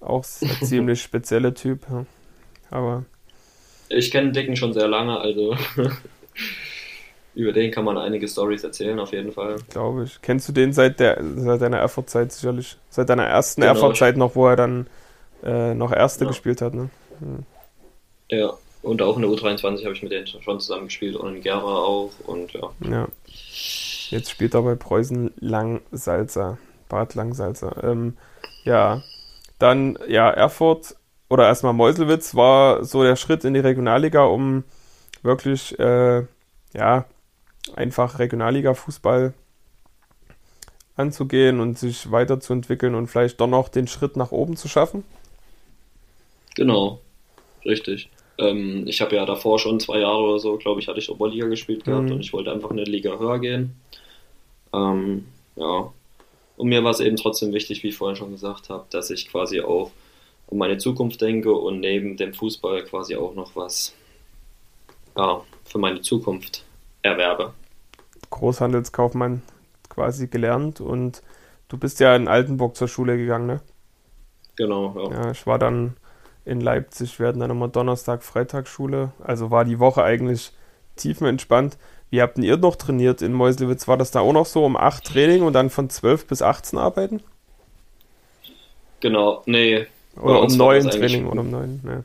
auch 0.00 0.24
ein 0.42 0.66
ziemlich 0.66 1.00
spezielle 1.00 1.54
Typ. 1.54 1.86
Aber. 2.70 3.04
Ich 3.88 4.10
kenne 4.10 4.32
Dicken 4.32 4.56
schon 4.56 4.72
sehr 4.72 4.88
lange, 4.88 5.18
also 5.18 5.56
über 7.34 7.52
den 7.52 7.70
kann 7.70 7.84
man 7.84 7.96
einige 7.96 8.26
Stories 8.26 8.64
erzählen, 8.64 8.98
auf 8.98 9.12
jeden 9.12 9.32
Fall. 9.32 9.56
Glaube 9.70 10.04
ich. 10.04 10.20
Kennst 10.22 10.48
du 10.48 10.52
den 10.52 10.72
seit, 10.72 10.98
der, 10.98 11.22
seit 11.36 11.60
deiner 11.60 11.78
Erfurt-Zeit 11.78 12.32
sicherlich? 12.32 12.76
Seit 12.90 13.08
deiner 13.08 13.26
ersten 13.26 13.60
genau. 13.60 13.74
Erfurt-Zeit 13.74 14.16
noch, 14.16 14.34
wo 14.34 14.48
er 14.48 14.56
dann 14.56 14.88
äh, 15.44 15.74
noch 15.74 15.92
Erste 15.92 16.24
ja. 16.24 16.28
gespielt 16.28 16.60
hat, 16.62 16.74
ne? 16.74 16.90
Hm. 17.20 17.44
Ja, 18.30 18.54
und 18.82 19.02
auch 19.02 19.16
in 19.16 19.22
der 19.22 19.30
U23 19.30 19.84
habe 19.84 19.94
ich 19.94 20.02
mit 20.02 20.10
denen 20.10 20.26
schon 20.26 20.60
zusammen 20.60 20.86
gespielt 20.86 21.14
und 21.14 21.36
in 21.36 21.42
Gera 21.42 21.60
auch 21.60 22.10
und 22.26 22.52
ja. 22.52 22.70
Ja. 22.80 23.08
Jetzt 24.14 24.30
spielt 24.30 24.54
er 24.54 24.62
bei 24.62 24.76
Preußen 24.76 25.32
Langsalzer. 25.40 26.58
Bad 26.88 27.16
Langsalzer. 27.16 27.82
Ähm, 27.82 28.16
ja, 28.62 29.02
dann, 29.58 29.98
ja, 30.06 30.30
Erfurt 30.30 30.94
oder 31.28 31.48
erstmal 31.48 31.72
Meuselwitz 31.72 32.36
war 32.36 32.84
so 32.84 33.02
der 33.02 33.16
Schritt 33.16 33.44
in 33.44 33.54
die 33.54 33.60
Regionalliga, 33.60 34.24
um 34.24 34.62
wirklich, 35.24 35.76
äh, 35.80 36.22
ja, 36.74 37.06
einfach 37.74 38.20
Regionalliga-Fußball 38.20 39.34
anzugehen 40.94 41.58
und 41.58 41.76
sich 41.76 42.12
weiterzuentwickeln 42.12 42.94
und 42.94 43.08
vielleicht 43.08 43.40
doch 43.40 43.48
noch 43.48 43.68
den 43.68 43.88
Schritt 43.88 44.16
nach 44.16 44.30
oben 44.30 44.56
zu 44.56 44.68
schaffen? 44.68 45.02
Genau, 46.54 47.00
richtig. 47.64 48.10
Ähm, 48.38 48.84
ich 48.86 49.00
habe 49.00 49.16
ja 49.16 49.26
davor 49.26 49.58
schon 49.58 49.80
zwei 49.80 49.98
Jahre 49.98 50.22
oder 50.22 50.38
so, 50.38 50.56
glaube 50.56 50.80
ich, 50.80 50.86
hatte 50.86 51.00
ich 51.00 51.10
Oberliga 51.10 51.48
gespielt 51.48 51.82
gehabt 51.82 52.04
mhm. 52.04 52.12
und 52.12 52.20
ich 52.20 52.32
wollte 52.32 52.52
einfach 52.52 52.70
eine 52.70 52.84
Liga 52.84 53.18
höher 53.18 53.40
gehen. 53.40 53.74
Ähm, 54.74 55.26
ja, 55.56 55.92
und 56.56 56.68
mir 56.68 56.84
war 56.84 56.90
es 56.90 57.00
eben 57.00 57.16
trotzdem 57.16 57.52
wichtig, 57.52 57.82
wie 57.82 57.88
ich 57.88 57.96
vorhin 57.96 58.16
schon 58.16 58.32
gesagt 58.32 58.70
habe, 58.70 58.84
dass 58.90 59.10
ich 59.10 59.28
quasi 59.28 59.60
auch 59.60 59.90
um 60.46 60.58
meine 60.58 60.78
Zukunft 60.78 61.20
denke 61.20 61.52
und 61.52 61.80
neben 61.80 62.16
dem 62.16 62.34
Fußball 62.34 62.84
quasi 62.84 63.16
auch 63.16 63.34
noch 63.34 63.56
was 63.56 63.94
ja, 65.16 65.40
für 65.64 65.78
meine 65.78 66.00
Zukunft 66.00 66.64
erwerbe. 67.02 67.54
Großhandelskaufmann 68.30 69.42
quasi 69.88 70.26
gelernt 70.26 70.80
und 70.80 71.22
du 71.68 71.78
bist 71.78 72.00
ja 72.00 72.16
in 72.16 72.28
Altenburg 72.28 72.76
zur 72.76 72.88
Schule 72.88 73.16
gegangen, 73.16 73.46
ne? 73.46 73.60
Genau, 74.56 74.94
ja. 75.10 75.24
Ja, 75.24 75.30
ich 75.30 75.46
war 75.46 75.58
dann 75.58 75.96
in 76.44 76.60
Leipzig, 76.60 77.18
wir 77.18 77.28
hatten 77.28 77.40
dann 77.40 77.50
immer 77.50 77.68
Donnerstag, 77.68 78.22
Freitag 78.22 78.68
Schule, 78.68 79.12
also 79.22 79.50
war 79.50 79.64
die 79.64 79.78
Woche 79.78 80.02
eigentlich 80.02 80.52
tiefenentspannt. 80.96 81.78
Wie 82.14 82.22
habt 82.22 82.38
ihr 82.38 82.56
noch 82.56 82.76
trainiert 82.76 83.22
in 83.22 83.32
Meuselwitz? 83.32 83.88
War 83.88 83.96
das 83.96 84.12
da 84.12 84.20
auch 84.20 84.32
noch 84.32 84.46
so 84.46 84.64
um 84.64 84.76
8 84.76 85.02
Training 85.02 85.42
und 85.42 85.52
dann 85.52 85.68
von 85.68 85.90
12 85.90 86.28
bis 86.28 86.42
18 86.42 86.78
arbeiten? 86.78 87.20
Genau, 89.00 89.42
nee. 89.46 89.86
Oder 90.22 90.42
um 90.42 90.56
neuen 90.56 90.88
Training 90.88 91.26
oder 91.26 91.40
um 91.40 91.50
neuen, 91.50 91.80
ne. 91.82 92.04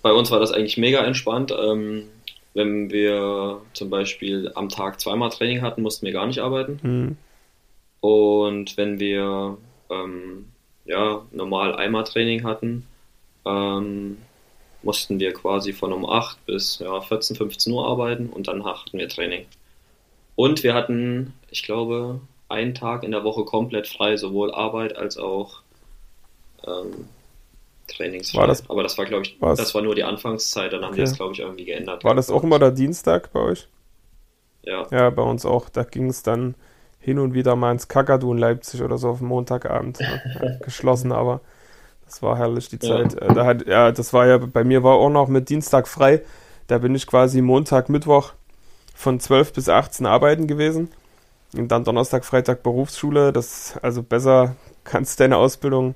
Bei 0.00 0.12
uns 0.12 0.30
war 0.30 0.38
das 0.38 0.52
eigentlich 0.52 0.76
mega 0.76 1.04
entspannt. 1.04 1.52
Ähm, 1.60 2.04
wenn 2.54 2.92
wir 2.92 3.60
zum 3.72 3.90
Beispiel 3.90 4.52
am 4.54 4.68
Tag 4.68 5.00
zweimal 5.00 5.30
Training 5.30 5.60
hatten, 5.60 5.82
mussten 5.82 6.06
wir 6.06 6.12
gar 6.12 6.28
nicht 6.28 6.38
arbeiten. 6.38 6.78
Mhm. 6.80 7.16
Und 7.98 8.76
wenn 8.76 9.00
wir 9.00 9.58
ähm, 9.90 10.46
ja, 10.84 11.22
normal 11.32 11.74
einmal 11.74 12.04
Training 12.04 12.44
hatten, 12.44 12.86
ähm, 13.44 14.18
mussten 14.82 15.20
wir 15.20 15.32
quasi 15.32 15.72
von 15.72 15.92
um 15.92 16.08
8 16.08 16.44
bis 16.46 16.78
ja, 16.78 17.00
14, 17.00 17.36
15 17.36 17.72
Uhr 17.72 17.86
arbeiten 17.86 18.28
und 18.28 18.48
dann 18.48 18.64
hatten 18.64 18.98
wir 18.98 19.08
Training. 19.08 19.46
Und 20.36 20.62
wir 20.62 20.74
hatten, 20.74 21.34
ich 21.50 21.62
glaube, 21.62 22.20
einen 22.48 22.74
Tag 22.74 23.04
in 23.04 23.10
der 23.10 23.24
Woche 23.24 23.44
komplett 23.44 23.86
frei, 23.86 24.16
sowohl 24.16 24.52
Arbeit 24.52 24.96
als 24.96 25.18
auch 25.18 25.60
ähm, 26.66 27.08
trainingsfrei. 27.88 28.40
War 28.40 28.46
das, 28.46 28.68
Aber 28.68 28.82
das 28.82 28.96
war, 28.98 29.04
glaube 29.04 29.24
ich, 29.24 29.38
das 29.38 29.74
war 29.74 29.82
nur 29.82 29.94
die 29.94 30.04
Anfangszeit, 30.04 30.72
dann 30.72 30.82
haben 30.82 30.92
okay. 30.92 31.02
die 31.02 31.02
es, 31.02 31.16
glaube 31.16 31.32
ich, 31.32 31.40
irgendwie 31.40 31.64
geändert. 31.64 32.04
War 32.04 32.14
das 32.14 32.30
auch 32.30 32.42
immer 32.42 32.58
der 32.58 32.70
Dienstag 32.70 33.32
bei 33.32 33.40
euch? 33.40 33.68
Ja. 34.62 34.86
Ja, 34.90 35.10
bei 35.10 35.22
uns 35.22 35.46
auch. 35.46 35.68
Da 35.68 35.84
ging 35.84 36.08
es 36.08 36.22
dann 36.22 36.54
hin 36.98 37.18
und 37.18 37.34
wieder 37.34 37.56
mal 37.56 37.72
ins 37.72 37.88
Kakadu 37.88 38.32
in 38.32 38.38
Leipzig 38.38 38.82
oder 38.82 38.98
so 38.98 39.08
auf 39.10 39.20
Montagabend. 39.20 39.98
Ne? 40.40 40.58
geschlossen, 40.62 41.12
aber 41.12 41.40
das 42.10 42.22
war 42.22 42.36
herrlich 42.36 42.68
die 42.68 42.80
Zeit. 42.80 43.14
Ja. 43.14 43.28
Äh, 43.28 43.34
da 43.34 43.46
hat, 43.46 43.66
ja, 43.68 43.92
das 43.92 44.12
war 44.12 44.26
ja, 44.26 44.38
bei 44.38 44.64
mir 44.64 44.82
war 44.82 44.94
auch 44.96 45.10
noch 45.10 45.28
mit 45.28 45.48
Dienstag 45.48 45.86
frei. 45.86 46.22
Da 46.66 46.78
bin 46.78 46.94
ich 46.94 47.06
quasi 47.06 47.40
Montag, 47.40 47.88
Mittwoch 47.88 48.32
von 48.94 49.20
12 49.20 49.52
bis 49.52 49.68
18 49.68 50.06
arbeiten 50.06 50.48
gewesen. 50.48 50.90
Und 51.56 51.68
dann 51.68 51.84
Donnerstag, 51.84 52.24
Freitag 52.24 52.64
Berufsschule. 52.64 53.32
Das, 53.32 53.78
also 53.82 54.02
besser 54.02 54.56
kannst 54.82 55.18
du 55.18 55.24
deine 55.24 55.36
Ausbildung 55.36 55.94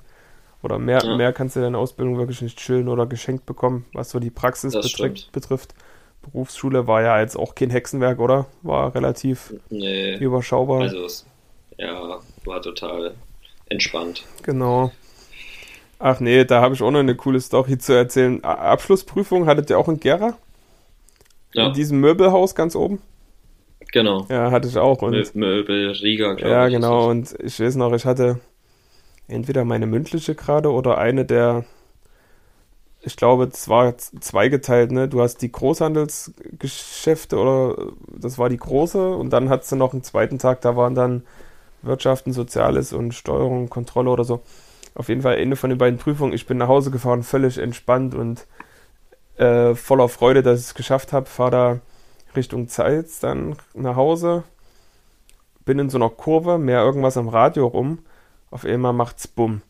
oder 0.62 0.78
mehr, 0.78 1.02
ja. 1.02 1.16
mehr 1.16 1.32
kannst 1.32 1.56
du 1.56 1.60
deine 1.60 1.78
Ausbildung 1.78 2.16
wirklich 2.16 2.42
nicht 2.42 2.58
chillen 2.58 2.88
oder 2.88 3.06
geschenkt 3.06 3.44
bekommen, 3.44 3.84
was 3.92 4.10
so 4.10 4.20
die 4.20 4.30
Praxis 4.30 4.72
betrifft, 4.72 5.32
betrifft. 5.32 5.74
Berufsschule 6.22 6.86
war 6.86 7.02
ja 7.02 7.20
jetzt 7.20 7.36
auch 7.36 7.54
kein 7.54 7.70
Hexenwerk, 7.70 8.20
oder? 8.20 8.46
War 8.62 8.94
relativ 8.94 9.52
nee, 9.68 10.16
überschaubar. 10.16 10.82
Also, 10.82 11.04
es, 11.04 11.26
ja, 11.76 12.20
war 12.44 12.62
total 12.62 13.14
entspannt. 13.66 14.24
Genau. 14.42 14.90
Ach 15.98 16.20
nee, 16.20 16.44
da 16.44 16.60
habe 16.60 16.74
ich 16.74 16.82
auch 16.82 16.90
noch 16.90 17.00
eine 17.00 17.14
coole 17.14 17.40
Story 17.40 17.78
zu 17.78 17.92
erzählen. 17.92 18.42
Abschlussprüfung 18.44 19.46
hattet 19.46 19.70
ihr 19.70 19.78
auch 19.78 19.88
in 19.88 20.00
Gera? 20.00 20.36
Ja. 21.52 21.68
In 21.68 21.72
diesem 21.72 22.00
Möbelhaus 22.00 22.54
ganz 22.54 22.74
oben? 22.74 23.00
Genau. 23.92 24.26
Ja, 24.28 24.50
hatte 24.50 24.66
ich 24.66 24.76
auch. 24.76 25.02
Und 25.02 25.34
Möbel, 25.36 25.92
Riga, 25.92 26.34
glaube 26.34 26.50
ja, 26.50 26.66
ich. 26.66 26.72
Ja, 26.72 26.78
genau. 26.78 27.08
Und 27.08 27.34
ich 27.40 27.60
weiß 27.60 27.76
noch, 27.76 27.92
ich 27.92 28.04
hatte 28.04 28.40
entweder 29.28 29.64
meine 29.64 29.86
mündliche 29.86 30.34
gerade 30.34 30.72
oder 30.72 30.98
eine 30.98 31.24
der, 31.24 31.64
ich 33.02 33.16
glaube, 33.16 33.44
es 33.44 33.68
war 33.68 33.96
zweigeteilt, 33.96 34.90
ne? 34.90 35.08
Du 35.08 35.22
hast 35.22 35.42
die 35.42 35.52
Großhandelsgeschäfte 35.52 37.38
oder 37.38 37.92
das 38.08 38.36
war 38.36 38.48
die 38.48 38.56
große 38.56 39.14
und 39.14 39.30
dann 39.30 39.48
hattest 39.48 39.72
du 39.72 39.76
noch 39.76 39.92
einen 39.92 40.02
zweiten 40.02 40.38
Tag, 40.38 40.60
da 40.62 40.74
waren 40.76 40.96
dann 40.96 41.22
Wirtschaften, 41.82 42.32
Soziales 42.32 42.92
und 42.92 43.14
Steuerung, 43.14 43.68
Kontrolle 43.70 44.10
oder 44.10 44.24
so. 44.24 44.42
Auf 44.94 45.08
jeden 45.08 45.22
Fall 45.22 45.38
Ende 45.38 45.56
von 45.56 45.70
den 45.70 45.78
beiden 45.78 45.98
Prüfungen. 45.98 46.32
Ich 46.32 46.46
bin 46.46 46.58
nach 46.58 46.68
Hause 46.68 46.90
gefahren, 46.90 47.22
völlig 47.22 47.58
entspannt 47.58 48.14
und 48.14 48.46
äh, 49.36 49.74
voller 49.74 50.08
Freude, 50.08 50.42
dass 50.42 50.60
ich 50.60 50.66
es 50.66 50.74
geschafft 50.74 51.12
habe. 51.12 51.26
Fahre 51.26 51.50
da 51.50 51.80
Richtung 52.36 52.68
Zeitz 52.68 53.20
dann 53.20 53.56
nach 53.74 53.96
Hause. 53.96 54.44
Bin 55.64 55.78
in 55.78 55.90
so 55.90 55.98
einer 55.98 56.10
Kurve, 56.10 56.58
mehr 56.58 56.82
irgendwas 56.82 57.16
am 57.16 57.28
Radio 57.28 57.66
rum 57.66 57.98
auf 58.54 58.64
einmal 58.64 58.92
macht's 58.92 59.26
bumm. 59.26 59.62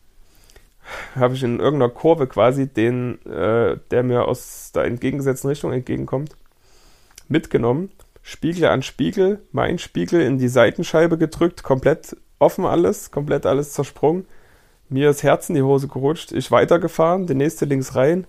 Habe 1.15 1.33
ich 1.33 1.41
in 1.41 1.59
irgendeiner 1.59 1.91
Kurve 1.91 2.27
quasi 2.27 2.67
den, 2.67 3.19
äh, 3.25 3.77
der 3.89 4.03
mir 4.03 4.27
aus 4.27 4.71
der 4.75 4.83
entgegengesetzten 4.83 5.49
Richtung 5.49 5.73
entgegenkommt, 5.73 6.37
mitgenommen. 7.27 7.89
Spiegel 8.21 8.65
an 8.65 8.83
Spiegel, 8.83 9.41
mein 9.51 9.79
Spiegel 9.79 10.21
in 10.21 10.37
die 10.37 10.49
Seitenscheibe 10.49 11.17
gedrückt, 11.17 11.63
komplett 11.63 12.15
offen 12.37 12.65
alles, 12.65 13.09
komplett 13.09 13.47
alles 13.47 13.73
zersprungen. 13.73 14.27
Mir 14.89 15.07
das 15.07 15.23
Herz 15.23 15.49
in 15.49 15.55
die 15.55 15.63
Hose 15.63 15.87
gerutscht, 15.87 16.31
ich 16.31 16.51
weitergefahren, 16.51 17.25
der 17.25 17.35
nächste 17.35 17.65
links 17.65 17.95
rein, 17.95 18.27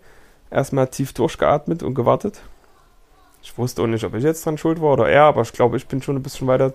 erstmal 0.50 0.88
tief 0.88 1.12
durchgeatmet 1.12 1.82
und 1.82 1.94
gewartet. 1.94 2.40
Ich 3.42 3.56
wusste 3.58 3.82
auch 3.82 3.86
nicht, 3.86 4.04
ob 4.04 4.14
ich 4.14 4.24
jetzt 4.24 4.44
dran 4.44 4.58
schuld 4.58 4.80
war 4.80 4.94
oder 4.94 5.08
er, 5.08 5.24
aber 5.24 5.42
ich 5.42 5.52
glaube, 5.52 5.76
ich 5.76 5.86
bin 5.86 6.02
schon 6.02 6.16
ein 6.16 6.22
bisschen 6.22 6.46
weiter 6.46 6.72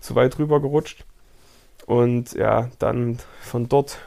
zu 0.00 0.14
weit 0.14 0.38
rüber 0.38 0.60
gerutscht. 0.60 1.04
Und 1.86 2.32
ja, 2.32 2.68
dann 2.78 3.18
von 3.40 3.68
dort 3.68 3.98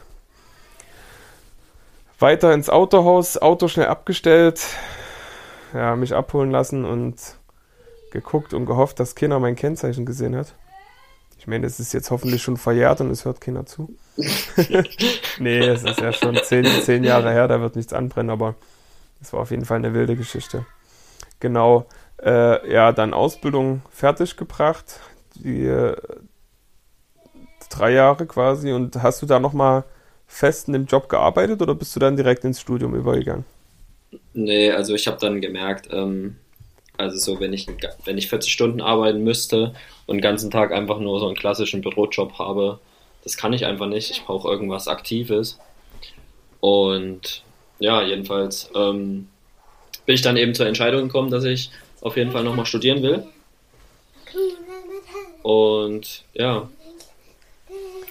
weiter 2.19 2.53
ins 2.53 2.69
Autohaus, 2.69 3.37
Auto 3.37 3.67
schnell 3.67 3.87
abgestellt, 3.87 4.61
ja, 5.73 5.95
mich 5.95 6.13
abholen 6.13 6.51
lassen 6.51 6.85
und 6.85 7.37
geguckt 8.11 8.53
und 8.53 8.65
gehofft, 8.65 8.99
dass 8.99 9.15
keiner 9.15 9.39
mein 9.39 9.55
Kennzeichen 9.55 10.05
gesehen 10.05 10.35
hat. 10.35 10.53
Ich 11.45 11.47
meine, 11.47 11.67
es 11.67 11.79
ist 11.79 11.93
jetzt 11.93 12.09
hoffentlich 12.09 12.41
schon 12.41 12.57
verjährt 12.57 13.01
und 13.01 13.11
es 13.11 13.23
hört 13.23 13.39
keiner 13.39 13.67
zu. 13.67 13.95
nee, 15.39 15.59
es 15.59 15.83
ist 15.83 16.01
ja 16.01 16.11
schon 16.11 16.35
zehn, 16.43 16.65
zehn 16.81 17.03
Jahre 17.03 17.31
her, 17.31 17.47
da 17.47 17.61
wird 17.61 17.75
nichts 17.75 17.93
anbrennen, 17.93 18.31
aber 18.31 18.55
es 19.21 19.31
war 19.31 19.41
auf 19.41 19.51
jeden 19.51 19.65
Fall 19.65 19.77
eine 19.77 19.93
wilde 19.93 20.15
Geschichte. 20.15 20.65
Genau, 21.39 21.85
äh, 22.23 22.71
ja, 22.71 22.91
dann 22.91 23.13
Ausbildung 23.13 23.83
fertig 23.91 24.37
gebracht. 24.37 24.99
Die, 25.35 25.93
drei 27.69 27.91
Jahre 27.91 28.25
quasi. 28.25 28.71
Und 28.71 29.01
hast 29.01 29.21
du 29.21 29.25
da 29.25 29.39
nochmal 29.39 29.83
fest 30.27 30.67
in 30.67 30.73
dem 30.73 30.85
Job 30.85 31.09
gearbeitet 31.09 31.61
oder 31.61 31.75
bist 31.75 31.95
du 31.95 31.99
dann 31.99 32.15
direkt 32.15 32.43
ins 32.43 32.59
Studium 32.59 32.95
übergegangen? 32.95 33.45
Nee, 34.33 34.71
also 34.71 34.95
ich 34.95 35.07
habe 35.07 35.17
dann 35.19 35.41
gemerkt, 35.41 35.89
ähm, 35.91 36.37
also 36.97 37.17
so, 37.17 37.39
wenn 37.39 37.53
ich, 37.53 37.67
wenn 38.05 38.17
ich 38.17 38.29
40 38.29 38.51
Stunden 38.51 38.81
arbeiten 38.81 39.23
müsste 39.23 39.73
und 40.05 40.17
den 40.17 40.21
ganzen 40.21 40.51
Tag 40.51 40.71
einfach 40.71 40.99
nur 40.99 41.19
so 41.19 41.27
einen 41.27 41.35
klassischen 41.35 41.81
Bürojob 41.81 42.37
habe, 42.39 42.79
das 43.23 43.37
kann 43.37 43.53
ich 43.53 43.65
einfach 43.65 43.87
nicht. 43.87 44.11
Ich 44.11 44.23
brauche 44.23 44.47
irgendwas 44.49 44.87
Aktives. 44.87 45.59
Und 46.59 47.43
ja, 47.79 48.01
jedenfalls 48.01 48.69
ähm, 48.75 49.27
bin 50.05 50.15
ich 50.15 50.21
dann 50.21 50.37
eben 50.37 50.53
zur 50.53 50.67
Entscheidung 50.67 51.03
gekommen, 51.03 51.31
dass 51.31 51.43
ich 51.43 51.71
auf 52.01 52.17
jeden 52.17 52.31
Fall 52.31 52.43
nochmal 52.43 52.65
studieren 52.65 53.01
will. 53.01 53.25
Und 55.41 56.23
ja, 56.33 56.69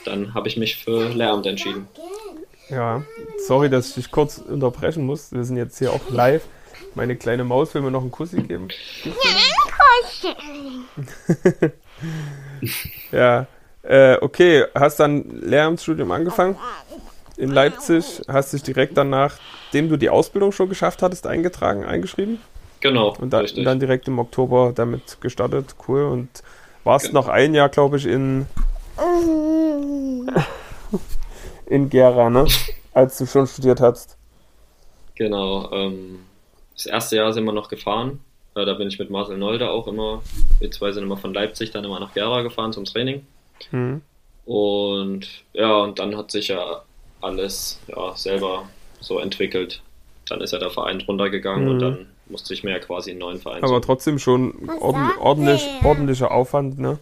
dann 0.04 0.34
habe 0.34 0.48
ich 0.48 0.56
mich 0.56 0.76
für 0.76 1.08
Lehramt 1.08 1.46
entschieden. 1.46 1.88
Ja, 2.70 3.02
sorry, 3.46 3.68
dass 3.68 3.88
ich 3.88 3.94
dich 3.94 4.10
kurz 4.10 4.38
unterbrechen 4.38 5.04
muss. 5.04 5.32
Wir 5.32 5.44
sind 5.44 5.56
jetzt 5.56 5.78
hier 5.78 5.92
auch 5.92 6.10
live. 6.10 6.44
Meine 6.94 7.16
kleine 7.16 7.44
Maus 7.44 7.74
will 7.74 7.82
mir 7.82 7.90
noch 7.90 8.02
einen 8.02 8.10
Kussi 8.10 8.42
geben. 8.42 8.68
ja, 13.12 13.46
äh, 13.82 14.16
okay. 14.20 14.64
Hast 14.74 15.00
dann 15.00 15.42
Lehramtsstudium 15.42 16.10
angefangen 16.10 16.56
in 17.36 17.50
Leipzig. 17.50 18.22
Hast 18.28 18.52
dich 18.52 18.62
direkt 18.62 18.96
danach, 18.96 19.36
nachdem 19.66 19.88
du 19.88 19.96
die 19.96 20.10
Ausbildung 20.10 20.52
schon 20.52 20.68
geschafft 20.68 21.02
hattest, 21.02 21.26
eingetragen, 21.26 21.84
eingeschrieben. 21.84 22.38
Genau. 22.80 23.14
Und, 23.18 23.32
da, 23.32 23.40
und 23.40 23.64
dann 23.64 23.80
direkt 23.80 24.08
im 24.08 24.18
Oktober 24.18 24.72
damit 24.74 25.20
gestartet. 25.20 25.74
Cool. 25.88 26.04
Und 26.04 26.42
warst 26.84 27.06
genau. 27.06 27.20
noch 27.20 27.28
ein 27.28 27.54
Jahr, 27.54 27.68
glaube 27.68 27.96
ich, 27.96 28.06
in 28.06 28.46
in 31.66 31.90
Gera, 31.90 32.30
ne? 32.30 32.46
Als 32.92 33.18
du 33.18 33.26
schon 33.26 33.46
studiert 33.46 33.80
hast. 33.80 34.16
Genau. 35.16 35.70
Ähm, 35.72 36.20
das 36.74 36.86
erste 36.86 37.16
Jahr 37.16 37.32
sind 37.32 37.44
wir 37.44 37.52
noch 37.52 37.68
gefahren. 37.68 38.20
Äh, 38.54 38.64
da 38.64 38.74
bin 38.74 38.88
ich 38.88 38.98
mit 38.98 39.10
Marcel 39.10 39.38
Nolde 39.38 39.70
auch 39.70 39.86
immer. 39.86 40.22
Wir 40.60 40.70
zwei 40.70 40.92
sind 40.92 41.04
immer 41.04 41.16
von 41.16 41.34
Leipzig 41.34 41.70
dann 41.70 41.84
immer 41.84 42.00
nach 42.00 42.14
Gera 42.14 42.42
gefahren 42.42 42.72
zum 42.72 42.84
Training. 42.84 43.26
Mhm. 43.70 44.02
Und 44.44 45.28
ja, 45.52 45.76
und 45.78 45.98
dann 45.98 46.16
hat 46.16 46.30
sich 46.30 46.48
ja 46.48 46.82
alles 47.20 47.80
ja, 47.88 48.14
selber 48.16 48.68
so 49.00 49.18
entwickelt. 49.18 49.82
Dann 50.28 50.40
ist 50.40 50.52
ja 50.52 50.58
der 50.58 50.70
Verein 50.70 51.00
runtergegangen 51.00 51.64
mhm. 51.64 51.70
und 51.70 51.78
dann 51.80 52.06
musste 52.26 52.54
ich 52.54 52.64
mir 52.64 52.70
ja 52.70 52.78
quasi 52.78 53.10
einen 53.10 53.20
neuen 53.20 53.40
Verein 53.40 53.58
Aber 53.58 53.68
suchen. 53.68 53.82
trotzdem 53.82 54.18
schon 54.18 54.68
ordentlich, 54.80 55.62
ordentlicher 55.82 56.30
Aufwand, 56.30 56.78
ne? 56.78 56.98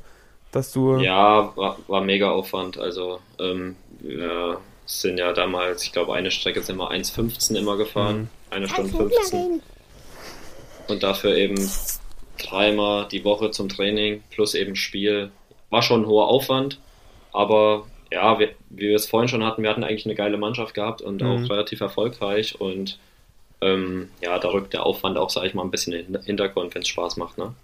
dass 0.52 0.72
du. 0.72 0.98
Ja, 0.98 1.52
war, 1.56 1.78
war 1.88 2.02
mega 2.02 2.30
Aufwand. 2.30 2.78
Also, 2.78 3.20
ähm, 3.38 3.76
wir 4.00 4.58
sind 4.86 5.18
ja 5.18 5.32
damals, 5.32 5.82
ich 5.82 5.92
glaube, 5.92 6.14
eine 6.14 6.30
Strecke 6.30 6.62
sind 6.62 6.76
wir 6.76 6.90
1,15 6.90 7.56
immer 7.56 7.76
gefahren. 7.76 8.22
Mhm. 8.22 8.28
Eine 8.52 8.68
Stunde 8.68 8.92
15. 8.92 9.62
Und 10.88 11.02
dafür 11.02 11.36
eben 11.36 11.70
dreimal 12.38 13.08
die 13.08 13.24
Woche 13.24 13.50
zum 13.50 13.68
Training 13.68 14.22
plus 14.30 14.54
eben 14.54 14.76
Spiel. 14.76 15.30
War 15.70 15.82
schon 15.82 16.02
ein 16.02 16.06
hoher 16.06 16.28
Aufwand, 16.28 16.78
aber 17.32 17.86
ja, 18.10 18.38
wir, 18.38 18.50
wie 18.68 18.88
wir 18.88 18.96
es 18.96 19.06
vorhin 19.06 19.28
schon 19.28 19.44
hatten, 19.44 19.62
wir 19.62 19.70
hatten 19.70 19.84
eigentlich 19.84 20.04
eine 20.04 20.14
geile 20.14 20.36
Mannschaft 20.36 20.74
gehabt 20.74 21.00
und 21.00 21.22
mhm. 21.22 21.28
auch 21.28 21.50
relativ 21.50 21.80
erfolgreich 21.80 22.60
und 22.60 22.98
ähm, 23.62 24.10
ja, 24.20 24.38
da 24.38 24.48
rückt 24.48 24.74
der 24.74 24.84
Aufwand 24.84 25.16
auch, 25.16 25.30
sage 25.30 25.46
ich 25.46 25.54
mal, 25.54 25.62
ein 25.62 25.70
bisschen 25.70 25.94
in 25.94 26.12
den 26.12 26.22
Hintergrund, 26.22 26.74
wenn 26.74 26.82
es 26.82 26.88
Spaß 26.88 27.16
macht, 27.16 27.38
ne? 27.38 27.54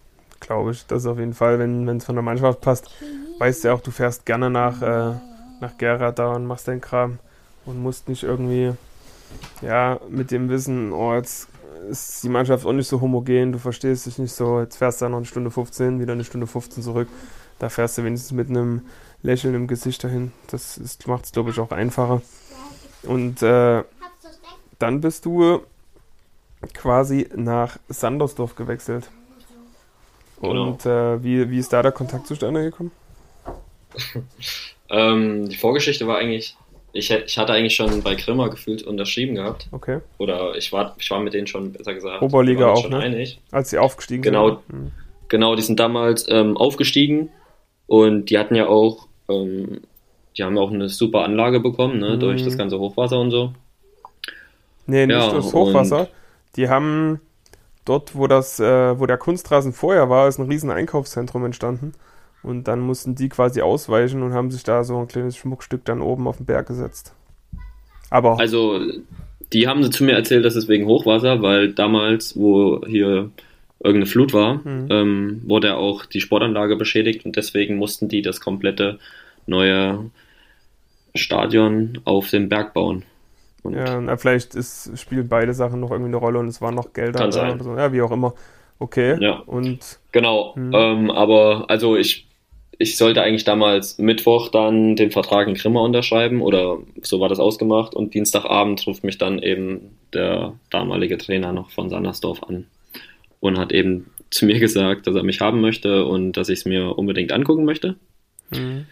glaube 0.40 0.72
ich. 0.72 0.87
Das 0.87 1.03
ist 1.03 1.07
auf 1.07 1.18
jeden 1.18 1.35
Fall, 1.35 1.59
wenn 1.59 1.88
es 1.88 2.05
von 2.05 2.14
der 2.14 2.22
Mannschaft 2.22 2.61
passt, 2.61 2.90
weißt 3.38 3.64
du 3.64 3.68
ja 3.68 3.74
auch, 3.74 3.81
du 3.81 3.90
fährst 3.90 4.27
gerne 4.27 4.51
nach, 4.51 4.81
äh, 4.83 5.14
nach 5.61 5.77
Gera 5.79 6.12
da 6.12 6.35
und 6.35 6.46
machst 6.46 6.68
deinen 6.68 6.81
Kram. 6.81 7.18
und 7.66 7.83
musst 7.83 8.09
nicht 8.09 8.22
irgendwie, 8.22 8.72
ja, 9.62 10.01
mit 10.09 10.31
dem 10.31 10.49
Wissen, 10.49 10.93
oh, 10.93 11.14
jetzt 11.14 11.49
ist 11.91 12.23
die 12.23 12.29
Mannschaft 12.29 12.67
auch 12.67 12.73
nicht 12.73 12.88
so 12.88 13.01
homogen, 13.01 13.53
du 13.53 13.59
verstehst 13.59 14.07
dich 14.07 14.19
nicht 14.19 14.33
so, 14.33 14.61
jetzt 14.61 14.77
fährst 14.77 15.01
du 15.01 15.09
noch 15.09 15.17
eine 15.17 15.27
Stunde 15.27 15.51
15, 15.51 16.01
wieder 16.01 16.12
eine 16.12 16.25
Stunde 16.25 16.47
15 16.47 16.83
zurück. 16.83 17.09
Da 17.59 17.69
fährst 17.69 17.99
du 17.99 18.05
wenigstens 18.05 18.33
mit 18.33 18.49
einem 18.49 18.83
Lächeln 19.23 19.55
im 19.55 19.67
Gesicht 19.67 20.05
dahin. 20.05 20.33
Das 20.49 20.79
macht 21.07 21.25
es, 21.25 21.33
glaube 21.33 21.51
ich, 21.51 21.59
auch 21.59 21.73
einfacher. 21.73 22.23
Und 23.03 23.43
äh, 23.43 23.83
dann 24.79 25.01
bist 25.01 25.25
du 25.25 25.61
quasi 26.75 27.29
nach 27.35 27.79
Sandersdorf 27.88 28.55
gewechselt. 28.55 29.11
Genau. 30.41 30.69
Und 30.69 30.87
äh, 30.87 31.23
wie, 31.23 31.51
wie 31.51 31.59
ist 31.59 31.73
da 31.73 31.83
der 31.83 31.93
Kontakt 31.93 32.27
zustande 32.27 32.62
gekommen? 32.62 32.93
ähm, 34.88 35.49
die 35.49 35.57
Vorgeschichte 35.57 36.07
war 36.07 36.19
eigentlich, 36.19 36.57
ich, 36.92 37.11
ich 37.11 37.38
hatte 37.38 37.53
eigentlich 37.53 37.74
schon 37.74 38.03
bei 38.03 38.14
Grimmer 38.14 38.48
gefühlt 38.48 38.83
unterschrieben 38.83 39.35
gehabt. 39.35 39.68
Okay. 39.72 40.01
Oder 40.18 40.57
ich 40.57 40.72
war, 40.72 40.94
ich 40.98 41.11
war 41.11 41.20
mit 41.20 41.35
denen 41.35 41.46
schon, 41.46 41.72
besser 41.72 41.94
gesagt, 41.94 42.22
Oberliga 42.22 42.72
auch, 42.72 42.88
ne? 42.88 42.98
Einig. 42.98 43.38
Als 43.51 43.70
sie 43.70 43.79
aufgestiegen 43.79 44.22
genau, 44.22 44.48
sind. 44.48 44.72
Mhm. 44.72 44.92
Genau, 45.29 45.55
die 45.55 45.62
sind 45.62 45.79
damals 45.79 46.27
ähm, 46.29 46.57
aufgestiegen 46.57 47.31
und 47.87 48.31
die 48.31 48.38
hatten 48.38 48.55
ja 48.55 48.66
auch, 48.66 49.07
ähm, 49.29 49.81
die 50.37 50.44
haben 50.44 50.57
auch 50.57 50.70
eine 50.70 50.88
super 50.88 51.24
Anlage 51.24 51.61
bekommen, 51.61 51.98
ne, 51.98 52.16
mhm. 52.16 52.20
durch 52.20 52.44
das 52.44 52.57
ganze 52.57 52.79
Hochwasser 52.79 53.20
und 53.20 53.31
so. 53.31 53.53
Nee, 54.87 55.07
nicht 55.07 55.16
ja, 55.16 55.31
durchs 55.31 55.53
Hochwasser. 55.53 56.09
Die 56.57 56.68
haben 56.68 57.20
dort, 57.85 58.16
wo 58.16 58.27
das, 58.27 58.59
äh, 58.59 58.98
wo 58.98 59.05
der 59.05 59.18
Kunstrasen 59.18 59.74
vorher 59.74 60.09
war, 60.09 60.29
ist 60.29 60.38
ein 60.38 60.46
riesen 60.46 60.70
Einkaufszentrum 60.70 61.44
entstanden. 61.44 61.92
Und 62.42 62.68
dann 62.68 62.81
mussten 62.81 63.14
die 63.14 63.29
quasi 63.29 63.61
ausweichen 63.61 64.22
und 64.22 64.33
haben 64.33 64.51
sich 64.51 64.62
da 64.62 64.85
so 64.85 64.98
ein 64.98 65.09
kleines 65.09 65.37
Schmuckstück 65.37 65.85
dann 65.85 66.01
oben 66.01 66.27
auf 66.29 66.37
den 66.37 66.46
Berg 66.46 66.68
gesetzt. 66.68 67.14
Aber. 68.11 68.38
Also, 68.38 68.81
die 69.53 69.66
haben 69.66 69.83
sie 69.83 69.90
zu 69.90 70.05
mir 70.05 70.12
erzählt, 70.12 70.44
dass 70.44 70.57
es 70.57 70.68
wegen 70.68 70.87
Hochwasser, 70.87 71.42
weil 71.42 71.72
damals, 71.72 72.37
wo 72.37 72.85
hier 72.87 73.31
irgendeine 73.81 74.07
Flut 74.07 74.33
war, 74.33 74.55
mhm. 74.64 74.87
ähm, 74.90 75.42
wurde 75.46 75.77
auch 75.77 76.05
die 76.07 76.20
Sportanlage 76.20 76.77
beschädigt 76.77 77.24
und 77.24 77.37
deswegen 77.37 77.77
mussten 77.77 78.09
die 78.09 78.22
das 78.22 78.40
komplette 78.40 78.98
neue 79.46 80.11
Stadion 81.14 82.01
auf 82.05 82.31
dem 82.31 82.48
Berg 82.48 82.74
bauen. 82.74 83.05
Und 83.62 83.74
ja, 83.74 84.01
na, 84.01 84.16
vielleicht 84.16 84.55
ist, 84.55 84.98
spielen 84.98 85.29
beide 85.29 85.55
Sachen 85.55 85.81
noch 85.81 85.90
irgendwie 85.90 86.09
eine 86.09 86.16
Rolle 86.16 86.38
und 86.38 86.48
es 86.48 86.61
waren 86.61 86.74
noch 86.74 86.92
Gelder 86.92 87.20
kann 87.20 87.33
sein. 87.33 87.61
So. 87.61 87.77
Ja, 87.77 87.92
wie 87.92 88.03
auch 88.03 88.11
immer. 88.11 88.35
Okay. 88.79 89.16
Ja. 89.20 89.40
Und 89.46 89.98
genau. 90.12 90.55
Hm. 90.55 90.72
Ähm, 90.72 91.11
aber 91.11 91.64
also 91.68 91.96
ich, 91.96 92.28
ich 92.79 92.97
sollte 92.97 93.23
eigentlich 93.23 93.45
damals 93.45 93.99
Mittwoch 93.99 94.49
dann 94.49 94.95
den 94.95 95.11
Vertrag 95.11 95.49
in 95.49 95.55
Grimma 95.55 95.81
unterschreiben 95.81 96.41
oder 96.41 96.79
so 97.03 97.19
war 97.21 97.29
das 97.29 97.41
ausgemacht 97.41 97.95
und 97.95 98.14
Dienstagabend 98.14 98.87
ruft 98.87 99.03
mich 99.03 99.19
dann 99.19 99.41
eben 99.41 99.99
der 100.12 100.55
damalige 100.71 101.19
Trainer 101.19 101.53
noch 101.53 101.71
von 101.71 101.91
Sandersdorf 101.91 102.45
an 102.45 102.67
und 103.41 103.59
hat 103.59 103.73
eben 103.73 104.11
zu 104.31 104.47
mir 104.47 104.59
gesagt, 104.61 105.09
dass 105.09 105.17
er 105.17 105.25
mich 105.25 105.41
haben 105.41 105.61
möchte 105.61 106.05
und 106.05 106.33
dass 106.33 106.49
ich 106.49 106.61
es 106.61 106.64
mir 106.64 106.97
unbedingt 106.97 107.33
angucken 107.33 107.64
möchte. 107.64 107.97
Mhm. 108.51 108.87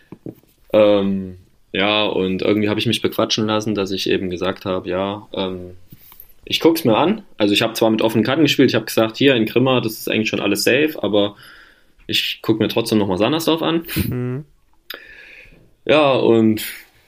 Ähm, 0.72 1.37
ja, 1.72 2.05
und 2.07 2.42
irgendwie 2.42 2.68
habe 2.68 2.81
ich 2.81 2.87
mich 2.87 3.03
bequatschen 3.03 3.46
lassen, 3.46 3.75
dass 3.77 3.92
ich 3.92 4.11
eben 4.11 4.31
gesagt 4.31 4.64
habe, 4.64 4.88
ja, 4.88 5.29
ähm, 5.33 5.77
ich 6.44 6.59
gucke 6.61 6.79
es 6.79 6.85
mir 6.85 6.96
an. 6.96 7.22
Also 7.38 7.55
ich 7.55 7.62
habe 7.62 7.75
zwar 7.75 7.90
mit 7.90 8.03
offenen 8.03 8.25
Karten 8.25 8.42
gespielt, 8.42 8.70
ich 8.70 8.75
habe 8.75 8.87
gesagt, 8.87 9.16
hier 9.16 9.37
in 9.37 9.46
Grimma, 9.46 9.81
das 9.81 9.92
ist 9.92 10.11
eigentlich 10.11 10.29
schon 10.29 10.40
alles 10.40 10.64
safe, 10.64 10.94
aber 11.03 11.37
ich 12.07 12.40
gucke 12.42 12.62
mir 12.62 12.69
trotzdem 12.69 12.99
nochmal 12.99 13.19
Sandersdorf 13.19 13.62
an. 13.62 13.85
Mhm. 13.95 14.45
Ja, 15.85 16.12
und 16.12 16.64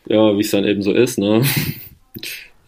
ja, 0.06 0.36
wie 0.36 0.40
es 0.40 0.50
dann 0.50 0.64
eben 0.64 0.82
so 0.82 0.92
ist, 0.92 1.18
ne? 1.18 1.42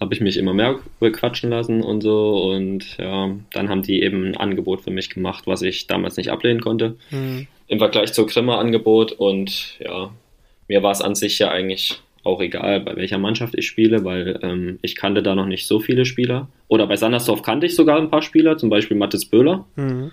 habe 0.00 0.14
ich 0.14 0.20
mich 0.20 0.38
immer 0.38 0.54
mehr 0.54 0.78
bequatschen 0.98 1.50
lassen 1.50 1.82
und 1.82 2.00
so. 2.00 2.50
Und 2.50 2.96
ja, 2.96 3.36
dann 3.52 3.68
haben 3.68 3.82
die 3.82 4.02
eben 4.02 4.24
ein 4.24 4.36
Angebot 4.36 4.80
für 4.80 4.90
mich 4.90 5.10
gemacht, 5.10 5.46
was 5.46 5.60
ich 5.60 5.86
damals 5.86 6.16
nicht 6.16 6.30
ablehnen 6.30 6.60
konnte. 6.62 6.96
Mhm. 7.10 7.46
Im 7.68 7.78
Vergleich 7.78 8.12
zur 8.14 8.26
Grimmer-Angebot. 8.26 9.12
Und 9.12 9.78
ja, 9.78 10.10
mir 10.68 10.82
war 10.82 10.92
es 10.92 11.02
an 11.02 11.14
sich 11.14 11.38
ja 11.38 11.50
eigentlich 11.50 12.00
auch 12.24 12.40
egal, 12.40 12.80
bei 12.80 12.96
welcher 12.96 13.18
Mannschaft 13.18 13.54
ich 13.56 13.66
spiele, 13.66 14.04
weil 14.04 14.40
ähm, 14.42 14.78
ich 14.82 14.96
kannte 14.96 15.22
da 15.22 15.34
noch 15.34 15.46
nicht 15.46 15.66
so 15.66 15.80
viele 15.80 16.06
Spieler. 16.06 16.48
Oder 16.68 16.86
bei 16.86 16.96
Sandersdorf 16.96 17.42
kannte 17.42 17.66
ich 17.66 17.76
sogar 17.76 17.98
ein 17.98 18.10
paar 18.10 18.22
Spieler, 18.22 18.56
zum 18.56 18.70
Beispiel 18.70 18.96
Mathis 18.96 19.26
Böhler. 19.26 19.66
Mhm. 19.76 20.12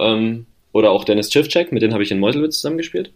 Ähm, 0.00 0.46
oder 0.76 0.90
auch 0.90 1.04
Dennis 1.04 1.32
Schiffcheck, 1.32 1.72
mit 1.72 1.80
denen 1.80 1.94
habe 1.94 2.02
ich 2.02 2.10
in 2.10 2.18
Meuselwitz 2.18 2.56
zusammengespielt. 2.56 3.10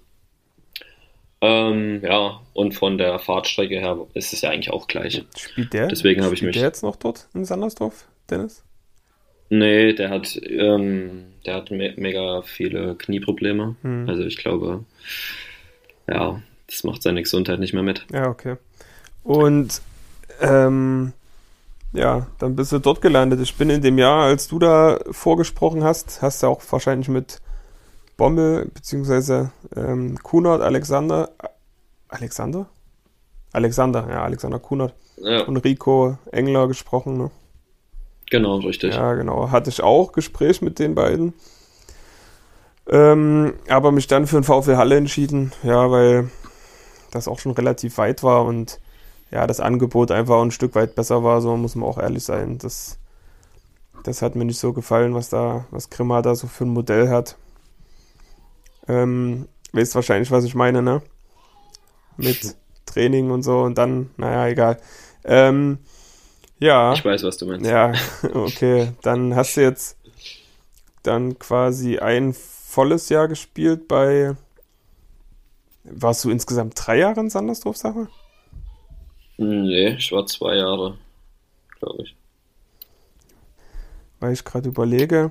Ähm, 1.43 2.01
ja, 2.03 2.41
und 2.55 2.75
von 2.75 2.97
der 2.97 3.19
Fahrtstrecke 3.19 3.79
her 3.79 3.99
ist 4.15 4.33
es 4.33 4.41
ja 4.41 4.49
eigentlich 4.49 4.71
auch 4.71 4.87
gleich. 4.87 5.23
Spielt 5.37 5.75
der? 5.75 5.87
Deswegen 5.89 6.25
habe 6.25 6.35
ich 6.35 6.41
mich. 6.41 6.55
der 6.55 6.63
jetzt 6.63 6.83
noch 6.83 6.97
dort 6.97 7.29
in 7.35 7.45
Sandersdorf, 7.45 8.07
Dennis? 8.31 8.65
Nee, 9.51 9.93
der 9.93 10.09
hat, 10.09 10.41
ähm, 10.43 11.35
der 11.45 11.57
hat 11.57 11.71
me 11.71 11.93
mega 11.97 12.41
viele 12.41 12.95
Knieprobleme. 12.95 13.77
Hm. 13.83 14.09
Also 14.09 14.23
ich 14.23 14.39
glaube, 14.39 14.87
ja, 16.09 16.41
das 16.67 16.83
macht 16.85 17.03
seine 17.03 17.23
Gesundheit 17.23 17.61
nicht 17.61 17.75
mehr 17.75 17.83
mit. 17.83 18.07
Ja, 18.11 18.29
okay. 18.29 18.57
Und 19.23 19.83
ähm, 20.41 21.13
ja, 21.93 22.27
dann 22.39 22.57
bist 22.57 22.73
du 22.73 22.79
dort 22.79 23.03
gelandet. 23.03 23.39
Ich 23.43 23.55
bin 23.57 23.69
in 23.69 23.83
dem 23.83 23.99
Jahr, 23.99 24.25
als 24.25 24.49
du 24.49 24.59
da 24.59 24.99
vorgesprochen 25.11 25.85
hast, 25.85 26.23
hast 26.23 26.43
du 26.43 26.47
auch 26.47 26.63
wahrscheinlich 26.71 27.11
mit 27.11 27.43
Bommel 28.21 28.67
beziehungsweise 28.67 29.51
ähm, 29.75 30.19
Kunert, 30.23 30.61
Alexander, 30.61 31.31
Alexander? 32.09 32.67
Alexander, 33.51 34.07
ja, 34.11 34.25
Alexander 34.25 34.59
Kunert 34.59 34.93
ja. 35.17 35.45
und 35.45 35.57
Rico 35.57 36.19
Engler 36.31 36.69
gesprochen. 36.69 37.17
Ne? 37.17 37.31
Genau, 38.31 38.57
richtig. 38.59 38.95
Ja, 38.95 39.15
genau. 39.15 39.51
Hatte 39.51 39.71
ich 39.71 39.83
auch 39.83 40.13
Gespräch 40.13 40.61
mit 40.61 40.79
den 40.79 40.95
beiden. 40.95 41.33
Ähm, 42.91 43.55
aber 43.71 43.91
mich 43.91 44.07
dann 44.07 44.27
für 44.27 44.39
den 44.39 44.45
VfL 44.45 44.77
Halle 44.77 44.99
entschieden, 44.99 45.53
ja, 45.63 45.91
weil 45.91 46.31
das 47.13 47.27
auch 47.27 47.39
schon 47.39 47.53
relativ 47.53 47.97
weit 47.97 48.23
war 48.23 48.45
und 48.45 48.81
ja, 49.31 49.47
das 49.47 49.61
Angebot 49.61 50.11
einfach 50.11 50.43
ein 50.43 50.51
Stück 50.51 50.75
weit 50.75 50.95
besser 50.95 51.25
war, 51.25 51.41
so 51.41 51.57
muss 51.57 51.75
man 51.75 51.89
auch 51.89 51.97
ehrlich 51.97 52.25
sein. 52.25 52.59
Das, 52.59 52.99
das 54.05 54.21
hat 54.21 54.37
mir 54.37 54.45
nicht 54.45 54.59
so 54.59 54.75
gefallen, 54.75 55.15
was 55.15 55.31
da, 55.31 55.65
was 55.71 55.89
Grimma 55.89 56.21
da 56.21 56.35
so 56.35 56.49
für 56.49 56.65
ein 56.65 56.75
Modell 56.75 57.09
hat. 57.09 57.39
Ähm, 58.91 59.47
weißt 59.73 59.95
wahrscheinlich, 59.95 60.33
was 60.33 60.45
ich 60.45 60.57
meine, 60.57 60.83
ne? 60.83 61.01
Mit 62.17 62.57
Training 62.87 63.31
und 63.31 63.45
so 63.45 63.61
und 63.61 63.79
dann, 63.79 64.11
naja, 64.17 64.49
egal. 64.49 64.81
Ähm, 65.25 65.79
ja. 66.59 66.93
Ich 66.93 67.05
weiß, 67.05 67.23
was 67.23 67.37
du 67.37 67.47
meinst. 67.47 67.71
Ja, 67.71 67.93
okay. 68.35 68.93
Dann 69.03 69.37
hast 69.37 69.57
du 69.57 69.63
jetzt 69.63 69.97
dann 71.05 71.39
quasi 71.39 71.99
ein 71.99 72.35
volles 72.35 73.09
Jahr 73.11 73.29
gespielt 73.29 73.87
bei. 73.87 74.35
Warst 75.85 76.25
du 76.25 76.31
insgesamt 76.31 76.75
drei 76.77 76.99
Jahre 76.99 77.21
in 77.21 77.31
Sandersdorf, 77.31 77.77
sag 77.77 77.95
mal? 77.95 78.09
Nee, 79.39 79.95
ich 79.95 80.11
war 80.13 80.27
zwei 80.27 80.57
Jahre, 80.57 80.99
glaube 81.79 82.03
ich. 82.03 82.17
Weil 84.19 84.33
ich 84.33 84.45
gerade 84.45 84.69
überlege, 84.69 85.31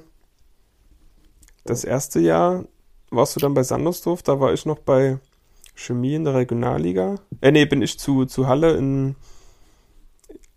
das 1.65 1.83
erste 1.83 2.19
Jahr 2.19 2.65
warst 3.11 3.35
du 3.35 3.39
dann 3.39 3.53
bei 3.53 3.63
Sandersdorf, 3.63 4.23
da 4.23 4.39
war 4.39 4.53
ich 4.53 4.65
noch 4.65 4.79
bei 4.79 5.19
Chemie 5.75 6.15
in 6.15 6.25
der 6.25 6.35
Regionalliga. 6.35 7.15
Äh, 7.41 7.51
nee, 7.51 7.65
bin 7.65 7.81
ich 7.81 7.97
zu, 7.99 8.25
zu 8.25 8.47
Halle 8.47 8.73
in. 8.73 9.15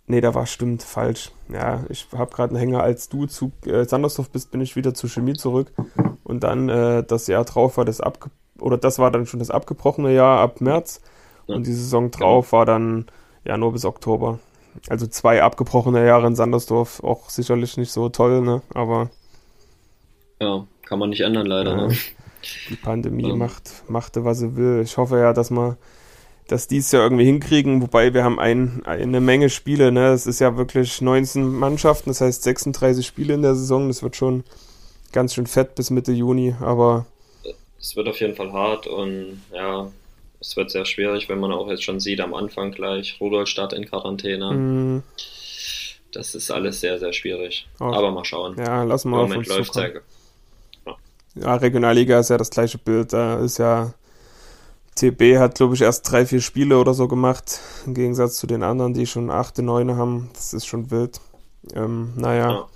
Nee, 0.07 0.21
da 0.21 0.35
war 0.35 0.47
stimmt, 0.47 0.83
falsch. 0.83 1.31
Ja, 1.49 1.85
ich 1.89 2.09
habe 2.13 2.35
gerade 2.35 2.51
einen 2.51 2.59
Hänger, 2.59 2.83
als 2.83 3.09
du 3.09 3.27
zu 3.27 3.53
äh, 3.65 3.85
Sandersdorf 3.85 4.31
bist, 4.31 4.51
bin 4.51 4.61
ich 4.61 4.77
wieder 4.77 4.95
zu 4.95 5.09
Chemie 5.09 5.35
zurück. 5.35 5.73
Und 6.25 6.43
dann 6.43 6.69
äh, 6.69 7.05
das 7.05 7.29
Jahr 7.29 7.45
drauf 7.45 7.77
war 7.77 7.85
das 7.85 8.01
abge 8.01 8.31
oder 8.59 8.77
das 8.77 8.99
war 8.99 9.11
dann 9.11 9.27
schon 9.27 9.41
das 9.41 9.51
abgebrochene 9.51 10.13
Jahr 10.13 10.41
ab 10.41 10.61
März. 10.61 11.01
Und 11.47 11.67
die 11.67 11.73
Saison 11.73 12.11
drauf 12.11 12.53
war 12.53 12.65
dann 12.67 13.07
Januar 13.45 13.73
bis 13.73 13.85
Oktober. 13.85 14.39
Also 14.89 15.07
zwei 15.07 15.43
abgebrochene 15.43 16.07
Jahre 16.07 16.27
in 16.29 16.37
Sandersdorf, 16.37 17.03
auch 17.03 17.29
sicherlich 17.29 17.77
nicht 17.77 17.93
so 17.93 18.09
toll, 18.09 18.41
ne? 18.41 18.63
Aber. 18.73 19.11
Ja, 20.41 20.67
kann 20.85 20.99
man 20.99 21.11
nicht 21.11 21.21
ändern, 21.21 21.47
leider, 21.47 21.77
ja. 21.77 21.87
ne? 21.89 21.97
die 22.71 22.77
Pandemie 22.77 23.29
ja. 23.29 23.37
macht, 23.37 23.89
machte, 23.89 24.25
was 24.25 24.39
sie 24.39 24.57
will. 24.57 24.83
Ich 24.83 24.97
hoffe 24.97 25.19
ja, 25.19 25.33
dass 25.33 25.51
wir 25.51 25.77
dass 26.49 26.69
die 26.69 26.79
es 26.79 26.93
ja 26.93 27.01
irgendwie 27.01 27.25
hinkriegen, 27.25 27.81
wobei 27.81 28.13
wir 28.13 28.25
haben 28.25 28.39
ein, 28.39 28.83
eine 28.85 29.21
Menge 29.21 29.49
Spiele, 29.49 29.91
ne? 29.91 30.09
Es 30.09 30.27
ist 30.27 30.41
ja 30.41 30.57
wirklich 30.57 31.01
19 31.01 31.43
Mannschaften, 31.45 32.11
das 32.11 32.21
heißt 32.21 32.43
36 32.43 33.07
Spiele 33.07 33.35
in 33.35 33.43
der 33.43 33.55
Saison, 33.55 33.89
das 33.89 34.03
wird 34.03 34.17
schon 34.17 34.45
ganz 35.13 35.35
schön 35.35 35.47
fett 35.47 35.75
bis 35.77 35.91
Mitte 35.91 36.13
Juni, 36.13 36.55
aber 36.61 37.07
es 37.81 37.97
wird 37.97 38.07
auf 38.09 38.21
jeden 38.21 38.35
Fall 38.35 38.53
hart 38.53 38.87
und 38.87 39.43
ja, 39.53 39.91
es 40.41 40.57
wird 40.57 40.71
sehr 40.71 40.85
schwierig, 40.85 41.29
wenn 41.29 41.41
man 41.41 41.53
auch 41.53 41.69
jetzt 41.69 41.85
schon 41.85 42.01
sieht 42.01 42.21
am 42.21 42.35
Anfang 42.35 42.73
gleich 42.73 43.17
Rudolstadt 43.21 43.73
in 43.73 43.87
Quarantäne. 43.87 44.53
Mm. 44.53 45.03
Das 46.13 46.35
ist 46.35 46.51
alles 46.51 46.81
sehr, 46.81 46.99
sehr 46.99 47.13
schwierig. 47.13 47.67
Auch. 47.79 47.95
Aber 47.95 48.11
mal 48.11 48.25
schauen. 48.25 48.57
Ja, 48.59 48.83
lassen 48.83 49.11
wir 49.11 49.23
Im 49.23 49.29
Moment 49.31 49.47
läuft 49.47 49.73
sehr, 49.73 50.03
ja, 51.35 51.55
Regionalliga 51.55 52.19
ist 52.19 52.31
ja 52.31 52.39
das 52.39 52.51
gleiche 52.51 52.79
Bild. 52.79 53.13
Da 53.13 53.39
ist 53.39 53.59
ja 53.59 53.93
TB 54.95 55.39
hat, 55.39 55.55
glaube 55.55 55.75
ich, 55.75 55.83
erst 55.83 56.11
drei, 56.11 56.27
vier 56.27 56.41
Spiele 56.41 56.79
oder 56.79 56.95
so 56.95 57.09
gemacht, 57.09 57.61
im 57.87 57.95
Gegensatz 57.95 58.37
zu 58.37 58.47
den 58.47 58.63
anderen, 58.63 58.93
die 58.95 59.07
schon 59.07 59.31
acht, 59.31 59.59
neun 59.59 59.97
haben. 59.97 60.31
Das 60.35 60.53
ist 60.53 60.67
schon 60.67 60.91
wild. 60.91 61.21
Ähm, 61.75 62.13
naja, 62.17 62.67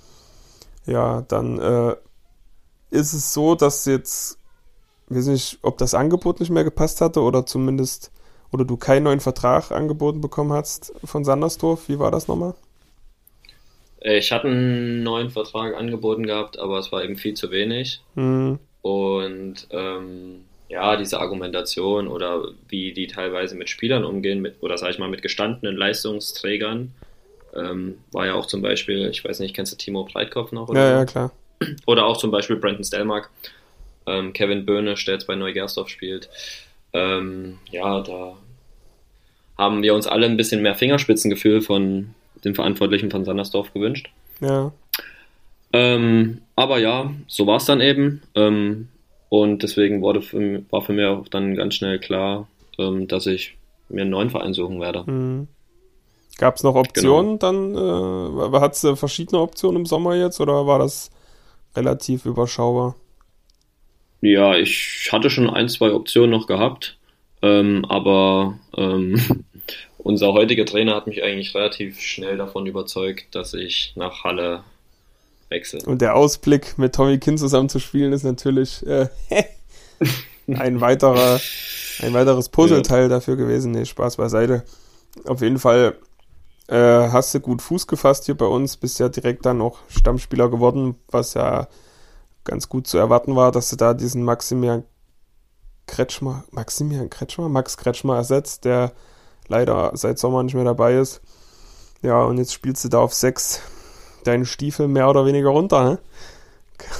ja, 0.85 0.93
ja 0.93 1.21
dann 1.21 1.59
äh, 1.59 1.95
ist 2.89 3.13
es 3.13 3.33
so, 3.33 3.55
dass 3.55 3.85
jetzt, 3.85 4.39
ich 5.09 5.17
weiß 5.17 5.27
nicht, 5.27 5.59
ob 5.61 5.77
das 5.77 5.93
Angebot 5.93 6.39
nicht 6.39 6.49
mehr 6.49 6.63
gepasst 6.63 7.01
hatte 7.01 7.21
oder 7.21 7.45
zumindest, 7.45 8.11
oder 8.51 8.65
du 8.65 8.77
keinen 8.77 9.03
neuen 9.03 9.19
Vertrag 9.19 9.71
angeboten 9.71 10.21
bekommen 10.21 10.53
hast 10.53 10.93
von 11.03 11.23
Sandersdorf. 11.23 11.87
Wie 11.89 11.99
war 11.99 12.11
das 12.11 12.27
nochmal? 12.27 12.55
Äh, 14.07 14.17
ich 14.17 14.31
hatte 14.31 14.47
einen 14.47 15.03
neuen 15.03 15.29
Vertrag 15.29 15.75
angeboten 15.75 16.25
gehabt, 16.25 16.57
aber 16.57 16.79
es 16.79 16.91
war 16.91 17.03
eben 17.03 17.17
viel 17.17 17.33
zu 17.33 17.51
wenig. 17.51 18.01
Mhm. 18.15 18.59
Und 18.81 19.67
ähm, 19.71 20.45
ja, 20.69 20.95
diese 20.95 21.19
Argumentation 21.19 22.07
oder 22.07 22.49
wie 22.69 22.93
die 22.93 23.07
teilweise 23.07 23.55
mit 23.55 23.69
Spielern 23.69 24.05
umgehen, 24.05 24.41
mit, 24.41 24.55
oder 24.61 24.77
sag 24.77 24.91
ich 24.91 24.99
mal 24.99 25.09
mit 25.09 25.21
gestandenen 25.21 25.75
Leistungsträgern, 25.75 26.93
ähm, 27.55 27.97
war 28.11 28.25
ja 28.25 28.33
auch 28.33 28.45
zum 28.45 28.61
Beispiel, 28.61 29.09
ich 29.09 29.23
weiß 29.23 29.39
nicht, 29.39 29.55
kennst 29.55 29.73
du 29.73 29.77
Timo 29.77 30.05
Breitkopf 30.05 30.51
noch? 30.51 30.69
Oder? 30.69 30.79
Ja, 30.79 30.97
ja, 30.99 31.05
klar. 31.05 31.31
Oder 31.85 32.05
auch 32.05 32.17
zum 32.17 32.31
Beispiel 32.31 32.57
Brandon 32.57 32.83
Stelmark, 32.83 33.29
ähm, 34.05 34.31
Kevin 34.33 34.65
Böhne, 34.65 34.93
der 34.93 35.13
jetzt 35.15 35.27
bei 35.27 35.35
Neugersdorf 35.35 35.89
spielt. 35.89 36.29
Ähm, 36.93 37.57
ja, 37.71 38.01
da 38.01 38.37
haben 39.57 39.81
wir 39.81 39.95
uns 39.95 40.07
alle 40.07 40.27
ein 40.27 40.37
bisschen 40.37 40.61
mehr 40.61 40.75
Fingerspitzengefühl 40.75 41.61
von 41.61 42.13
den 42.43 42.55
Verantwortlichen 42.55 43.11
von 43.11 43.25
Sandersdorf 43.25 43.73
gewünscht. 43.73 44.09
Ja. 44.41 44.71
Ähm, 45.73 46.41
aber 46.55 46.79
ja, 46.79 47.11
so 47.27 47.47
war 47.47 47.57
es 47.57 47.65
dann 47.65 47.81
eben. 47.81 48.21
Ähm, 48.35 48.87
und 49.29 49.63
deswegen 49.63 50.01
wurde 50.01 50.21
für, 50.21 50.63
war 50.69 50.81
für 50.81 50.93
mich 50.93 51.05
auch 51.05 51.27
dann 51.27 51.55
ganz 51.55 51.75
schnell 51.75 51.99
klar, 51.99 52.47
ähm, 52.77 53.07
dass 53.07 53.25
ich 53.25 53.57
mir 53.89 54.01
einen 54.01 54.11
neuen 54.11 54.29
Verein 54.29 54.53
suchen 54.53 54.79
werde. 54.79 55.03
Mhm. 55.09 55.47
Gab 56.37 56.55
es 56.55 56.63
noch 56.63 56.75
Optionen 56.75 57.39
genau. 57.39 57.71
dann? 57.71 58.53
Äh, 58.53 58.59
Hat 58.59 58.73
es 58.73 58.99
verschiedene 58.99 59.41
Optionen 59.41 59.81
im 59.81 59.85
Sommer 59.85 60.15
jetzt 60.15 60.39
oder 60.39 60.67
war 60.67 60.77
das 60.79 61.09
relativ 61.75 62.25
überschaubar? 62.25 62.95
Ja, 64.21 64.55
ich 64.55 65.09
hatte 65.11 65.29
schon 65.29 65.49
ein, 65.49 65.69
zwei 65.69 65.91
Optionen 65.93 66.31
noch 66.31 66.47
gehabt, 66.47 66.97
ähm, 67.41 67.85
aber 67.85 68.57
ähm, 68.75 69.19
unser 70.07 70.31
heutiger 70.31 70.65
Trainer 70.65 70.95
hat 70.95 71.05
mich 71.05 71.21
eigentlich 71.21 71.53
relativ 71.53 71.99
schnell 71.99 72.37
davon 72.37 72.65
überzeugt, 72.65 73.35
dass 73.35 73.53
ich 73.53 73.91
nach 73.95 74.23
Halle 74.23 74.63
wechsle. 75.49 75.81
Und 75.85 76.01
der 76.01 76.15
Ausblick, 76.15 76.77
mit 76.77 76.95
Tommy 76.95 77.19
Kind 77.19 77.39
zusammen 77.39 77.67
zu 77.67 77.79
spielen, 77.79 78.13
ist 78.13 78.23
natürlich 78.23 78.87
äh, 78.87 79.09
ein 80.47 80.79
weiterer, 80.79 81.41
ein 82.01 82.13
weiteres 82.13 82.47
Puzzleteil 82.47 83.03
ja. 83.03 83.07
dafür 83.09 83.35
gewesen. 83.35 83.73
Nee, 83.73 83.83
Spaß 83.83 84.15
beiseite. 84.15 84.63
Auf 85.25 85.41
jeden 85.41 85.59
Fall 85.59 85.97
äh, 86.69 87.09
hast 87.09 87.33
du 87.33 87.41
gut 87.41 87.61
Fuß 87.61 87.87
gefasst 87.87 88.25
hier 88.25 88.35
bei 88.35 88.45
uns, 88.45 88.77
bist 88.77 89.01
ja 89.01 89.09
direkt 89.09 89.45
dann 89.45 89.57
noch 89.57 89.79
Stammspieler 89.89 90.49
geworden, 90.49 90.95
was 91.09 91.33
ja 91.33 91.67
ganz 92.45 92.69
gut 92.69 92.87
zu 92.87 92.97
erwarten 92.97 93.35
war, 93.35 93.51
dass 93.51 93.69
du 93.69 93.75
da 93.75 93.93
diesen 93.93 94.23
Maximilian 94.23 94.85
Kretschmer, 95.85 96.45
Maximilian 96.51 97.09
Kretschmer, 97.09 97.49
Max 97.49 97.75
Kretschmer 97.75 98.15
ersetzt, 98.15 98.63
der 98.63 98.93
leider 99.47 99.91
seit 99.93 100.19
Sommer 100.19 100.43
nicht 100.43 100.55
mehr 100.55 100.63
dabei 100.63 100.95
ist. 100.95 101.21
Ja, 102.01 102.23
und 102.23 102.37
jetzt 102.37 102.53
spielst 102.53 102.83
du 102.83 102.89
da 102.89 102.99
auf 102.99 103.13
6 103.13 103.61
deine 104.23 104.45
Stiefel 104.45 104.87
mehr 104.87 105.09
oder 105.09 105.25
weniger 105.25 105.49
runter, 105.49 105.99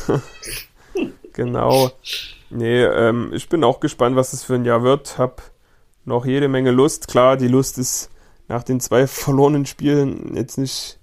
genau. 1.33 1.91
Nee, 2.49 2.83
ähm, 2.83 3.31
ich 3.33 3.49
bin 3.49 3.63
auch 3.63 3.79
gespannt, 3.79 4.15
was 4.15 4.33
es 4.33 4.43
für 4.43 4.55
ein 4.55 4.65
Jahr 4.65 4.83
wird. 4.83 5.17
Hab 5.17 5.41
noch 6.05 6.25
jede 6.25 6.47
Menge 6.47 6.71
Lust. 6.71 7.07
Klar, 7.07 7.38
die 7.38 7.47
Lust 7.47 7.77
ist 7.77 8.10
nach 8.47 8.63
den 8.63 8.79
zwei 8.79 9.07
verlorenen 9.07 9.65
Spielen 9.65 10.36
jetzt 10.36 10.57
nicht 10.57 10.99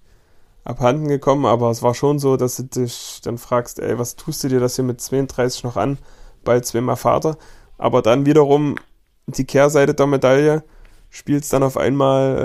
abhanden 0.64 1.08
gekommen, 1.08 1.44
aber 1.44 1.70
es 1.70 1.82
war 1.82 1.94
schon 1.94 2.18
so, 2.18 2.38
dass 2.38 2.56
du 2.56 2.62
dich 2.62 3.20
dann 3.22 3.36
fragst, 3.36 3.80
ey, 3.80 3.98
was 3.98 4.16
tust 4.16 4.42
du 4.44 4.48
dir 4.48 4.60
das 4.60 4.76
hier 4.76 4.84
mit 4.84 5.00
32 5.00 5.62
noch 5.62 5.76
an? 5.76 5.98
Bald 6.42 6.64
zweimal 6.64 6.96
Vater. 6.96 7.36
Aber 7.76 8.00
dann 8.00 8.24
wiederum 8.24 8.76
die 9.26 9.44
Kehrseite 9.44 9.94
der 9.94 10.06
Medaille, 10.06 10.64
spielst 11.14 11.52
dann 11.52 11.62
auf 11.62 11.76
einmal 11.76 12.38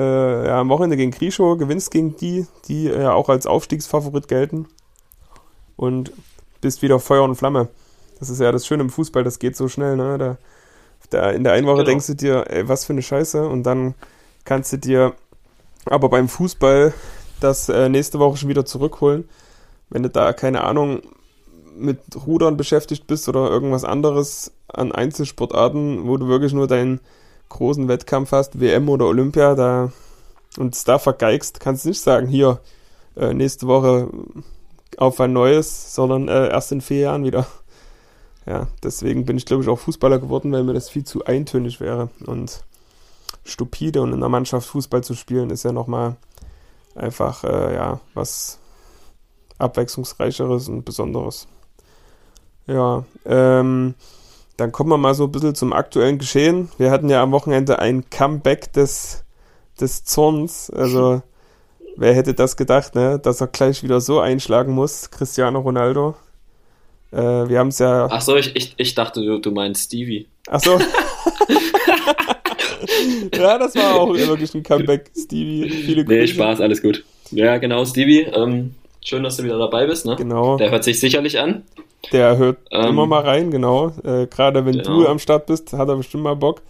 äh, 0.46 0.48
ja, 0.48 0.60
am 0.60 0.70
Wochenende 0.70 0.96
gegen 0.96 1.10
Grischow, 1.10 1.58
gewinnst 1.58 1.90
gegen 1.90 2.16
die, 2.18 2.46
die 2.68 2.84
ja 2.84 3.14
auch 3.14 3.28
als 3.28 3.48
Aufstiegsfavorit 3.48 4.28
gelten 4.28 4.68
und 5.76 6.12
bist 6.62 6.84
wieder 6.84 7.00
Feuer 7.00 7.24
und 7.24 7.34
Flamme. 7.34 7.70
Das 8.20 8.30
ist 8.30 8.40
ja 8.40 8.52
das 8.52 8.68
Schöne 8.68 8.84
im 8.84 8.92
Fußball, 8.92 9.24
das 9.24 9.40
geht 9.40 9.56
so 9.56 9.68
schnell, 9.70 9.98
ne? 9.98 10.20
Da, 10.20 10.38
da 11.10 11.32
in 11.32 11.44
der 11.44 11.54
einen 11.54 11.66
Woche 11.66 11.78
genau. 11.78 11.88
denkst 11.88 12.06
du 12.06 12.14
dir, 12.14 12.46
ey, 12.48 12.70
was 12.70 12.86
für 12.86 12.94
eine 12.94 13.02
Scheiße 13.02 13.50
und 13.50 13.64
dann 13.64 13.96
kannst 14.46 14.72
du 14.72 14.78
dir 14.78 15.16
aber 15.86 16.10
beim 16.10 16.30
Fußball 16.30 16.94
das 17.40 17.70
äh, 17.70 17.90
nächste 17.90 18.20
Woche 18.20 18.38
schon 18.38 18.50
wieder 18.50 18.66
zurückholen. 18.66 19.28
Wenn 19.90 20.04
du 20.04 20.12
da, 20.12 20.32
keine 20.32 20.64
Ahnung, 20.64 21.02
mit 21.76 22.02
Rudern 22.28 22.56
beschäftigt 22.56 23.08
bist 23.08 23.28
oder 23.30 23.50
irgendwas 23.50 23.84
anderes 23.84 24.52
an 24.68 24.92
Einzelsportarten, 24.92 26.08
wo 26.08 26.18
du 26.18 26.28
wirklich 26.28 26.54
nur 26.54 26.68
deinen 26.68 27.00
großen 27.50 27.88
Wettkampf 27.88 28.32
hast, 28.32 28.60
WM 28.60 28.90
oder 28.90 29.06
Olympia, 29.06 29.56
da 29.56 29.92
und 30.58 30.76
es 30.76 30.84
da 30.84 31.00
vergeigst, 31.00 31.60
kannst 31.60 31.86
du 31.86 31.90
nicht 31.90 32.02
sagen, 32.02 32.28
hier, 32.28 32.60
äh, 33.16 33.34
nächste 33.34 33.68
Woche 33.68 34.10
auf 34.98 35.20
ein 35.20 35.34
neues, 35.34 35.94
sondern 35.94 36.28
äh, 36.28 36.50
erst 36.50 36.72
in 36.72 36.82
vier 36.82 37.00
Jahren 37.00 37.24
wieder. 37.24 37.46
Ja, 38.46 38.68
deswegen 38.84 39.26
bin 39.26 39.38
ich, 39.38 39.46
glaube 39.46 39.64
ich, 39.64 39.70
auch 39.70 39.78
Fußballer 39.78 40.20
geworden, 40.20 40.52
weil 40.52 40.64
mir 40.64 40.74
das 40.74 40.90
viel 40.90 41.04
zu 41.04 41.26
eintönig 41.26 41.80
wäre. 41.80 42.10
Und 42.26 42.64
stupide 43.44 44.02
und 44.02 44.14
in 44.14 44.20
der 44.20 44.30
Mannschaft 44.30 44.68
Fußball 44.68 45.04
zu 45.04 45.14
spielen, 45.14 45.50
ist 45.52 45.64
ja 45.64 45.72
nochmal 45.72 46.16
einfach, 46.96 47.44
äh, 47.44 47.76
ja, 47.76 48.00
was 48.14 48.60
abwechslungsreicheres 49.60 50.68
und 50.70 50.84
Besonderes. 50.84 51.48
Ja, 52.66 53.04
ähm, 53.26 53.94
dann 54.60 54.72
kommen 54.72 54.90
wir 54.90 54.98
mal 54.98 55.14
so 55.14 55.26
ein 55.26 55.32
bisschen 55.32 55.56
zum 55.56 55.74
aktuellen 55.74 56.18
Geschehen. 56.18 56.70
Wir 56.78 56.92
hatten 56.92 57.10
ja 57.10 57.24
am 57.24 57.32
Wochenende 57.32 57.80
ein 57.80 58.10
Comeback 58.10 58.74
des, 58.74 59.24
des 59.80 60.04
Zorns. 60.04 60.70
Also, 60.70 61.22
wer 61.96 62.14
hätte 62.14 62.34
das 62.34 62.58
gedacht, 62.58 62.96
ne? 62.96 63.20
Dass 63.20 63.40
er 63.42 63.48
gleich 63.48 63.84
wieder 63.84 64.02
so 64.02 64.20
einschlagen 64.20 64.74
muss, 64.74 65.12
Cristiano 65.12 65.60
Ronaldo. 65.60 66.16
Äh, 67.12 67.18
wir 67.18 67.60
haben 67.60 67.70
es 67.70 67.80
ja. 67.80 68.08
Ach 68.10 68.22
so, 68.22 68.36
ich, 68.36 68.56
ich, 68.56 68.74
ich 68.78 68.96
dachte, 68.96 69.22
du, 69.24 69.40
du 69.40 69.52
meinst 69.52 69.86
Stevie. 69.86 70.28
Ach 70.50 70.60
so. 70.60 70.72
ja, 73.34 73.58
das 73.58 73.76
war 73.76 73.96
auch 73.96 74.14
wirklich 74.14 74.54
ein 74.54 74.64
Comeback, 74.64 75.10
Stevie. 75.18 75.70
Viele 75.70 76.04
Grüße. 76.06 76.20
Nee, 76.20 76.28
Spaß, 76.28 76.62
alles 76.62 76.82
gut. 76.82 77.04
Ja, 77.32 77.58
genau, 77.58 77.86
Stevie. 77.86 78.22
Ähm, 78.22 78.76
schön, 79.02 79.24
dass 79.24 79.38
du 79.38 79.44
wieder 79.44 79.58
dabei 79.58 79.88
bist, 79.88 80.06
ne? 80.06 80.16
Genau. 80.18 80.58
Der 80.58 80.70
hört 80.72 80.84
sich 80.84 81.00
sicherlich 81.00 81.40
an. 81.40 81.64
Der 82.12 82.38
hört 82.38 82.58
ähm, 82.72 82.88
immer 82.88 83.06
mal 83.06 83.22
rein, 83.22 83.52
genau. 83.52 83.92
Äh, 84.04 84.28
Gerade 84.28 84.66
wenn 84.66 84.78
genau. 84.78 85.02
du 85.02 85.08
am 85.08 85.20
Start 85.20 85.46
bist, 85.46 85.74
hat 85.74 85.90
er 85.90 85.96
bestimmt 85.96 86.24
mal 86.24 86.36
Bock. 86.36 86.62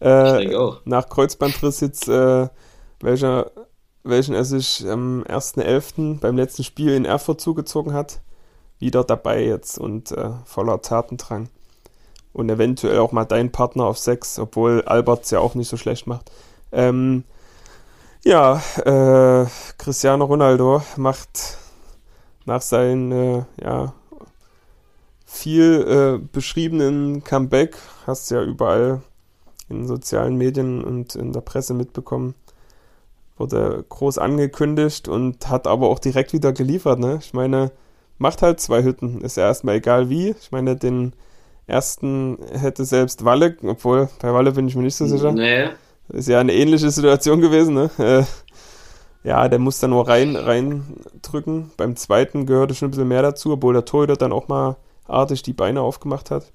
Äh, 0.00 0.26
ich 0.26 0.38
denke 0.38 0.60
auch. 0.60 0.80
Nach 0.84 1.08
Kreuzbandriss 1.08 1.80
jetzt, 1.80 2.08
äh, 2.08 2.48
welcher, 3.00 3.50
welchen 4.02 4.34
er 4.34 4.44
sich 4.44 4.84
am 4.88 5.22
1.11. 5.22 6.20
beim 6.20 6.36
letzten 6.36 6.64
Spiel 6.64 6.94
in 6.94 7.04
Erfurt 7.04 7.40
zugezogen 7.40 7.92
hat, 7.92 8.20
wieder 8.78 9.04
dabei 9.04 9.44
jetzt 9.44 9.78
und 9.78 10.12
äh, 10.12 10.30
voller 10.44 10.82
Tatendrang 10.82 11.48
und 12.32 12.50
eventuell 12.50 12.98
auch 12.98 13.12
mal 13.12 13.24
dein 13.24 13.50
Partner 13.50 13.84
auf 13.84 13.98
6, 13.98 14.40
obwohl 14.40 14.82
Albert 14.82 15.24
es 15.24 15.30
ja 15.30 15.38
auch 15.38 15.54
nicht 15.54 15.68
so 15.68 15.78
schlecht 15.78 16.06
macht. 16.06 16.30
Ähm, 16.70 17.24
ja, 18.24 18.60
äh, 18.84 19.46
Cristiano 19.78 20.24
Ronaldo 20.26 20.82
macht 20.96 21.56
nach 22.44 22.60
seinem 22.60 23.12
äh, 23.12 23.44
ja, 23.62 23.94
viel 25.26 25.84
äh, 26.22 26.26
beschriebenen 26.32 27.24
Comeback, 27.24 27.76
hast 28.06 28.30
du 28.30 28.36
ja 28.36 28.42
überall 28.42 29.02
in 29.68 29.86
sozialen 29.86 30.36
Medien 30.36 30.82
und 30.84 31.16
in 31.16 31.32
der 31.32 31.40
Presse 31.40 31.74
mitbekommen, 31.74 32.34
wurde 33.36 33.84
groß 33.88 34.18
angekündigt 34.18 35.08
und 35.08 35.48
hat 35.50 35.66
aber 35.66 35.88
auch 35.88 35.98
direkt 35.98 36.32
wieder 36.32 36.52
geliefert. 36.52 37.00
Ne? 37.00 37.18
Ich 37.20 37.34
meine, 37.34 37.72
macht 38.18 38.40
halt 38.40 38.60
zwei 38.60 38.84
Hütten, 38.84 39.20
ist 39.20 39.36
ja 39.36 39.44
erstmal 39.44 39.76
egal 39.76 40.08
wie. 40.08 40.30
Ich 40.40 40.52
meine, 40.52 40.76
den 40.76 41.12
ersten 41.66 42.38
hätte 42.52 42.84
selbst 42.84 43.24
Walle, 43.24 43.56
obwohl 43.64 44.08
bei 44.22 44.32
Walle 44.32 44.52
bin 44.52 44.68
ich 44.68 44.76
mir 44.76 44.82
nicht 44.82 44.94
so 44.96 45.06
sicher. 45.06 45.32
Nee. 45.32 45.68
Ist 46.08 46.28
ja 46.28 46.38
eine 46.38 46.54
ähnliche 46.54 46.88
Situation 46.90 47.40
gewesen, 47.40 47.74
ne? 47.74 47.90
Äh, 47.98 48.22
ja, 49.28 49.48
der 49.48 49.58
muss 49.58 49.80
da 49.80 49.88
nur 49.88 50.06
rein, 50.06 50.36
rein 50.36 50.84
drücken. 51.20 51.72
Beim 51.76 51.96
zweiten 51.96 52.46
gehörte 52.46 52.76
schon 52.76 52.88
ein 52.88 52.90
bisschen 52.92 53.08
mehr 53.08 53.22
dazu, 53.22 53.52
obwohl 53.52 53.74
der 53.74 53.84
Torhüter 53.84 54.14
dann 54.14 54.32
auch 54.32 54.46
mal 54.46 54.76
artig 55.08 55.42
die 55.42 55.52
Beine 55.52 55.80
aufgemacht 55.82 56.30
hat. 56.30 56.50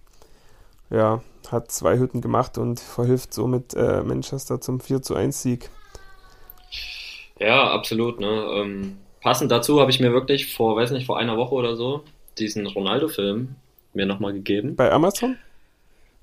Ja, 0.90 1.22
hat 1.50 1.72
zwei 1.72 1.98
Hütten 1.98 2.22
gemacht 2.22 2.58
und 2.58 2.80
verhilft 2.80 3.34
somit 3.34 3.74
äh, 3.74 4.02
Manchester 4.04 4.60
zum 4.60 4.80
4 4.80 5.02
zu 5.02 5.16
1 5.16 5.42
Sieg. 5.42 5.70
Ja, 7.40 7.72
absolut. 7.72 8.20
Ne? 8.20 8.46
Ähm, 8.54 8.98
passend 9.22 9.52
dazu 9.52 9.80
habe 9.80 9.92
ich 9.92 10.00
mir 10.00 10.14
wirklich 10.14 10.54
vor, 10.54 10.76
weiß 10.76 10.92
nicht, 10.92 11.06
vor 11.06 11.18
einer 11.18 11.38
Woche 11.38 11.56
oder 11.56 11.76
so 11.76 12.04
diesen 12.38 12.68
Ronaldo-Film 12.68 13.56
mir 13.94 14.06
nochmal 14.06 14.34
gegeben. 14.34 14.76
Bei 14.76 14.92
Amazon? 14.92 15.38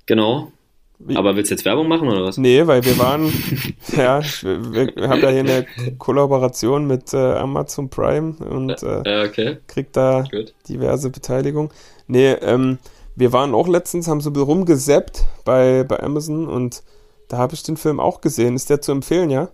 Genau. 0.06 0.52
Aber 1.14 1.36
willst 1.36 1.50
du 1.50 1.54
jetzt 1.54 1.64
Werbung 1.64 1.86
machen 1.86 2.08
oder 2.08 2.24
was? 2.24 2.38
Nee, 2.38 2.66
weil 2.66 2.84
wir 2.84 2.98
waren, 2.98 3.32
ja, 3.96 4.20
wir, 4.42 4.96
wir, 4.96 5.08
haben 5.08 5.20
da 5.20 5.30
hier 5.30 5.40
eine 5.40 5.66
Kollaboration 5.96 6.86
mit 6.86 7.14
äh, 7.14 7.16
Amazon 7.16 7.88
Prime 7.88 8.34
und 8.38 8.82
äh, 8.82 9.26
okay. 9.26 9.58
kriegt 9.68 9.96
da 9.96 10.24
Good. 10.30 10.54
diverse 10.68 11.10
Beteiligung. 11.10 11.72
Nee, 12.08 12.32
ähm, 12.32 12.78
wir 13.14 13.32
waren 13.32 13.54
auch 13.54 13.68
letztens, 13.68 14.08
haben 14.08 14.20
so 14.20 14.30
ein 14.30 14.32
bisschen 14.32 14.48
rumgesappt 14.48 15.24
bei, 15.44 15.84
bei 15.84 16.00
Amazon 16.00 16.48
und 16.48 16.82
da 17.28 17.38
habe 17.38 17.54
ich 17.54 17.62
den 17.62 17.76
Film 17.76 18.00
auch 18.00 18.20
gesehen. 18.20 18.56
Ist 18.56 18.70
der 18.70 18.80
zu 18.80 18.90
empfehlen, 18.90 19.30
ja? 19.30 19.50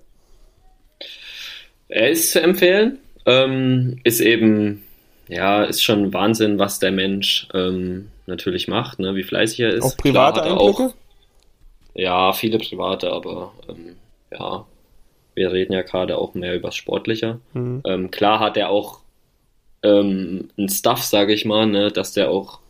Er 1.88 2.10
ist 2.10 2.32
zu 2.32 2.40
empfehlen. 2.40 2.98
Ähm, 3.26 3.98
ist 4.04 4.20
eben, 4.20 4.82
ja, 5.28 5.64
ist 5.64 5.82
schon 5.82 6.12
Wahnsinn, 6.12 6.58
was 6.58 6.78
der 6.78 6.92
Mensch 6.92 7.48
ähm, 7.52 8.08
natürlich 8.26 8.68
macht, 8.68 8.98
ne? 8.98 9.14
wie 9.14 9.22
fleißig 9.22 9.60
er 9.60 9.74
ist. 9.74 9.82
Auch 9.82 9.96
private 9.96 10.42
Klar, 10.42 10.52
Einblicke? 10.52 10.84
Auch, 10.84 10.94
ja, 11.94 12.32
viele 12.32 12.58
private, 12.58 13.12
aber 13.12 13.52
ähm, 13.68 13.96
ja, 14.30 14.66
wir 15.34 15.52
reden 15.52 15.72
ja 15.72 15.82
gerade 15.82 16.18
auch 16.18 16.34
mehr 16.34 16.54
über 16.54 16.68
das 16.68 16.76
Sportliche. 16.76 17.40
Mhm. 17.52 17.82
Ähm, 17.84 18.10
klar 18.10 18.40
hat 18.40 18.56
er 18.56 18.70
auch 18.70 19.00
ähm, 19.82 20.50
einen 20.56 20.68
Stuff, 20.68 21.02
sage 21.02 21.32
ich 21.32 21.44
mal, 21.44 21.66
ne, 21.66 21.90
dass 21.90 22.12
der 22.12 22.30
auch 22.30 22.60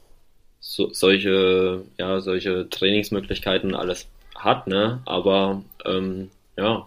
so, 0.61 0.93
solche, 0.93 1.83
ja, 1.99 2.21
solche 2.21 2.69
Trainingsmöglichkeiten 2.69 3.75
alles 3.75 4.09
hat, 4.35 4.67
ne? 4.67 5.01
Aber 5.05 5.63
ähm, 5.85 6.31
ja, 6.57 6.87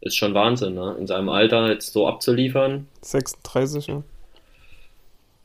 ist 0.00 0.16
schon 0.16 0.34
Wahnsinn, 0.34 0.74
ne? 0.74 0.96
In 0.98 1.06
seinem 1.06 1.28
Alter 1.28 1.68
jetzt 1.68 1.92
so 1.92 2.08
abzuliefern. 2.08 2.88
36, 3.02 3.86
ja. 3.86 4.02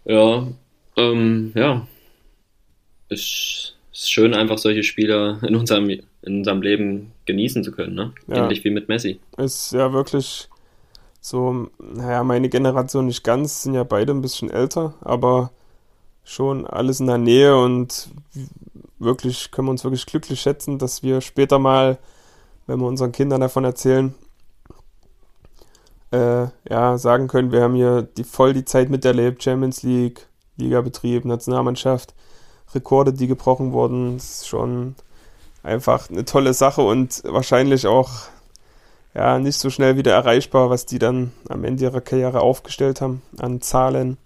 Ja, 0.06 0.48
ähm, 0.98 1.52
ja. 1.56 1.88
Ist, 3.10 3.76
ist 3.92 4.12
schön, 4.12 4.34
einfach 4.34 4.58
solche 4.58 4.84
Spieler 4.84 5.40
in 5.44 5.56
unserem, 5.56 5.90
in 6.24 6.38
unserem 6.38 6.62
Leben 6.62 7.12
genießen 7.26 7.64
zu 7.64 7.72
können, 7.72 7.96
ne? 7.96 8.14
Ja. 8.28 8.44
Ähnlich 8.44 8.64
wie 8.64 8.72
mit 8.72 8.88
Messi. 8.88 9.20
Ist 9.38 9.74
ja 9.74 9.92
wirklich 9.94 10.50
so, 11.20 11.68
naja, 11.80 12.24
meine 12.24 12.50
Generation 12.50 13.06
nicht 13.06 13.24
ganz, 13.24 13.64
sind 13.64 13.74
ja 13.74 13.84
beide 13.84 14.14
ein 14.14 14.22
bisschen 14.22 14.50
älter, 14.50 14.94
aber 15.02 15.52
schon 16.24 16.66
alles 16.66 17.00
in 17.00 17.08
der 17.08 17.18
Nähe 17.18 17.58
und 17.58 18.10
wirklich 19.00 19.52
können 19.52 19.68
wir 19.68 19.72
uns 19.72 19.84
wirklich 19.84 20.06
glücklich 20.06 20.40
schätzen, 20.40 20.80
dass 20.80 21.04
wir 21.04 21.22
später 21.22 21.60
mal, 21.60 21.98
wenn 22.68 22.80
wir 22.80 22.88
unseren 22.88 23.12
Kindern 23.12 23.42
davon 23.42 23.66
erzählen, 23.66 24.14
äh, 26.12 26.48
ja, 26.70 26.98
sagen 26.98 27.28
können, 27.28 27.52
wir 27.52 27.62
haben 27.62 27.76
hier 27.76 28.04
die, 28.04 28.24
voll 28.24 28.54
die 28.54 28.66
Zeit 28.66 28.90
miterlebt, 28.90 29.44
Champions 29.44 29.84
League, 29.84 30.28
Ligabetrieb, 30.58 31.26
Nationalmannschaft, 31.26 32.14
Rekorde, 32.74 33.14
die 33.14 33.28
gebrochen 33.28 33.72
wurden, 33.72 34.18
ist 34.18 34.48
schon 34.48 34.96
einfach 35.64 36.10
eine 36.10 36.26
tolle 36.26 36.54
Sache 36.54 36.82
und 36.82 37.24
wahrscheinlich 37.26 37.88
auch 37.88 38.12
ja, 39.16 39.40
nicht 39.40 39.58
so 39.58 39.70
schnell 39.70 39.98
wieder 39.98 40.14
erreichbar, 40.14 40.70
was 40.70 40.86
die 40.86 41.00
dann 41.00 41.32
am 41.50 41.64
Ende 41.64 41.84
ihrer 41.84 42.02
Karriere 42.02 42.42
aufgestellt 42.42 43.02
haben 43.02 43.22
an 43.38 43.62
Zahlen. 43.62 44.18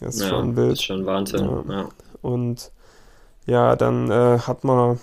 Das 0.00 0.16
ist 0.16 0.22
ja, 0.22 0.28
schon 0.28 0.56
wild. 0.56 0.72
Das 0.72 0.78
ist 0.80 0.84
schon 0.84 1.06
Wahnsinn. 1.06 1.44
Ja. 1.44 1.64
ja. 1.68 1.88
Und 2.20 2.70
ja, 3.46 3.76
dann 3.76 4.10
äh, 4.10 4.38
hat 4.40 4.64
man 4.64 5.00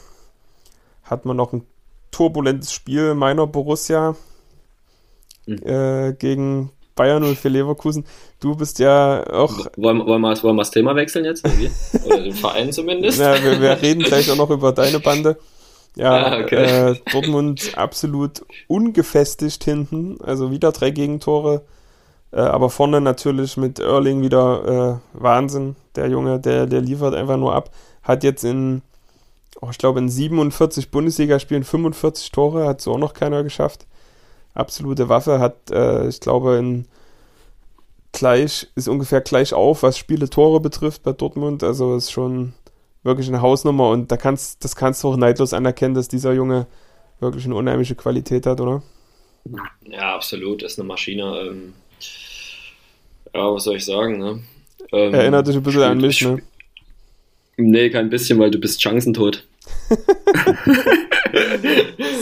hat 1.03 1.25
man 1.25 1.35
noch 1.35 1.53
ein 1.53 1.65
turbulentes 2.11 2.71
Spiel 2.71 3.15
meiner 3.15 3.47
Borussia 3.47 4.15
Mhm. 5.45 5.57
äh, 5.63 6.13
gegen 6.13 6.71
Bayern 6.95 7.23
und 7.23 7.37
für 7.37 7.49
Leverkusen. 7.49 8.05
Du 8.39 8.55
bist 8.55 8.79
ja 8.79 9.25
auch. 9.31 9.65
Wollen, 9.77 10.05
wollen, 10.05 10.21
wir, 10.21 10.43
wollen 10.43 10.55
wir 10.55 10.61
das 10.61 10.71
Thema 10.71 10.95
wechseln 10.95 11.25
jetzt? 11.25 11.45
Oder 12.05 12.21
den 12.21 12.33
Verein 12.33 12.71
zumindest? 12.71 13.19
Ja, 13.19 13.41
wir, 13.43 13.61
wir, 13.61 13.81
reden 13.81 14.03
gleich 14.03 14.29
auch 14.31 14.35
noch 14.35 14.49
über 14.49 14.71
deine 14.71 14.99
Bande. 14.99 15.37
Ja, 15.95 16.11
ah, 16.11 16.39
okay. 16.39 16.91
äh, 16.91 16.95
Dortmund 17.11 17.77
absolut 17.77 18.43
ungefestigt 18.67 19.63
hinten. 19.63 20.17
Also 20.23 20.51
wieder 20.51 20.71
drei 20.71 20.91
Gegentore. 20.91 21.61
Äh, 22.31 22.39
aber 22.39 22.69
vorne 22.69 22.99
natürlich 22.99 23.57
mit 23.57 23.79
Erling 23.79 24.21
wieder 24.21 25.01
äh, 25.15 25.19
Wahnsinn. 25.19 25.75
Der 25.95 26.09
Junge, 26.09 26.39
der, 26.39 26.65
der 26.65 26.81
liefert 26.81 27.13
einfach 27.13 27.37
nur 27.37 27.53
ab. 27.53 27.69
Hat 28.01 28.23
jetzt 28.23 28.43
in, 28.43 28.81
oh, 29.61 29.67
ich 29.71 29.77
glaube, 29.77 29.99
in 29.99 30.09
47 30.09 30.89
Bundesligaspielen 30.89 31.63
45 31.63 32.31
Tore, 32.31 32.67
hat 32.67 32.81
so 32.81 32.93
auch 32.93 32.97
noch 32.97 33.13
keiner 33.13 33.43
geschafft 33.43 33.85
absolute 34.53 35.09
Waffe, 35.09 35.39
hat, 35.39 35.71
äh, 35.71 36.07
ich 36.07 36.19
glaube, 36.19 36.57
in 36.57 36.85
gleich, 38.11 38.67
ist 38.75 38.87
ungefähr 38.87 39.21
gleich 39.21 39.53
auf, 39.53 39.83
was 39.83 39.97
Spiele 39.97 40.29
Tore 40.29 40.59
betrifft 40.59 41.03
bei 41.03 41.11
Dortmund. 41.11 41.63
Also 41.63 41.95
ist 41.95 42.11
schon 42.11 42.53
wirklich 43.03 43.27
eine 43.27 43.41
Hausnummer 43.41 43.89
und 43.89 44.11
da 44.11 44.17
kannst, 44.17 44.63
das 44.63 44.75
kannst 44.75 45.03
du 45.03 45.09
auch 45.09 45.17
neidlos 45.17 45.53
anerkennen, 45.53 45.95
dass 45.95 46.07
dieser 46.07 46.33
Junge 46.33 46.67
wirklich 47.19 47.45
eine 47.45 47.55
unheimliche 47.55 47.95
Qualität 47.95 48.45
hat, 48.45 48.61
oder? 48.61 48.81
Ja, 49.81 50.15
absolut, 50.15 50.63
ist 50.63 50.79
eine 50.79 50.87
Maschine. 50.87 51.23
Ähm, 51.47 51.73
ja, 53.33 53.53
was 53.53 53.65
soll 53.65 53.75
ich 53.75 53.85
sagen, 53.85 54.19
ne? 54.19 54.39
Ähm, 54.91 55.13
Erinnert 55.13 55.47
dich 55.47 55.55
ein 55.55 55.63
bisschen 55.63 55.81
an 55.81 55.97
mich, 55.97 56.21
ne? 56.21 56.41
Nee, 57.57 57.89
kein 57.89 58.09
bisschen, 58.09 58.39
weil 58.39 58.51
du 58.51 58.59
bist 58.59 58.81
chancentot. 58.81 59.45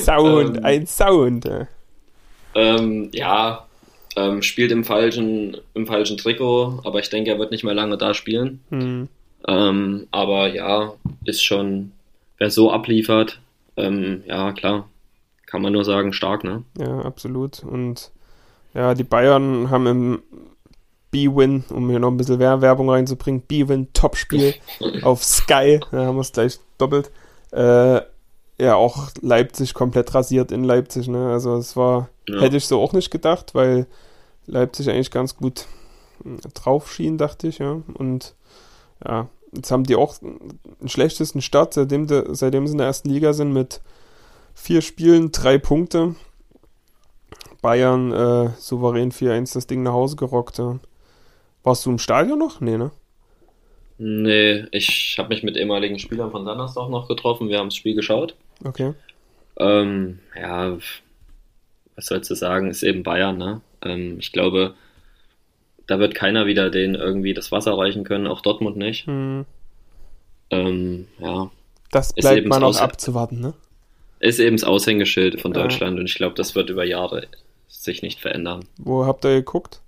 Sound, 0.03 0.57
ähm, 0.57 0.65
ein 0.65 0.87
Sound. 0.87 1.45
Ja. 1.45 1.67
Ähm, 2.55 3.09
ja, 3.13 3.65
ähm, 4.15 4.41
spielt 4.41 4.71
im 4.71 4.83
falschen, 4.83 5.57
im 5.73 5.87
falschen 5.87 6.17
Trikot, 6.17 6.81
aber 6.83 6.99
ich 6.99 7.09
denke, 7.09 7.31
er 7.31 7.39
wird 7.39 7.51
nicht 7.51 7.63
mehr 7.63 7.73
lange 7.73 7.97
da 7.97 8.13
spielen. 8.13 8.61
Mhm. 8.69 9.07
Ähm, 9.47 10.07
aber 10.11 10.47
ja, 10.53 10.93
ist 11.25 11.43
schon, 11.43 11.91
wer 12.37 12.51
so 12.51 12.71
abliefert, 12.71 13.39
ähm, 13.77 14.23
ja, 14.27 14.51
klar, 14.51 14.89
kann 15.45 15.61
man 15.61 15.73
nur 15.73 15.85
sagen, 15.85 16.13
stark, 16.13 16.43
ne? 16.43 16.63
Ja, 16.77 17.01
absolut. 17.01 17.63
Und 17.63 18.11
ja, 18.73 18.93
die 18.93 19.03
Bayern 19.03 19.69
haben 19.69 19.87
im 19.87 20.21
B-Win, 21.11 21.65
um 21.69 21.89
hier 21.89 21.99
noch 21.99 22.09
ein 22.09 22.17
bisschen 22.17 22.39
Werbung 22.39 22.89
reinzubringen, 22.89 23.41
B-Win 23.41 23.91
Topspiel 23.93 24.53
auf 25.01 25.23
Sky, 25.23 25.79
da 25.91 26.05
haben 26.05 26.15
wir 26.15 26.21
es 26.21 26.31
gleich 26.31 26.59
doppelt. 26.77 27.11
Äh, 27.51 28.01
ja, 28.61 28.75
auch 28.75 29.09
Leipzig 29.21 29.73
komplett 29.73 30.13
rasiert 30.13 30.51
in 30.51 30.63
Leipzig, 30.63 31.07
ne? 31.07 31.31
Also 31.31 31.55
es 31.55 31.75
war 31.75 32.09
ja. 32.31 32.41
Hätte 32.41 32.57
ich 32.57 32.65
so 32.65 32.81
auch 32.81 32.93
nicht 32.93 33.11
gedacht, 33.11 33.53
weil 33.55 33.87
Leipzig 34.45 34.89
eigentlich 34.89 35.11
ganz 35.11 35.35
gut 35.35 35.65
hm, 36.23 36.39
drauf 36.53 36.91
schien, 36.91 37.17
dachte 37.17 37.47
ich, 37.47 37.59
ja. 37.59 37.81
Und 37.93 38.35
ja, 39.05 39.27
jetzt 39.53 39.71
haben 39.71 39.83
die 39.83 39.95
auch 39.95 40.15
den 40.19 40.89
schlechtesten 40.89 41.41
Start, 41.41 41.73
seitdem, 41.73 42.07
de, 42.07 42.25
seitdem 42.31 42.67
sie 42.67 42.73
in 42.73 42.77
der 42.77 42.87
ersten 42.87 43.09
Liga 43.09 43.33
sind, 43.33 43.53
mit 43.53 43.81
vier 44.53 44.81
Spielen, 44.81 45.31
drei 45.31 45.57
Punkte. 45.57 46.15
Bayern 47.61 48.11
äh, 48.11 48.49
souverän 48.57 49.11
4-1 49.11 49.53
das 49.53 49.67
Ding 49.67 49.83
nach 49.83 49.93
Hause 49.93 50.15
gerockt. 50.15 50.57
Ja. 50.57 50.79
Warst 51.63 51.85
du 51.85 51.91
im 51.91 51.99
Stadion 51.99 52.39
noch? 52.39 52.59
Nee, 52.59 52.77
ne? 52.77 52.91
Nee, 53.99 54.65
ich 54.71 55.15
habe 55.19 55.29
mich 55.29 55.43
mit 55.43 55.57
ehemaligen 55.57 55.99
Spielern 55.99 56.31
von 56.31 56.43
Donnerstag 56.43 56.89
noch 56.89 57.07
getroffen. 57.07 57.49
Wir 57.49 57.59
haben 57.59 57.67
das 57.67 57.75
Spiel 57.75 57.93
geschaut. 57.93 58.35
Okay. 58.63 58.93
Ähm, 59.57 60.19
ja, 60.39 60.77
was 61.95 62.05
sollst 62.05 62.29
du 62.29 62.35
sagen, 62.35 62.69
ist 62.69 62.83
eben 62.83 63.03
Bayern, 63.03 63.37
ne? 63.37 63.61
Ähm, 63.83 64.17
ich 64.19 64.31
glaube, 64.31 64.75
da 65.87 65.99
wird 65.99 66.15
keiner 66.15 66.45
wieder 66.45 66.69
den 66.69 66.95
irgendwie 66.95 67.33
das 67.33 67.51
Wasser 67.51 67.77
reichen 67.77 68.03
können, 68.03 68.27
auch 68.27 68.41
Dortmund 68.41 68.77
nicht. 68.77 69.07
Mhm. 69.07 69.45
Ähm, 70.49 71.07
ja. 71.19 71.51
Das 71.91 72.13
bleibt 72.13 72.47
man 72.47 72.63
auch 72.63 72.79
abzuwarten, 72.79 73.39
ne? 73.39 73.53
Ist 74.19 74.39
eben 74.39 74.55
das 74.55 74.63
Aushängeschild 74.63 75.41
von 75.41 75.51
Deutschland 75.51 75.95
ja. 75.95 75.99
und 75.99 76.05
ich 76.05 76.15
glaube, 76.15 76.35
das 76.35 76.55
wird 76.55 76.69
über 76.69 76.85
Jahre 76.85 77.27
sich 77.67 78.01
nicht 78.01 78.19
verändern. 78.19 78.65
Wo 78.77 79.05
habt 79.05 79.25
ihr 79.25 79.31
geguckt? 79.31 79.81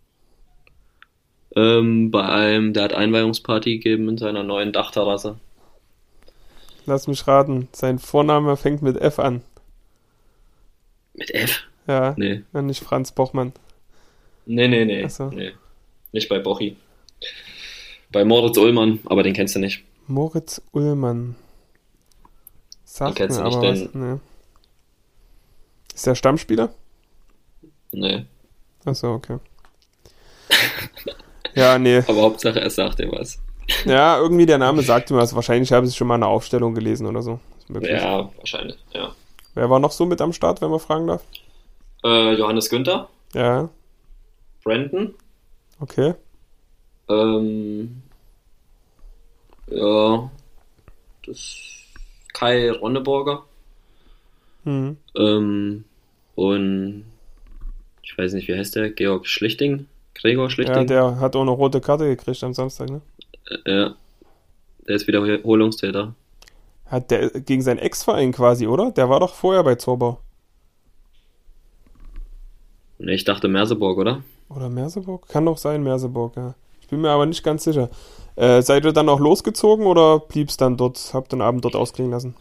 Ähm, 1.55 2.09
bei 2.09 2.27
einem, 2.27 2.73
der 2.73 2.83
hat 2.83 2.93
Einweihungsparty 2.93 3.77
gegeben 3.77 4.09
in 4.09 4.17
seiner 4.17 4.43
neuen 4.43 4.71
Dachterrasse. 4.71 5.37
Lass 6.85 7.07
mich 7.07 7.27
raten, 7.27 7.69
sein 7.71 7.99
Vorname 7.99 8.57
fängt 8.57 8.81
mit 8.81 8.97
F 8.97 9.19
an. 9.19 9.41
Mit 11.13 11.33
F? 11.33 11.63
Ja. 11.87 12.13
Nee. 12.17 12.43
Ja, 12.53 12.61
nicht 12.61 12.83
Franz 12.83 13.11
Bochmann. 13.11 13.53
Nee, 14.45 14.67
nee, 14.67 14.85
nee. 14.85 15.07
So. 15.07 15.27
nee. 15.29 15.53
Nicht 16.11 16.29
bei 16.29 16.39
Bochi. 16.39 16.75
Bei 18.11 18.25
Moritz 18.25 18.57
Ullmann, 18.57 18.99
aber 19.05 19.23
den 19.23 19.33
kennst 19.33 19.55
du 19.55 19.59
nicht. 19.59 19.83
Moritz 20.07 20.61
Ullmann. 20.71 21.35
Sagt 22.83 23.11
den 23.11 23.15
kennst 23.15 23.39
du 23.39 23.43
nicht, 23.43 23.61
denn... 23.61 23.85
Was, 23.85 23.93
nee. 23.93 24.19
Ist 25.95 26.05
der 26.05 26.15
Stammspieler? 26.15 26.73
Nee. 27.91 28.25
Achso, 28.85 29.13
okay. 29.13 29.37
ja, 31.55 31.79
nee. 31.79 31.99
Aber 31.99 32.21
Hauptsache, 32.21 32.59
er 32.59 32.69
sagt 32.69 32.99
dir 32.99 33.11
was. 33.11 33.39
Ja, 33.85 34.17
irgendwie 34.17 34.45
der 34.45 34.57
Name 34.57 34.81
sagt 34.81 35.11
mir 35.11 35.17
was. 35.17 35.35
Wahrscheinlich 35.35 35.71
habe 35.71 35.85
ich 35.85 35.95
schon 35.95 36.07
mal 36.07 36.15
eine 36.15 36.27
Aufstellung 36.27 36.73
gelesen 36.75 37.07
oder 37.07 37.21
so. 37.21 37.39
Ja, 37.81 38.29
wahrscheinlich, 38.37 38.77
ja. 38.93 39.13
Wer 39.53 39.69
war 39.69 39.79
noch 39.79 39.91
so 39.91 40.05
mit 40.05 40.21
am 40.21 40.33
Start, 40.33 40.61
wenn 40.61 40.69
man 40.69 40.79
fragen 40.79 41.07
darf? 41.07 41.23
Äh, 42.03 42.33
Johannes 42.33 42.69
Günther. 42.69 43.09
Ja. 43.33 43.69
Brandon. 44.63 45.13
Okay. 45.79 46.13
Ähm, 47.09 48.01
ja, 49.67 50.31
das 51.25 51.59
Kai 52.33 52.71
Ronneborger. 52.71 53.43
Mhm. 54.63 54.97
Ähm, 55.15 55.83
und 56.35 57.05
ich 58.01 58.17
weiß 58.17 58.33
nicht, 58.33 58.47
wie 58.47 58.57
heißt 58.57 58.75
der? 58.75 58.91
Georg 58.91 59.27
Schlichting? 59.27 59.87
Gregor 60.15 60.49
Schlichting? 60.49 60.75
Ja, 60.75 60.83
der 60.83 61.19
hat 61.19 61.35
auch 61.35 61.41
eine 61.41 61.51
rote 61.51 61.81
Karte 61.81 62.05
gekriegt 62.05 62.43
am 62.43 62.53
Samstag, 62.53 62.89
ne? 62.89 63.01
Ja. 63.65 63.95
Der 64.87 64.95
ist 64.95 65.07
Wiederholungstäter. 65.07 66.13
Hat 66.85 67.11
der 67.11 67.29
gegen 67.29 67.61
seinen 67.61 67.79
Ex-Verein 67.79 68.31
quasi, 68.31 68.67
oder? 68.67 68.91
Der 68.91 69.09
war 69.09 69.19
doch 69.19 69.33
vorher 69.33 69.63
bei 69.63 69.75
Zorbau. 69.75 70.19
Ne, 72.99 73.13
ich 73.13 73.23
dachte 73.23 73.47
Merseburg, 73.47 73.97
oder? 73.97 74.23
Oder 74.49 74.69
Merseburg? 74.69 75.27
Kann 75.27 75.45
doch 75.45 75.57
sein, 75.57 75.83
Merseburg, 75.83 76.35
ja. 76.35 76.55
Ich 76.81 76.87
bin 76.87 77.01
mir 77.01 77.09
aber 77.09 77.25
nicht 77.25 77.43
ganz 77.43 77.63
sicher. 77.63 77.89
Äh, 78.35 78.61
seid 78.61 78.85
ihr 78.85 78.93
dann 78.93 79.09
auch 79.09 79.19
losgezogen 79.19 79.85
oder 79.85 80.19
bliebst 80.19 80.61
dann 80.61 80.77
dort, 80.77 81.11
habt 81.13 81.31
den 81.31 81.41
Abend 81.41 81.65
dort 81.65 81.75
ausklingen 81.75 82.11
lassen? 82.11 82.35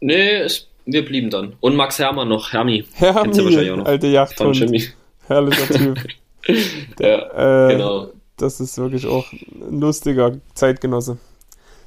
Nee, 0.00 0.36
es, 0.36 0.68
wir 0.86 1.04
blieben 1.04 1.30
dann. 1.30 1.54
Und 1.60 1.76
Max 1.76 1.98
Hermann 1.98 2.28
noch, 2.28 2.52
Hermi. 2.52 2.84
Hermi, 2.94 3.82
alte 3.84 4.06
Yachthund. 4.08 4.84
Herrlicher 5.26 5.74
Typ. 5.74 5.98
Der, 6.98 7.68
äh, 7.68 7.72
genau. 7.72 8.08
Das 8.40 8.58
ist 8.58 8.78
wirklich 8.78 9.06
auch 9.06 9.30
ein 9.32 9.80
lustiger 9.80 10.38
Zeitgenosse. 10.54 11.18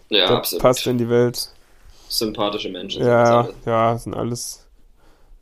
Ja, 0.10 0.28
das 0.28 0.32
absolut. 0.32 0.62
passt 0.62 0.88
in 0.88 0.98
die 1.00 1.10
Welt. 1.10 1.50
Sympathische 2.08 2.70
Menschen. 2.70 3.04
Ja, 3.04 3.50
ja, 3.66 3.98
sind 3.98 4.14
alles 4.14 4.68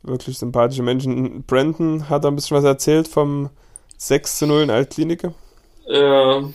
wirklich 0.02 0.38
sympathische 0.38 0.82
Menschen. 0.82 1.42
Brandon 1.42 2.08
hat 2.08 2.24
da 2.24 2.28
ein 2.28 2.34
bisschen 2.34 2.56
was 2.56 2.64
erzählt 2.64 3.08
vom 3.08 3.50
6 3.98 4.38
zu 4.38 4.46
0 4.46 4.62
in 4.62 4.70
Altklinike. 4.70 5.34
Ja, 5.86 6.48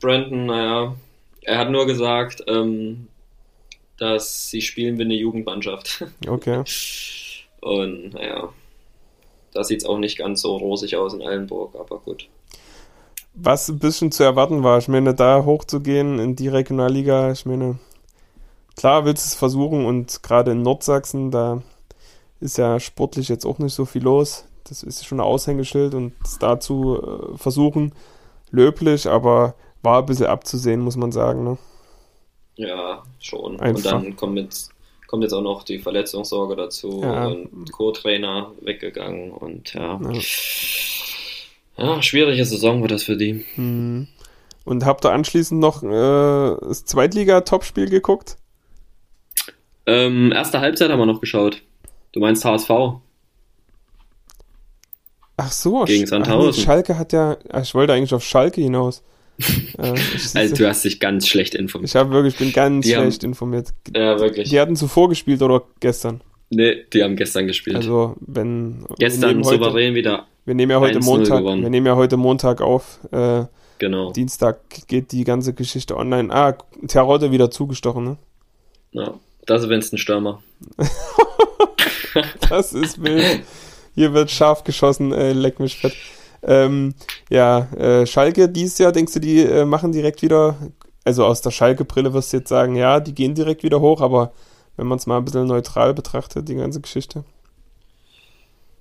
Brandon, 0.00 0.46
naja, 0.46 0.94
er 1.40 1.58
hat 1.58 1.70
nur 1.70 1.86
gesagt, 1.86 2.44
ähm, 2.48 3.08
dass 3.96 4.50
sie 4.50 4.60
spielen 4.60 4.98
wie 4.98 5.04
eine 5.04 5.14
Jugendmannschaft. 5.14 6.04
Okay. 6.28 6.64
Und 7.60 8.14
naja, 8.14 8.52
da 9.54 9.64
sieht 9.64 9.78
es 9.78 9.84
auch 9.86 9.98
nicht 9.98 10.18
ganz 10.18 10.42
so 10.42 10.56
rosig 10.56 10.96
aus 10.96 11.14
in 11.14 11.22
Eilenburg, 11.22 11.76
aber 11.78 11.98
gut. 11.98 12.28
Was 13.34 13.68
ein 13.68 13.78
bisschen 13.78 14.12
zu 14.12 14.24
erwarten 14.24 14.62
war, 14.62 14.78
ich 14.78 14.88
meine, 14.88 15.14
da 15.14 15.44
hochzugehen 15.44 16.18
in 16.18 16.36
die 16.36 16.48
Regionalliga, 16.48 17.32
ich 17.32 17.46
meine, 17.46 17.78
klar 18.76 19.04
willst 19.04 19.24
du 19.24 19.28
es 19.28 19.34
versuchen 19.34 19.86
und 19.86 20.22
gerade 20.22 20.52
in 20.52 20.62
Nordsachsen, 20.62 21.30
da 21.30 21.62
ist 22.40 22.58
ja 22.58 22.78
sportlich 22.78 23.28
jetzt 23.28 23.46
auch 23.46 23.58
nicht 23.58 23.72
so 23.72 23.84
viel 23.84 24.02
los. 24.02 24.44
Das 24.64 24.82
ist 24.82 25.06
schon 25.06 25.18
ein 25.18 25.26
Aushängeschild 25.26 25.94
und 25.94 26.12
es 26.24 26.38
dazu 26.38 27.00
äh, 27.00 27.38
versuchen, 27.38 27.94
löblich, 28.50 29.08
aber 29.08 29.54
war 29.82 30.00
ein 30.00 30.06
bisschen 30.06 30.26
abzusehen, 30.26 30.80
muss 30.80 30.96
man 30.96 31.12
sagen. 31.12 31.44
Ne? 31.44 31.58
Ja, 32.56 33.02
schon. 33.18 33.58
Einfach. 33.60 33.76
Und 33.76 34.04
dann 34.04 34.16
kommt 34.16 34.38
jetzt, 34.38 34.72
kommt 35.06 35.22
jetzt 35.22 35.32
auch 35.32 35.42
noch 35.42 35.62
die 35.62 35.78
Verletzungssorge 35.78 36.54
dazu 36.54 37.00
ja. 37.02 37.26
und 37.26 37.72
Co-Trainer 37.72 38.52
weggegangen 38.60 39.32
und 39.32 39.74
ja. 39.74 40.00
ja. 40.00 40.20
Ja. 41.82 42.02
schwierige 42.02 42.44
Saison 42.44 42.82
wird 42.82 42.92
das 42.92 43.04
für 43.04 43.16
die. 43.16 43.44
Mhm. 43.56 44.08
Und 44.64 44.84
habt 44.84 45.04
ihr 45.04 45.12
anschließend 45.12 45.60
noch 45.60 45.82
äh, 45.82 46.56
das 46.68 46.84
Zweitliga-Topspiel 46.84 47.88
geguckt? 47.88 48.36
Ähm, 49.86 50.30
erste 50.32 50.60
Halbzeit 50.60 50.90
haben 50.90 51.00
wir 51.00 51.06
noch 51.06 51.20
geschaut. 51.20 51.62
Du 52.12 52.20
meinst 52.20 52.44
HSV? 52.44 52.70
Ach 55.36 55.50
so, 55.50 55.84
gegen 55.84 56.06
Sandhausen. 56.06 56.62
Ach, 56.62 56.64
Schalke 56.64 56.98
hat 56.98 57.12
ja, 57.12 57.36
ich 57.60 57.74
wollte 57.74 57.92
eigentlich 57.94 58.14
auf 58.14 58.22
Schalke 58.22 58.60
hinaus. 58.60 59.02
äh, 59.78 59.94
also 60.34 60.54
du 60.54 60.68
hast 60.68 60.84
dich 60.84 61.00
ganz 61.00 61.26
schlecht 61.26 61.54
informiert. 61.54 61.90
Ich 61.90 61.96
habe 61.96 62.10
wirklich, 62.10 62.36
bin 62.36 62.52
ganz 62.52 62.86
die 62.86 62.92
schlecht 62.92 63.22
haben, 63.22 63.30
informiert. 63.30 63.68
Ja, 63.94 64.20
wirklich. 64.20 64.50
Die 64.50 64.60
hatten 64.60 64.76
zuvor 64.76 65.08
gespielt 65.08 65.42
oder 65.42 65.62
gestern? 65.80 66.20
Nee, 66.50 66.84
die 66.92 67.02
haben 67.02 67.16
gestern 67.16 67.46
gespielt. 67.46 67.76
Also, 67.76 68.14
wenn. 68.20 68.84
Gestern 68.98 69.42
souverän 69.42 69.94
wieder. 69.94 70.26
Wir 70.44 70.54
nehmen 70.54 70.72
ja 70.72 70.80
heute 70.80 71.00
Montag, 71.00 71.38
gewonnen. 71.38 71.62
wir 71.62 71.70
nehmen 71.70 71.86
ja 71.86 71.94
heute 71.94 72.16
Montag 72.16 72.60
auf. 72.60 72.98
Äh, 73.12 73.44
genau. 73.78 74.12
Dienstag 74.12 74.58
geht 74.88 75.12
die 75.12 75.24
ganze 75.24 75.54
Geschichte 75.54 75.96
online. 75.96 76.34
Ah, 76.34 76.56
Terodde 76.88 77.30
wieder 77.30 77.50
zugestochen, 77.50 78.04
ne? 78.04 78.16
Ja, 78.90 79.14
das 79.46 79.62
ist 79.62 79.68
Winston 79.68 79.98
Stürmer. 79.98 80.42
das 82.48 82.72
ist 82.72 83.02
wild. 83.02 83.42
Hier 83.94 84.12
wird 84.14 84.30
scharf 84.30 84.64
geschossen, 84.64 85.12
äh, 85.12 85.32
leck 85.32 85.60
mich 85.60 85.78
fett. 85.78 85.94
Ähm, 86.42 86.94
ja, 87.30 87.68
äh, 87.76 88.06
Schalke 88.06 88.48
dieses 88.48 88.78
Jahr, 88.78 88.90
denkst 88.90 89.12
du, 89.12 89.20
die 89.20 89.40
äh, 89.40 89.64
machen 89.64 89.92
direkt 89.92 90.22
wieder, 90.22 90.56
also 91.04 91.24
aus 91.24 91.40
der 91.40 91.50
Schalke-Brille 91.50 92.12
wirst 92.12 92.32
du 92.32 92.38
jetzt 92.38 92.48
sagen, 92.48 92.74
ja, 92.74 92.98
die 92.98 93.14
gehen 93.14 93.34
direkt 93.34 93.62
wieder 93.62 93.80
hoch, 93.80 94.00
aber 94.00 94.32
wenn 94.76 94.86
man 94.86 94.98
es 94.98 95.06
mal 95.06 95.18
ein 95.18 95.24
bisschen 95.24 95.46
neutral 95.46 95.94
betrachtet, 95.94 96.48
die 96.48 96.56
ganze 96.56 96.80
Geschichte. 96.80 97.24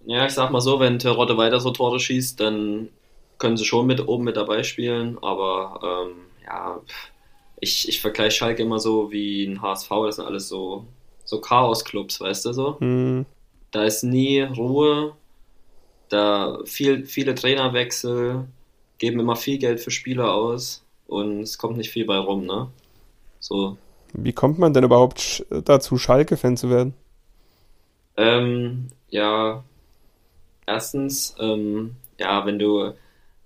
Ja, 0.06 0.26
ich 0.26 0.34
sag 0.34 0.52
mal 0.52 0.62
so, 0.62 0.80
wenn 0.80 1.00
Terodde 1.00 1.38
weiter 1.38 1.60
so 1.60 1.72
Tore 1.72 2.00
schießt, 2.00 2.40
dann 2.40 2.90
können 3.38 3.58
sie 3.58 3.66
schon 3.66 3.88
mit 3.88 4.08
oben 4.08 4.24
mit 4.24 4.38
dabei 4.38 4.64
spielen, 4.64 5.18
aber 5.22 6.06
ähm, 6.08 6.16
ja, 6.46 6.80
ich, 7.60 7.88
ich 7.88 8.02
vergleiche 8.02 8.38
Schalke 8.38 8.64
immer 8.64 8.80
so 8.80 9.12
wie 9.12 9.46
ein 9.46 9.62
HSV, 9.62 9.90
das 10.06 10.16
sind 10.18 10.26
alles 10.26 10.48
so, 10.48 10.86
so 11.24 11.40
Chaos-Clubs, 11.40 12.20
weißt 12.22 12.46
du 12.46 12.54
so? 12.54 12.78
Mhm. 12.80 13.26
Da 13.72 13.84
ist 13.84 14.04
nie 14.04 14.42
Ruhe, 14.42 15.14
da 16.10 16.60
viel, 16.66 17.06
viele 17.06 17.36
Trainerwechsel, 17.36 18.46
geben 18.98 19.20
immer 19.20 19.36
viel 19.36 19.58
Geld 19.58 19.80
für 19.80 19.92
Spieler 19.92 20.34
aus 20.34 20.84
und 21.08 21.42
es 21.42 21.58
kommt 21.58 21.78
nicht 21.78 21.90
viel 21.90 22.06
bei 22.06 22.18
rum, 22.18 22.46
ne? 22.46 22.70
So. 23.40 23.78
Wie 24.14 24.34
kommt 24.34 24.60
man 24.60 24.74
denn 24.74 24.84
überhaupt 24.84 25.46
dazu, 25.50 25.98
Schalke-Fan 25.98 26.58
zu 26.58 26.70
werden? 26.70 26.94
Ähm, 28.18 28.90
ja, 29.10 29.64
erstens, 30.66 31.36
ähm, 31.40 31.96
ja, 32.20 32.46
wenn 32.46 32.60
du, 32.60 32.94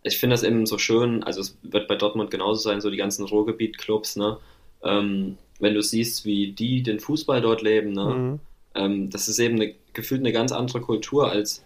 ich 0.04 0.18
finde 0.18 0.34
das 0.34 0.44
eben 0.44 0.66
so 0.66 0.78
schön, 0.78 1.24
also 1.24 1.42
es 1.42 1.58
wird 1.64 1.88
bei 1.88 1.96
Dortmund 1.96 2.32
genauso 2.32 2.62
sein, 2.62 2.82
so 2.82 2.90
die 2.90 2.98
ganzen 2.98 3.26
Ruhrgebiet-Clubs, 3.26 4.16
ne? 4.16 4.38
Ähm, 4.84 5.38
wenn 5.60 5.74
du 5.74 5.82
siehst, 5.82 6.26
wie 6.26 6.52
die 6.52 6.84
den 6.84 7.00
Fußball 7.00 7.42
dort 7.42 7.62
leben, 7.62 7.94
ne? 7.94 8.06
Mhm. 8.06 8.40
Ähm, 8.76 9.10
das 9.10 9.28
ist 9.28 9.40
eben 9.40 9.56
eine, 9.56 9.74
gefühlt 9.94 10.22
eine 10.22 10.34
ganz 10.34 10.52
andere 10.52 10.82
Kultur 10.82 11.32
als 11.32 11.64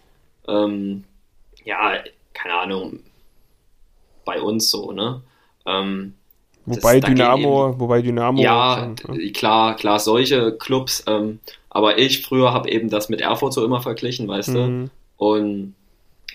ähm, 0.48 1.04
ja, 1.64 2.02
keine 2.32 2.54
Ahnung, 2.54 3.00
bei 4.24 4.40
uns 4.40 4.70
so, 4.70 4.92
ne? 4.92 5.22
Ähm, 5.66 6.14
wobei 6.64 7.00
das, 7.00 7.10
Dynamo, 7.10 7.70
eben, 7.70 7.80
wobei 7.80 8.02
Dynamo. 8.02 8.40
Ja, 8.40 8.94
schon, 9.00 9.20
ja, 9.20 9.32
klar, 9.32 9.76
klar, 9.76 9.98
solche 9.98 10.56
Clubs, 10.56 11.04
ähm, 11.06 11.40
aber 11.68 11.98
ich 11.98 12.22
früher 12.22 12.52
habe 12.52 12.70
eben 12.70 12.88
das 12.88 13.08
mit 13.08 13.20
Erfurt 13.20 13.52
so 13.52 13.64
immer 13.64 13.80
verglichen, 13.80 14.28
weißt 14.28 14.50
mhm. 14.50 14.54
du? 14.54 14.90
Und 15.20 15.74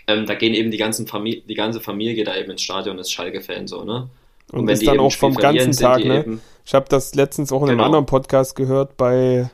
ähm, 0.06 0.28
da 0.28 0.36
gehen 0.36 0.54
eben 0.54 0.70
die 0.70 0.78
ganzen 0.78 1.08
Familie, 1.08 1.42
die 1.42 1.56
ganze 1.56 1.82
Familie 1.82 2.14
geht 2.14 2.28
da 2.28 2.38
eben 2.38 2.52
ins 2.52 2.62
Stadion, 2.62 3.00
ist 3.00 3.12
Schalke-Fan 3.12 3.68
so, 3.68 3.84
ne? 3.84 4.10
Und, 4.52 4.60
und 4.60 4.70
ist 4.70 4.86
dann 4.86 5.00
auch 5.00 5.12
vom 5.12 5.34
ganzen 5.34 5.72
Tag, 5.72 6.06
ne? 6.06 6.20
Eben, 6.20 6.42
ich 6.64 6.76
habe 6.76 6.86
das 6.88 7.16
letztens 7.16 7.52
auch 7.52 7.64
in 7.64 7.70
genau. 7.70 7.82
einem 7.82 7.86
anderen 7.86 8.06
Podcast 8.06 8.56
gehört 8.56 8.96
bei, 8.96 9.50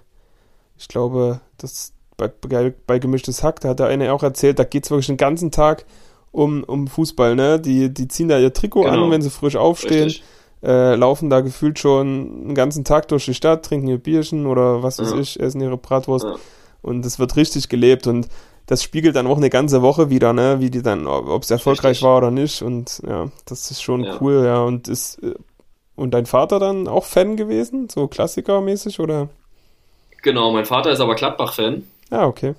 ich 0.78 0.90
glaube, 0.90 1.40
das 1.58 1.94
bei, 2.18 2.28
bei, 2.28 2.74
bei 2.86 3.00
Gemischtes 3.00 3.42
Hack, 3.42 3.62
da 3.62 3.70
hat 3.70 3.80
der 3.80 3.88
eine 3.88 4.12
auch 4.12 4.22
erzählt, 4.22 4.60
da 4.60 4.66
geht 4.66 4.84
es 4.84 4.92
wirklich 4.92 5.08
den 5.08 5.16
ganzen 5.16 5.50
Tag 5.50 5.86
um, 6.34 6.66
um 6.66 6.90
Fußball, 6.90 7.34
ne? 7.38 7.58
Die, 7.58 7.94
die 7.94 8.10
ziehen 8.10 8.28
da 8.28 8.38
ihr 8.38 8.52
Trikot 8.52 8.82
genau. 8.82 9.06
an, 9.06 9.12
wenn 9.12 9.22
sie 9.22 9.30
frisch 9.30 9.56
aufstehen, 9.56 10.14
äh, 10.62 10.96
laufen 10.96 11.30
da 11.30 11.40
gefühlt 11.40 11.80
schon 11.80 12.48
den 12.48 12.56
ganzen 12.56 12.84
Tag 12.84 13.08
durch 13.08 13.24
die 13.24 13.34
Stadt, 13.34 13.64
trinken 13.64 13.88
ihr 13.88 13.98
Bierchen 13.98 14.46
oder 14.46 14.84
was 14.84 15.00
weiß 15.00 15.12
ja. 15.12 15.20
ich, 15.20 15.40
essen 15.40 15.62
ihre 15.62 15.78
Bratwurst. 15.78 16.26
Ja. 16.26 16.36
Und 16.82 17.06
es 17.06 17.18
wird 17.18 17.38
richtig 17.38 17.70
gelebt 17.70 18.08
und 18.08 18.28
das 18.66 18.84
spiegelt 18.84 19.16
dann 19.16 19.28
auch 19.28 19.38
eine 19.38 19.50
ganze 19.50 19.82
Woche 19.82 20.10
wieder, 20.10 20.34
ne? 20.34 20.58
Wie 20.60 20.70
die 20.70 20.82
dann, 20.82 21.08
ob 21.08 21.44
es 21.44 21.52
erfolgreich 21.52 21.92
richtig. 21.92 22.04
war 22.04 22.18
oder 22.18 22.32
nicht. 22.32 22.62
Und 22.62 23.02
ja, 23.08 23.30
das 23.46 23.72
ist 23.72 23.82
schon 23.82 24.04
ja. 24.04 24.18
cool, 24.22 24.44
ja. 24.46 24.62
Und 24.62 24.88
ist 24.88 25.22
äh, 25.24 25.36
und 25.96 26.12
dein 26.12 26.26
Vater 26.26 26.60
dann 26.60 26.88
auch 26.88 27.06
Fan 27.06 27.36
gewesen? 27.36 27.90
So 27.90 28.08
Klassiker-mäßig 28.08 29.00
oder? 29.00 29.30
Genau, 30.24 30.52
mein 30.52 30.66
Vater 30.66 30.92
ist 30.92 31.00
aber 31.00 31.16
Gladbach-Fan. 31.16 31.84
Ah, 32.10 32.26
okay. 32.26 32.56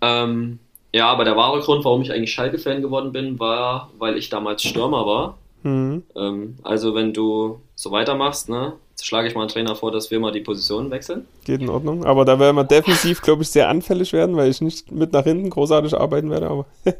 Ähm, 0.00 0.58
ja, 0.92 1.08
aber 1.08 1.24
der 1.24 1.36
wahre 1.36 1.60
Grund, 1.60 1.84
warum 1.84 2.02
ich 2.02 2.12
eigentlich 2.12 2.32
Schalke-Fan 2.32 2.82
geworden 2.82 3.12
bin, 3.12 3.38
war, 3.38 3.90
weil 3.98 4.16
ich 4.16 4.28
damals 4.28 4.62
Stürmer 4.62 5.06
war. 5.06 5.38
Mhm. 5.62 6.02
Ähm, 6.16 6.58
also 6.62 6.94
wenn 6.94 7.12
du 7.12 7.60
so 7.74 7.90
weitermachst, 7.90 8.48
ne, 8.48 8.74
schlage 9.04 9.28
ich 9.28 9.34
mal 9.34 9.42
einen 9.42 9.50
Trainer 9.50 9.76
vor, 9.76 9.92
dass 9.92 10.10
wir 10.10 10.18
mal 10.20 10.32
die 10.32 10.40
Positionen 10.40 10.90
wechseln. 10.90 11.26
Geht 11.44 11.60
in 11.60 11.68
Ordnung. 11.68 12.04
Aber 12.04 12.24
da 12.24 12.38
werden 12.38 12.56
wir 12.56 12.64
defensiv, 12.64 13.22
glaube 13.22 13.42
ich, 13.42 13.48
sehr 13.48 13.68
anfällig 13.68 14.12
werden, 14.12 14.36
weil 14.36 14.50
ich 14.50 14.60
nicht 14.60 14.90
mit 14.90 15.12
nach 15.12 15.24
hinten 15.24 15.50
großartig 15.50 15.94
arbeiten 15.94 16.30
werde. 16.30 16.48
Aber 16.48 16.66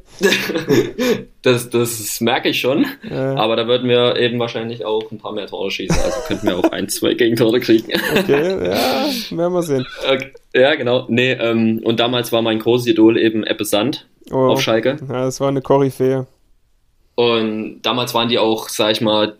das, 1.42 1.70
das 1.70 2.20
merke 2.20 2.48
ich 2.48 2.60
schon. 2.60 2.86
Äh. 3.08 3.14
Aber 3.14 3.56
da 3.56 3.66
würden 3.66 3.88
wir 3.88 4.16
eben 4.16 4.38
wahrscheinlich 4.38 4.84
auch 4.84 5.10
ein 5.10 5.18
paar 5.18 5.32
mehr 5.32 5.46
Tore 5.46 5.70
schießen. 5.70 5.98
Also 6.00 6.20
könnten 6.26 6.46
wir 6.46 6.58
auch 6.58 6.70
ein, 6.72 6.88
zwei 6.88 7.14
Gegentore 7.14 7.60
kriegen. 7.60 7.92
okay, 8.16 8.64
ja, 8.64 9.36
werden 9.36 9.52
wir 9.52 9.62
sehen. 9.62 9.86
Okay. 10.08 10.32
Ja, 10.54 10.74
genau. 10.74 11.04
Nee, 11.08 11.32
ähm, 11.32 11.80
und 11.84 12.00
damals 12.00 12.32
war 12.32 12.40
mein 12.40 12.58
großes 12.58 12.86
Idol 12.86 13.18
eben 13.18 13.44
Eppe 13.44 13.64
Sand 13.64 14.06
oh. 14.30 14.36
auf 14.36 14.60
Schalke. 14.62 14.96
Ja, 15.08 15.24
das 15.24 15.40
war 15.40 15.48
eine 15.48 15.60
Koryphäe. 15.60 16.26
Und 17.14 17.82
damals 17.82 18.14
waren 18.14 18.28
die 18.28 18.38
auch, 18.38 18.68
sag 18.68 18.92
ich 18.92 19.00
mal, 19.00 19.37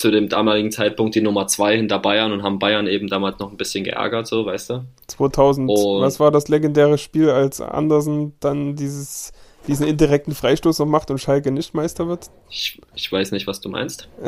zu 0.00 0.10
dem 0.10 0.30
damaligen 0.30 0.72
Zeitpunkt 0.72 1.14
die 1.14 1.20
Nummer 1.20 1.46
zwei 1.46 1.76
hinter 1.76 1.98
Bayern 1.98 2.32
und 2.32 2.42
haben 2.42 2.58
Bayern 2.58 2.86
eben 2.86 3.08
damals 3.08 3.38
noch 3.38 3.50
ein 3.50 3.58
bisschen 3.58 3.84
geärgert, 3.84 4.26
so, 4.26 4.46
weißt 4.46 4.70
du? 4.70 4.84
2000, 5.08 5.68
und 5.68 6.00
was 6.00 6.18
war 6.18 6.30
das 6.30 6.48
legendäre 6.48 6.96
Spiel, 6.96 7.28
als 7.28 7.60
Andersen 7.60 8.32
dann 8.40 8.76
dieses, 8.76 9.32
diesen 9.68 9.86
indirekten 9.86 10.34
Freistoß 10.34 10.78
noch 10.78 10.86
macht 10.86 11.10
und 11.10 11.18
Schalke 11.18 11.50
nicht 11.50 11.74
Meister 11.74 12.08
wird? 12.08 12.30
Ich, 12.48 12.80
ich 12.94 13.12
weiß 13.12 13.32
nicht, 13.32 13.46
was 13.46 13.60
du 13.60 13.68
meinst. 13.68 14.08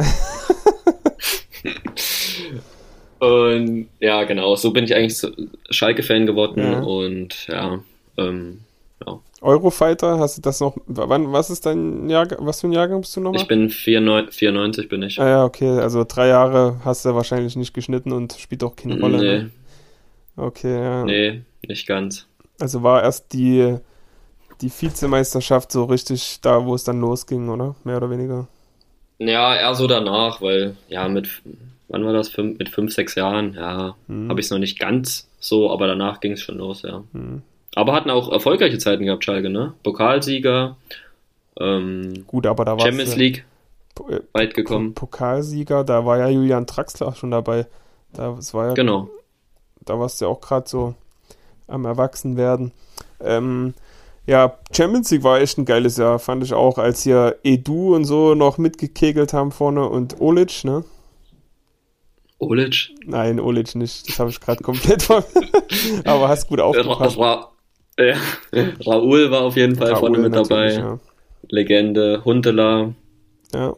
und 3.18 3.88
ja, 3.98 4.24
genau, 4.24 4.56
so 4.56 4.72
bin 4.72 4.84
ich 4.84 4.94
eigentlich 4.94 5.26
Schalke-Fan 5.70 6.26
geworden 6.26 6.60
ja. 6.62 6.80
und 6.80 7.46
ja, 7.46 7.80
ähm, 8.18 8.60
ja. 9.06 9.18
Eurofighter, 9.42 10.20
hast 10.20 10.38
du 10.38 10.42
das 10.42 10.60
noch? 10.60 10.76
Wann, 10.86 11.32
was 11.32 11.50
ist 11.50 11.66
dein 11.66 12.08
Jahrgang? 12.08 12.38
Was 12.46 12.60
für 12.60 12.68
ein 12.68 12.72
Jahrgang 12.72 13.00
bist 13.00 13.16
du 13.16 13.20
nochmal? 13.20 13.42
Ich 13.42 13.48
bin 13.48 13.70
94, 13.70 14.34
94 14.34 14.88
bin 14.88 15.02
ich. 15.02 15.20
Ah 15.20 15.28
ja, 15.28 15.44
okay, 15.44 15.80
also 15.80 16.04
drei 16.04 16.28
Jahre 16.28 16.80
hast 16.84 17.04
du 17.04 17.14
wahrscheinlich 17.14 17.56
nicht 17.56 17.74
geschnitten 17.74 18.12
und 18.12 18.34
spielt 18.34 18.62
auch 18.62 18.76
keine 18.76 19.00
Rolle. 19.00 19.18
Nee. 19.18 19.42
Ne? 19.42 19.50
Okay, 20.36 20.80
ja. 20.80 21.04
Nee, 21.04 21.42
nicht 21.66 21.86
ganz. 21.86 22.26
Also 22.60 22.82
war 22.84 23.02
erst 23.02 23.32
die, 23.32 23.76
die 24.60 24.70
Vizemeisterschaft 24.70 25.72
so 25.72 25.84
richtig 25.84 26.40
da, 26.40 26.64
wo 26.64 26.76
es 26.76 26.84
dann 26.84 27.00
losging, 27.00 27.48
oder? 27.48 27.74
Mehr 27.82 27.96
oder 27.96 28.10
weniger? 28.10 28.46
Ja, 29.18 29.56
eher 29.56 29.74
so 29.74 29.88
danach, 29.88 30.40
weil, 30.40 30.76
ja, 30.88 31.08
mit, 31.08 31.28
wann 31.88 32.04
war 32.04 32.12
das? 32.12 32.28
Fünf, 32.28 32.58
mit 32.58 32.68
fünf, 32.68 32.92
sechs 32.92 33.16
Jahren, 33.16 33.54
ja, 33.54 33.96
hm. 34.06 34.28
habe 34.28 34.40
ich 34.40 34.46
es 34.46 34.50
noch 34.50 34.58
nicht 34.58 34.78
ganz 34.78 35.28
so, 35.40 35.70
aber 35.72 35.88
danach 35.88 36.20
ging 36.20 36.32
es 36.32 36.40
schon 36.40 36.58
los, 36.58 36.82
ja. 36.82 37.02
Hm. 37.12 37.42
Aber 37.74 37.94
hatten 37.94 38.10
auch 38.10 38.30
erfolgreiche 38.30 38.78
Zeiten 38.78 39.04
gehabt, 39.04 39.24
Schalke, 39.24 39.48
ne? 39.48 39.74
Pokalsieger, 39.82 40.76
ähm, 41.58 42.24
Gut, 42.26 42.46
aber 42.46 42.64
da 42.64 42.72
war 42.72 42.80
Champions 42.80 43.16
League 43.16 43.44
äh, 44.08 44.20
weit 44.32 44.54
gekommen. 44.54 44.94
Pokalsieger, 44.94 45.84
da 45.84 46.06
war 46.06 46.18
ja 46.18 46.28
Julian 46.28 46.66
Traxler 46.66 47.14
schon 47.14 47.30
dabei. 47.30 47.66
Da, 48.12 48.32
das 48.32 48.54
war 48.54 48.68
ja, 48.68 48.74
genau. 48.74 49.08
Da 49.84 49.98
warst 49.98 50.20
du 50.20 50.26
ja 50.26 50.30
auch 50.30 50.40
gerade 50.40 50.68
so 50.68 50.94
am 51.66 51.84
Erwachsenwerden. 51.84 52.72
Ähm, 53.20 53.74
ja, 54.26 54.58
Champions 54.74 55.10
League 55.10 55.24
war 55.24 55.40
echt 55.40 55.58
ein 55.58 55.64
geiles 55.64 55.96
Jahr, 55.96 56.18
fand 56.18 56.44
ich 56.44 56.54
auch, 56.54 56.78
als 56.78 57.02
hier 57.02 57.38
Edu 57.42 57.94
und 57.94 58.04
so 58.04 58.34
noch 58.34 58.58
mitgekegelt 58.58 59.32
haben 59.32 59.50
vorne 59.50 59.88
und 59.88 60.20
Olic, 60.20 60.64
ne? 60.64 60.84
Olic? 62.38 62.90
Nein, 63.04 63.40
Olic 63.40 63.74
nicht. 63.74 64.08
Das 64.08 64.18
habe 64.18 64.30
ich 64.30 64.40
gerade 64.40 64.62
komplett 64.62 65.02
ver 65.04 65.24
Aber 66.04 66.28
hast 66.28 66.48
gut 66.48 66.60
aufgepasst. 66.60 67.18
Ra 67.18 67.51
ja. 68.04 68.16
Raoul 68.86 69.30
war 69.30 69.42
auf 69.42 69.56
jeden 69.56 69.76
Fall 69.76 69.88
Raoul 69.88 70.00
vorne 70.00 70.18
mit 70.18 70.34
dabei. 70.34 70.72
Ja. 70.72 70.98
Legende, 71.48 72.22
Huntela. 72.24 72.94
Ja. 73.54 73.74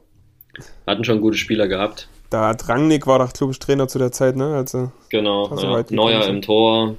Hatten 0.86 1.04
schon 1.04 1.20
gute 1.20 1.36
Spieler 1.36 1.68
gehabt. 1.68 2.08
Da 2.30 2.48
hat 2.48 2.68
Rangnick 2.68 3.06
war 3.06 3.18
doch, 3.18 3.32
glaube 3.32 3.52
ich, 3.52 3.58
Trainer 3.58 3.88
zu 3.88 3.98
der 3.98 4.12
Zeit, 4.12 4.36
ne? 4.36 4.54
Also, 4.54 4.90
genau, 5.08 5.56
ja. 5.56 5.84
Neuer 5.90 6.26
im 6.26 6.42
Tor. 6.42 6.96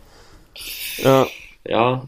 Ja. 0.97 1.28
Ja. 1.67 2.07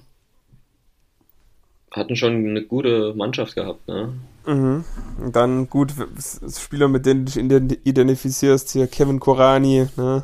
Hatten 1.92 2.16
schon 2.16 2.48
eine 2.48 2.64
gute 2.64 3.14
Mannschaft 3.16 3.56
gehabt, 3.56 3.88
ne? 3.88 4.14
Mhm. 4.46 4.86
Und 5.22 5.36
dann 5.36 5.70
gut, 5.70 5.94
Spieler, 6.50 6.88
mit 6.88 7.06
denen 7.06 7.26
du 7.26 7.62
dich 7.62 7.80
identifizierst, 7.86 8.72
hier 8.72 8.88
Kevin 8.88 9.20
Korani, 9.20 9.88
ne? 9.98 10.24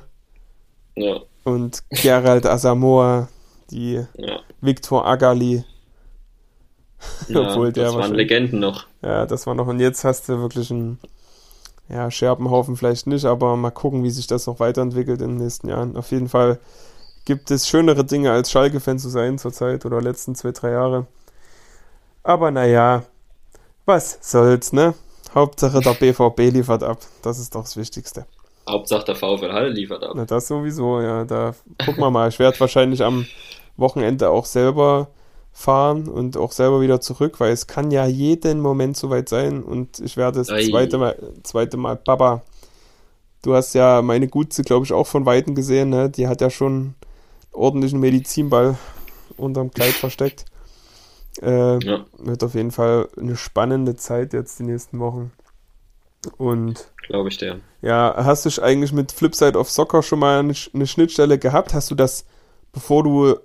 Ja. 0.96 1.18
Und 1.44 1.84
Gerald 1.89 2.46
Asamoah, 2.46 3.28
die 3.74 4.05
ja. 4.17 4.39
Viktor 4.61 5.05
Agali. 5.05 5.63
Ja, 7.28 7.41
Obwohl 7.49 7.74
der 7.74 7.86
das 7.86 7.95
waren 7.95 8.13
Legenden 8.13 8.59
noch. 8.59 8.86
Ja, 9.01 9.26
das 9.26 9.45
war 9.45 9.55
noch. 9.55 9.67
Und 9.67 9.80
jetzt 9.80 10.03
hast 10.03 10.30
du 10.30 10.39
wirklich 10.39 10.71
einen 10.71 10.99
ja, 11.89 12.09
Scherbenhaufen 12.09 12.78
vielleicht 12.78 13.07
nicht, 13.07 13.26
aber 13.26 13.57
mal 13.57 13.71
gucken, 13.71 14.03
wie 14.03 14.11
sich 14.11 14.28
das 14.28 14.47
noch 14.47 14.59
weiterentwickelt 14.59 15.21
in 15.21 15.30
den 15.30 15.38
nächsten 15.38 15.67
Jahren. 15.67 15.97
Auf 15.97 16.11
jeden 16.11 16.30
Fall 16.30 16.59
gibt 17.26 17.51
es 17.51 17.67
schönere 17.67 18.05
Dinge 18.05 18.32
als 18.32 18.51
Schalke-Fan 18.51 18.99
zu 18.99 19.09
sein 19.09 19.38
zurzeit 19.38 19.86
oder 19.86 20.01
letzten 20.01 20.36
zwei, 20.36 20.51
drei 20.51 20.71
Jahre. 20.71 21.07
Aber 22.24 22.51
naja, 22.51 23.03
was 23.86 24.17
soll's, 24.21 24.71
ne? 24.71 24.93
Hauptsache 25.36 25.82
der 25.82 25.93
BVB 25.93 26.53
liefert 26.53 26.84
ab. 26.84 26.99
Das 27.21 27.39
ist 27.39 27.55
doch 27.55 27.63
das 27.63 27.76
Wichtigste. 27.76 28.26
Hauptsache 28.69 29.05
der 29.05 29.15
VfL 29.15 29.51
Halle 29.51 29.69
liefert 29.69 30.03
ab. 30.03 30.13
Na, 30.15 30.26
das 30.26 30.47
sowieso, 30.47 31.01
ja. 31.01 31.26
Da 31.26 31.53
gucken 31.84 32.01
wir 32.01 32.11
mal. 32.11 32.30
Ich 32.30 32.39
werde 32.39 32.59
wahrscheinlich 32.59 33.03
am 33.03 33.26
Wochenende 33.78 34.30
auch 34.30 34.45
selber 34.45 35.09
fahren 35.51 36.07
und 36.07 36.36
auch 36.36 36.51
selber 36.51 36.82
wieder 36.82 36.99
zurück, 36.99 37.39
weil 37.39 37.51
es 37.51 37.67
kann 37.67 37.91
ja 37.91 38.05
jeden 38.05 38.59
Moment 38.59 38.97
soweit 38.97 39.30
sein 39.30 39.63
und 39.63 39.99
ich 39.99 40.17
werde 40.17 40.39
das 40.39 40.47
zweite 40.47 40.97
Mal, 40.97 41.15
zweite 41.43 41.78
Mal, 41.78 41.95
Papa, 41.95 42.41
du 43.43 43.53
hast 43.53 43.74
ja 43.74 44.01
meine 44.01 44.28
Gutze, 44.28 44.63
glaube 44.63 44.86
ich, 44.86 44.93
auch 44.93 45.07
von 45.07 45.26
Weitem 45.26 45.53
gesehen, 45.53 45.89
ne? 45.89 46.09
Die 46.09 46.28
hat 46.28 46.41
ja 46.41 46.49
schon 46.49 46.95
ordentlichen 47.51 47.99
Medizinball 47.99 48.78
unterm 49.38 49.71
Kleid 49.71 49.93
versteckt. 49.93 50.45
Äh, 51.41 51.84
ja. 51.84 52.05
Wird 52.17 52.43
auf 52.43 52.55
jeden 52.55 52.71
Fall 52.71 53.09
eine 53.19 53.36
spannende 53.36 53.95
Zeit 53.95 54.34
jetzt 54.34 54.59
die 54.59 54.63
nächsten 54.63 54.99
Wochen. 54.99 55.32
Und 56.38 56.91
glaube 57.07 57.30
ich 57.30 57.38
dir. 57.38 57.59
Ja, 57.82 58.13
hast 58.17 58.45
du 58.45 58.61
eigentlich 58.61 58.93
mit 58.93 59.11
Flipside 59.11 59.57
of 59.57 59.69
Soccer 59.69 60.03
schon 60.03 60.19
mal 60.19 60.39
eine, 60.39 60.53
eine, 60.74 60.88
Schnittstelle 60.88 61.38
gehabt? 61.38 61.74
Hast 61.74 61.91
du 61.91 61.95
das, 61.95 62.26
bevor 62.71 63.03
du 63.03 63.36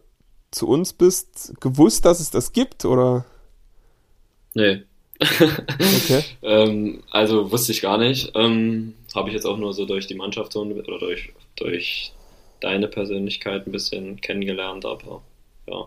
zu 0.50 0.68
uns 0.68 0.92
bist, 0.92 1.54
gewusst, 1.60 2.04
dass 2.04 2.20
es 2.20 2.30
das 2.30 2.52
gibt 2.52 2.84
oder? 2.84 3.24
Nee. 4.54 4.82
okay. 5.20 6.24
ähm, 6.42 7.02
also 7.10 7.50
wusste 7.50 7.72
ich 7.72 7.82
gar 7.82 7.98
nicht. 7.98 8.32
Ähm, 8.34 8.94
Habe 9.14 9.28
ich 9.28 9.34
jetzt 9.34 9.46
auch 9.46 9.58
nur 9.58 9.72
so 9.72 9.84
durch 9.84 10.06
die 10.06 10.14
Mannschaft 10.14 10.54
oder 10.56 10.98
durch, 10.98 11.32
durch 11.56 12.12
deine 12.60 12.88
Persönlichkeit 12.88 13.66
ein 13.66 13.72
bisschen 13.72 14.20
kennengelernt, 14.20 14.84
aber 14.84 15.22
ja. 15.66 15.86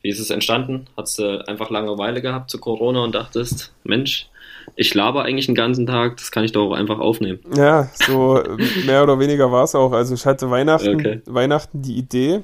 Wie 0.00 0.10
ist 0.10 0.20
es 0.20 0.30
entstanden? 0.30 0.86
Hattest 0.96 1.18
du 1.18 1.46
einfach 1.48 1.70
Langeweile 1.70 2.22
gehabt 2.22 2.50
zu 2.50 2.58
Corona 2.58 3.02
und 3.02 3.16
dachtest, 3.16 3.72
Mensch, 3.82 4.28
ich 4.76 4.94
laber 4.94 5.24
eigentlich 5.24 5.46
den 5.46 5.56
ganzen 5.56 5.86
Tag, 5.86 6.18
das 6.18 6.30
kann 6.30 6.44
ich 6.44 6.52
doch 6.52 6.68
auch 6.68 6.72
einfach 6.72 7.00
aufnehmen. 7.00 7.40
Ja, 7.56 7.90
so 7.94 8.40
mehr 8.86 9.02
oder 9.02 9.18
weniger 9.18 9.50
war 9.50 9.64
es 9.64 9.74
auch. 9.74 9.90
Also 9.90 10.14
ich 10.14 10.24
hatte 10.24 10.50
Weihnachten, 10.50 10.94
okay. 10.94 11.20
Weihnachten 11.26 11.82
die 11.82 11.96
Idee 11.96 12.42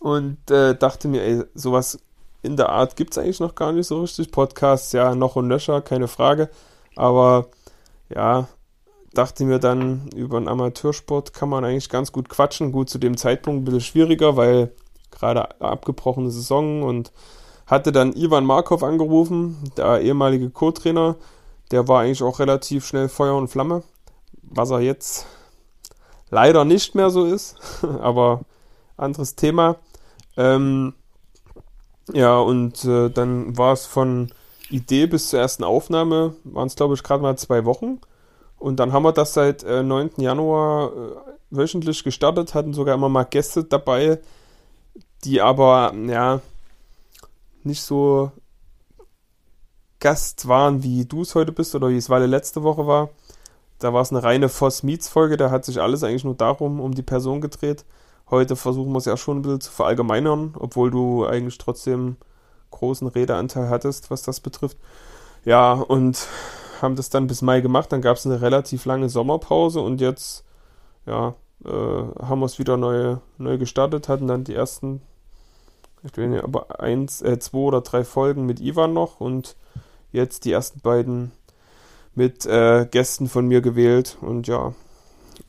und 0.00 0.50
äh, 0.50 0.74
dachte 0.74 1.06
mir, 1.06 1.22
ey, 1.22 1.44
sowas 1.54 1.98
in 2.42 2.56
der 2.56 2.70
Art 2.70 2.96
gibt 2.96 3.12
es 3.12 3.18
eigentlich 3.18 3.38
noch 3.38 3.54
gar 3.54 3.70
nicht 3.70 3.86
so 3.86 4.00
richtig. 4.00 4.32
Podcasts, 4.32 4.92
ja, 4.92 5.14
noch 5.14 5.36
und 5.36 5.46
nöcher, 5.46 5.82
keine 5.82 6.08
Frage. 6.08 6.48
Aber 6.96 7.48
ja, 8.08 8.48
dachte 9.12 9.44
mir 9.44 9.58
dann, 9.58 10.08
über 10.16 10.38
einen 10.38 10.48
Amateursport 10.48 11.32
kann 11.34 11.50
man 11.50 11.64
eigentlich 11.64 11.90
ganz 11.90 12.12
gut 12.12 12.28
quatschen. 12.28 12.72
Gut, 12.72 12.88
zu 12.88 12.98
dem 12.98 13.16
Zeitpunkt 13.16 13.62
ein 13.62 13.64
bisschen 13.64 13.82
schwieriger, 13.82 14.36
weil 14.36 14.72
gerade 15.10 15.60
abgebrochene 15.60 16.30
Saison 16.30 16.82
und 16.82 17.12
hatte 17.66 17.92
dann 17.92 18.14
Ivan 18.14 18.46
Markov 18.46 18.82
angerufen, 18.82 19.70
der 19.76 20.00
ehemalige 20.00 20.50
Co-Trainer. 20.50 21.16
Der 21.70 21.86
war 21.88 22.00
eigentlich 22.00 22.22
auch 22.22 22.38
relativ 22.38 22.86
schnell 22.86 23.08
Feuer 23.08 23.36
und 23.36 23.48
Flamme, 23.48 23.82
was 24.42 24.70
er 24.70 24.80
jetzt 24.80 25.26
leider 26.30 26.64
nicht 26.64 26.94
mehr 26.94 27.10
so 27.10 27.26
ist, 27.26 27.56
aber 28.00 28.40
anderes 28.96 29.36
Thema. 29.36 29.76
Ähm, 30.36 30.94
ja, 32.12 32.38
und 32.38 32.84
äh, 32.84 33.10
dann 33.10 33.56
war 33.56 33.72
es 33.72 33.86
von 33.86 34.32
Idee 34.70 35.06
bis 35.06 35.28
zur 35.28 35.40
ersten 35.40 35.64
Aufnahme, 35.64 36.34
waren 36.44 36.68
es 36.68 36.76
glaube 36.76 36.94
ich 36.94 37.02
gerade 37.02 37.22
mal 37.22 37.36
zwei 37.36 37.64
Wochen. 37.64 38.00
Und 38.58 38.76
dann 38.76 38.92
haben 38.92 39.04
wir 39.04 39.12
das 39.12 39.32
seit 39.32 39.62
äh, 39.64 39.82
9. 39.82 40.10
Januar 40.18 40.92
äh, 40.92 41.16
wöchentlich 41.50 42.04
gestartet, 42.04 42.54
hatten 42.54 42.74
sogar 42.74 42.94
immer 42.94 43.08
mal 43.08 43.24
Gäste 43.24 43.64
dabei, 43.64 44.20
die 45.24 45.40
aber, 45.40 45.94
ja, 46.06 46.40
nicht 47.64 47.82
so 47.82 48.32
Gast 49.98 50.48
waren, 50.48 50.82
wie 50.82 51.04
du 51.04 51.22
es 51.22 51.34
heute 51.34 51.52
bist 51.52 51.74
oder 51.74 51.88
wie 51.90 51.96
es 51.96 52.10
Walle 52.10 52.26
letzte 52.26 52.62
Woche 52.62 52.86
war. 52.86 53.10
Da 53.78 53.92
war 53.92 54.02
es 54.02 54.10
eine 54.10 54.22
reine 54.22 54.48
Voss 54.48 54.82
Meets 54.82 55.08
Folge, 55.08 55.36
da 55.36 55.50
hat 55.50 55.64
sich 55.64 55.80
alles 55.80 56.02
eigentlich 56.02 56.24
nur 56.24 56.34
darum, 56.34 56.80
um 56.80 56.94
die 56.94 57.02
Person 57.02 57.40
gedreht. 57.40 57.84
Heute 58.30 58.56
versuchen 58.56 58.92
wir 58.92 58.98
es 58.98 59.06
ja 59.06 59.16
schon 59.16 59.38
ein 59.38 59.42
bisschen 59.42 59.60
zu 59.60 59.72
verallgemeinern, 59.72 60.54
obwohl 60.58 60.90
du 60.90 61.26
eigentlich 61.26 61.58
trotzdem 61.58 62.16
großen 62.70 63.08
Redeanteil 63.08 63.68
hattest, 63.68 64.10
was 64.10 64.22
das 64.22 64.40
betrifft. 64.40 64.78
Ja, 65.44 65.72
und 65.72 66.26
haben 66.80 66.96
das 66.96 67.10
dann 67.10 67.26
bis 67.26 67.42
Mai 67.42 67.60
gemacht. 67.60 67.92
Dann 67.92 68.02
gab 68.02 68.16
es 68.16 68.26
eine 68.26 68.40
relativ 68.40 68.84
lange 68.84 69.08
Sommerpause 69.08 69.80
und 69.80 70.00
jetzt, 70.00 70.44
ja, 71.06 71.34
äh, 71.64 71.68
haben 71.68 72.40
wir 72.40 72.46
es 72.46 72.58
wieder 72.58 72.76
neu, 72.76 73.16
neu 73.38 73.58
gestartet, 73.58 74.08
hatten 74.08 74.26
dann 74.26 74.44
die 74.44 74.54
ersten 74.54 75.02
ich 76.02 76.12
bin 76.12 76.32
ja 76.32 76.42
aber 76.44 76.80
eins, 76.80 77.20
äh, 77.22 77.38
zwei 77.38 77.58
oder 77.58 77.80
drei 77.82 78.04
Folgen 78.04 78.46
mit 78.46 78.60
Ivan 78.60 78.92
noch 78.92 79.20
und 79.20 79.56
jetzt 80.12 80.44
die 80.44 80.52
ersten 80.52 80.80
beiden 80.80 81.32
mit 82.14 82.46
äh, 82.46 82.86
Gästen 82.90 83.28
von 83.28 83.46
mir 83.46 83.60
gewählt. 83.60 84.16
Und 84.20 84.48
ja, 84.48 84.74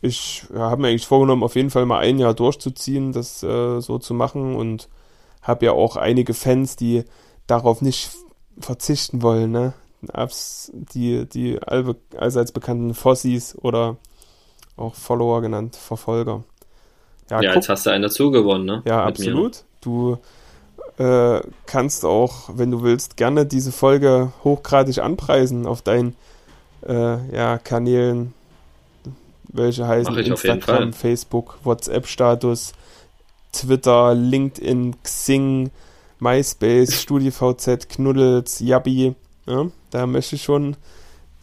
ich 0.02 0.44
ja, 0.54 0.60
habe 0.60 0.82
mir 0.82 0.88
eigentlich 0.90 1.08
vorgenommen, 1.08 1.44
auf 1.44 1.56
jeden 1.56 1.70
Fall 1.70 1.86
mal 1.86 2.00
ein 2.00 2.18
Jahr 2.18 2.34
durchzuziehen, 2.34 3.12
das 3.12 3.44
äh, 3.44 3.80
so 3.80 4.00
zu 4.00 4.14
machen 4.14 4.56
und 4.56 4.90
habe 5.42 5.66
ja 5.66 5.72
auch 5.72 5.96
einige 5.96 6.34
Fans, 6.34 6.76
die 6.76 7.04
darauf 7.48 7.82
nicht 7.82 8.12
verzichten 8.60 9.22
wollen, 9.22 9.52
ne? 9.52 9.74
die, 10.74 11.28
die 11.28 11.60
allseits 12.18 12.52
bekannten 12.52 12.94
Fossis 12.96 13.56
oder 13.56 13.98
auch 14.76 14.96
Follower 14.96 15.42
genannt, 15.42 15.76
Verfolger. 15.76 16.44
Ja, 17.30 17.42
ja 17.42 17.54
jetzt 17.54 17.70
hast 17.70 17.86
du 17.86 17.92
einen 17.92 18.04
dazu 18.04 18.32
gewonnen, 18.32 18.66
ne? 18.66 18.82
Ja, 18.86 19.06
Mit 19.06 19.20
absolut. 19.20 19.54
Mir. 19.54 19.62
Du 19.82 20.18
äh, 20.98 21.42
kannst 21.66 22.04
auch, 22.04 22.50
wenn 22.54 22.72
du 22.72 22.82
willst, 22.82 23.16
gerne 23.18 23.46
diese 23.46 23.72
Folge 23.72 24.34
hochgradig 24.44 25.00
anpreisen 25.00 25.68
auf 25.68 25.82
deinen 25.82 26.16
äh, 26.88 27.36
ja, 27.36 27.58
Kanälen, 27.58 28.34
welche 29.54 29.88
heißen 29.88 30.16
Instagram, 30.18 30.94
Facebook, 30.94 31.58
WhatsApp-Status, 31.64 32.74
Twitter, 33.52 34.14
LinkedIn, 34.14 34.96
Xing, 35.04 35.72
MySpace, 36.20 36.94
StudiVZ, 37.02 37.90
Knuddels, 37.90 38.60
Yabi. 38.60 39.16
Ja, 39.48 39.68
da 39.90 40.06
möchte 40.08 40.36
ich 40.36 40.44
schon 40.44 40.78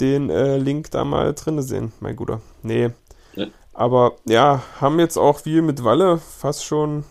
den 0.01 0.31
äh, 0.31 0.57
Link 0.57 0.91
da 0.91 1.05
mal 1.05 1.35
drin 1.35 1.61
sehen, 1.63 1.93
mein 2.01 2.17
Guter. 2.17 2.41
Nee. 2.63 2.91
Ja. 3.35 3.47
Aber 3.75 4.17
ja, 4.25 4.63
haben 4.81 4.99
jetzt 5.01 5.17
auch 5.17 5.45
wie 5.45 5.61
mit 5.61 5.85
Walle 5.85 6.19
fast 6.19 6.65
schon 6.65 7.05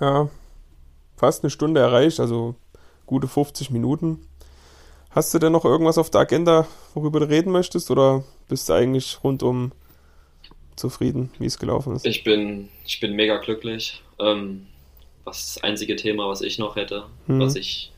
ja, 0.00 0.28
fast 1.16 1.42
eine 1.42 1.50
Stunde 1.50 1.80
erreicht, 1.80 2.20
also 2.20 2.54
gute 3.06 3.28
50 3.28 3.70
Minuten. 3.70 4.26
Hast 5.18 5.34
du 5.34 5.40
denn 5.40 5.50
noch 5.50 5.64
irgendwas 5.64 5.98
auf 5.98 6.10
der 6.10 6.20
Agenda, 6.20 6.68
worüber 6.94 7.18
du 7.18 7.28
reden 7.28 7.50
möchtest, 7.50 7.90
oder 7.90 8.22
bist 8.48 8.68
du 8.68 8.74
eigentlich 8.74 9.18
rundum 9.24 9.72
zufrieden, 10.76 11.32
wie 11.40 11.46
es 11.46 11.58
gelaufen 11.58 11.96
ist? 11.96 12.06
Ich 12.06 12.22
bin, 12.22 12.68
ich 12.86 13.00
bin 13.00 13.16
mega 13.16 13.38
glücklich. 13.38 14.00
Ähm, 14.20 14.68
das 15.24 15.58
einzige 15.60 15.96
Thema, 15.96 16.28
was 16.28 16.40
ich 16.40 16.60
noch 16.60 16.76
hätte, 16.76 17.06
mhm. 17.26 17.40
was 17.40 17.56
ich 17.56 17.90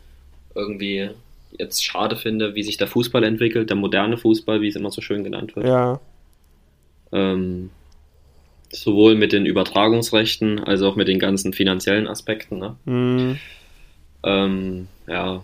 irgendwie 0.55 1.11
jetzt 1.59 1.85
schade 1.85 2.17
finde, 2.17 2.55
wie 2.55 2.63
sich 2.63 2.79
der 2.79 2.87
Fußball 2.87 3.23
entwickelt, 3.23 3.69
der 3.69 3.77
moderne 3.77 4.17
Fußball, 4.17 4.63
wie 4.63 4.69
es 4.69 4.77
immer 4.77 4.91
so 4.91 5.03
schön 5.03 5.23
genannt 5.23 5.55
wird. 5.57 5.67
Ja. 5.67 6.01
Ähm, 7.13 7.69
sowohl 8.71 9.15
mit 9.15 9.33
den 9.33 9.45
Übertragungsrechten 9.45 10.59
als 10.59 10.81
auch 10.81 10.97
mit 10.97 11.07
den 11.07 11.19
ganzen 11.19 11.53
finanziellen 11.53 12.09
Aspekten. 12.09 12.61
Ne? 12.61 12.77
Mhm. 12.87 13.39
Ähm, 14.25 14.89
ja, 15.07 15.43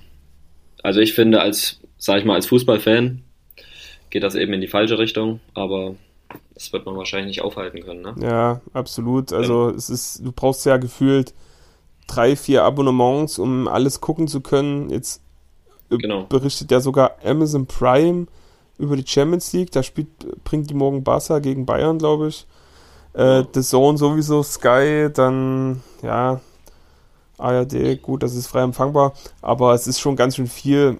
also 0.86 1.00
ich 1.00 1.14
finde, 1.14 1.40
als, 1.40 1.80
sag 1.98 2.20
ich 2.20 2.24
mal, 2.24 2.34
als 2.34 2.46
Fußballfan 2.46 3.22
geht 4.08 4.22
das 4.22 4.36
eben 4.36 4.52
in 4.52 4.60
die 4.60 4.68
falsche 4.68 5.00
Richtung, 5.00 5.40
aber 5.52 5.96
das 6.54 6.72
wird 6.72 6.86
man 6.86 6.96
wahrscheinlich 6.96 7.26
nicht 7.26 7.42
aufhalten 7.42 7.82
können. 7.82 8.02
Ne? 8.02 8.14
Ja, 8.20 8.60
absolut. 8.72 9.32
Also 9.32 9.70
es 9.70 9.90
ist, 9.90 10.24
du 10.24 10.30
brauchst 10.30 10.64
ja 10.64 10.76
gefühlt 10.76 11.34
drei, 12.06 12.36
vier 12.36 12.62
Abonnements, 12.62 13.40
um 13.40 13.66
alles 13.66 14.00
gucken 14.00 14.28
zu 14.28 14.40
können. 14.40 14.88
Jetzt 14.88 15.22
äh, 15.90 15.96
genau. 15.96 16.22
berichtet 16.26 16.70
ja 16.70 16.78
sogar 16.78 17.16
Amazon 17.24 17.66
Prime 17.66 18.28
über 18.78 18.94
die 18.96 19.06
Champions 19.06 19.52
League. 19.52 19.72
Da 19.72 19.82
spielt, 19.82 20.06
bringt 20.44 20.70
die 20.70 20.74
morgen 20.74 21.02
Barca 21.02 21.40
gegen 21.40 21.66
Bayern, 21.66 21.98
glaube 21.98 22.28
ich. 22.28 22.46
Äh, 23.12 23.42
The 23.52 23.62
Zone 23.62 23.98
sowieso, 23.98 24.44
Sky, 24.44 25.08
dann, 25.12 25.82
ja, 26.04 26.40
ARD, 27.38 28.00
gut, 28.02 28.22
das 28.22 28.34
ist 28.34 28.46
frei 28.46 28.62
empfangbar, 28.62 29.12
aber 29.42 29.74
es 29.74 29.86
ist 29.86 30.00
schon 30.00 30.16
ganz 30.16 30.36
schön 30.36 30.46
viel, 30.46 30.98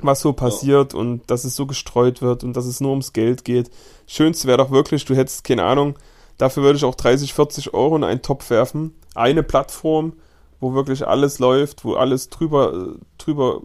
was 0.00 0.20
so 0.20 0.32
passiert 0.32 0.92
ja. 0.92 0.98
und 0.98 1.30
dass 1.30 1.44
es 1.44 1.56
so 1.56 1.66
gestreut 1.66 2.22
wird 2.22 2.44
und 2.44 2.54
dass 2.56 2.66
es 2.66 2.80
nur 2.80 2.90
ums 2.90 3.12
Geld 3.12 3.44
geht. 3.44 3.70
Schönste 4.06 4.48
wäre 4.48 4.58
doch 4.58 4.70
wirklich, 4.70 5.04
du 5.04 5.14
hättest, 5.14 5.44
keine 5.44 5.64
Ahnung, 5.64 5.96
dafür 6.38 6.62
würde 6.62 6.76
ich 6.76 6.84
auch 6.84 6.94
30, 6.94 7.32
40 7.34 7.74
Euro 7.74 7.96
in 7.96 8.04
einen 8.04 8.22
Topf 8.22 8.50
werfen. 8.50 8.94
Eine 9.14 9.42
Plattform, 9.42 10.14
wo 10.60 10.74
wirklich 10.74 11.06
alles 11.06 11.38
läuft, 11.38 11.84
wo 11.84 11.94
alles 11.94 12.30
drüber, 12.30 12.96
drüber 13.18 13.62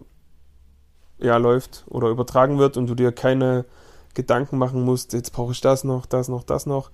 ja, 1.18 1.36
läuft 1.36 1.84
oder 1.88 2.08
übertragen 2.08 2.58
wird 2.58 2.76
und 2.76 2.86
du 2.86 2.94
dir 2.94 3.12
keine 3.12 3.64
Gedanken 4.14 4.58
machen 4.58 4.84
musst, 4.84 5.12
jetzt 5.12 5.32
brauche 5.32 5.52
ich 5.52 5.60
das 5.60 5.84
noch, 5.84 6.06
das 6.06 6.28
noch, 6.28 6.42
das 6.42 6.66
noch. 6.66 6.90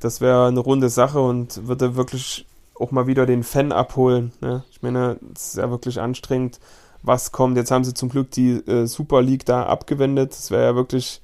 Das 0.00 0.20
wäre 0.20 0.46
eine 0.46 0.60
runde 0.60 0.88
Sache 0.88 1.20
und 1.20 1.66
würde 1.68 1.96
wirklich 1.96 2.46
auch 2.78 2.90
mal 2.90 3.06
wieder 3.06 3.26
den 3.26 3.42
Fan 3.42 3.72
abholen. 3.72 4.32
Ne? 4.40 4.64
Ich 4.70 4.82
meine, 4.82 5.18
es 5.34 5.48
ist 5.48 5.56
ja 5.56 5.70
wirklich 5.70 6.00
anstrengend, 6.00 6.60
was 7.02 7.32
kommt. 7.32 7.56
Jetzt 7.56 7.70
haben 7.70 7.84
sie 7.84 7.94
zum 7.94 8.08
Glück 8.08 8.30
die 8.30 8.52
äh, 8.66 8.86
Super 8.86 9.22
League 9.22 9.44
da 9.44 9.64
abgewendet. 9.66 10.32
Das 10.32 10.50
wäre 10.50 10.64
ja 10.64 10.74
wirklich 10.74 11.20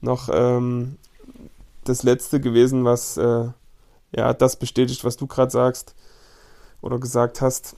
noch 0.00 0.28
ähm, 0.32 0.98
das 1.84 2.02
Letzte 2.02 2.40
gewesen, 2.40 2.84
was 2.84 3.16
äh, 3.16 3.48
ja 4.14 4.32
das 4.32 4.56
bestätigt, 4.56 5.04
was 5.04 5.16
du 5.16 5.26
gerade 5.26 5.50
sagst 5.50 5.94
oder 6.80 6.98
gesagt 6.98 7.40
hast. 7.40 7.76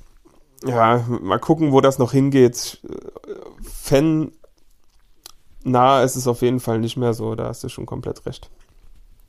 Ja, 0.64 1.04
mal 1.20 1.38
gucken, 1.38 1.72
wo 1.72 1.80
das 1.80 1.98
noch 1.98 2.12
hingeht. 2.12 2.80
Fan 3.62 4.32
nah 5.64 6.02
ist 6.02 6.16
es 6.16 6.26
auf 6.26 6.42
jeden 6.42 6.60
Fall 6.60 6.78
nicht 6.78 6.96
mehr 6.96 7.12
so, 7.12 7.34
da 7.34 7.48
hast 7.48 7.64
du 7.64 7.68
schon 7.68 7.86
komplett 7.86 8.24
recht. 8.26 8.50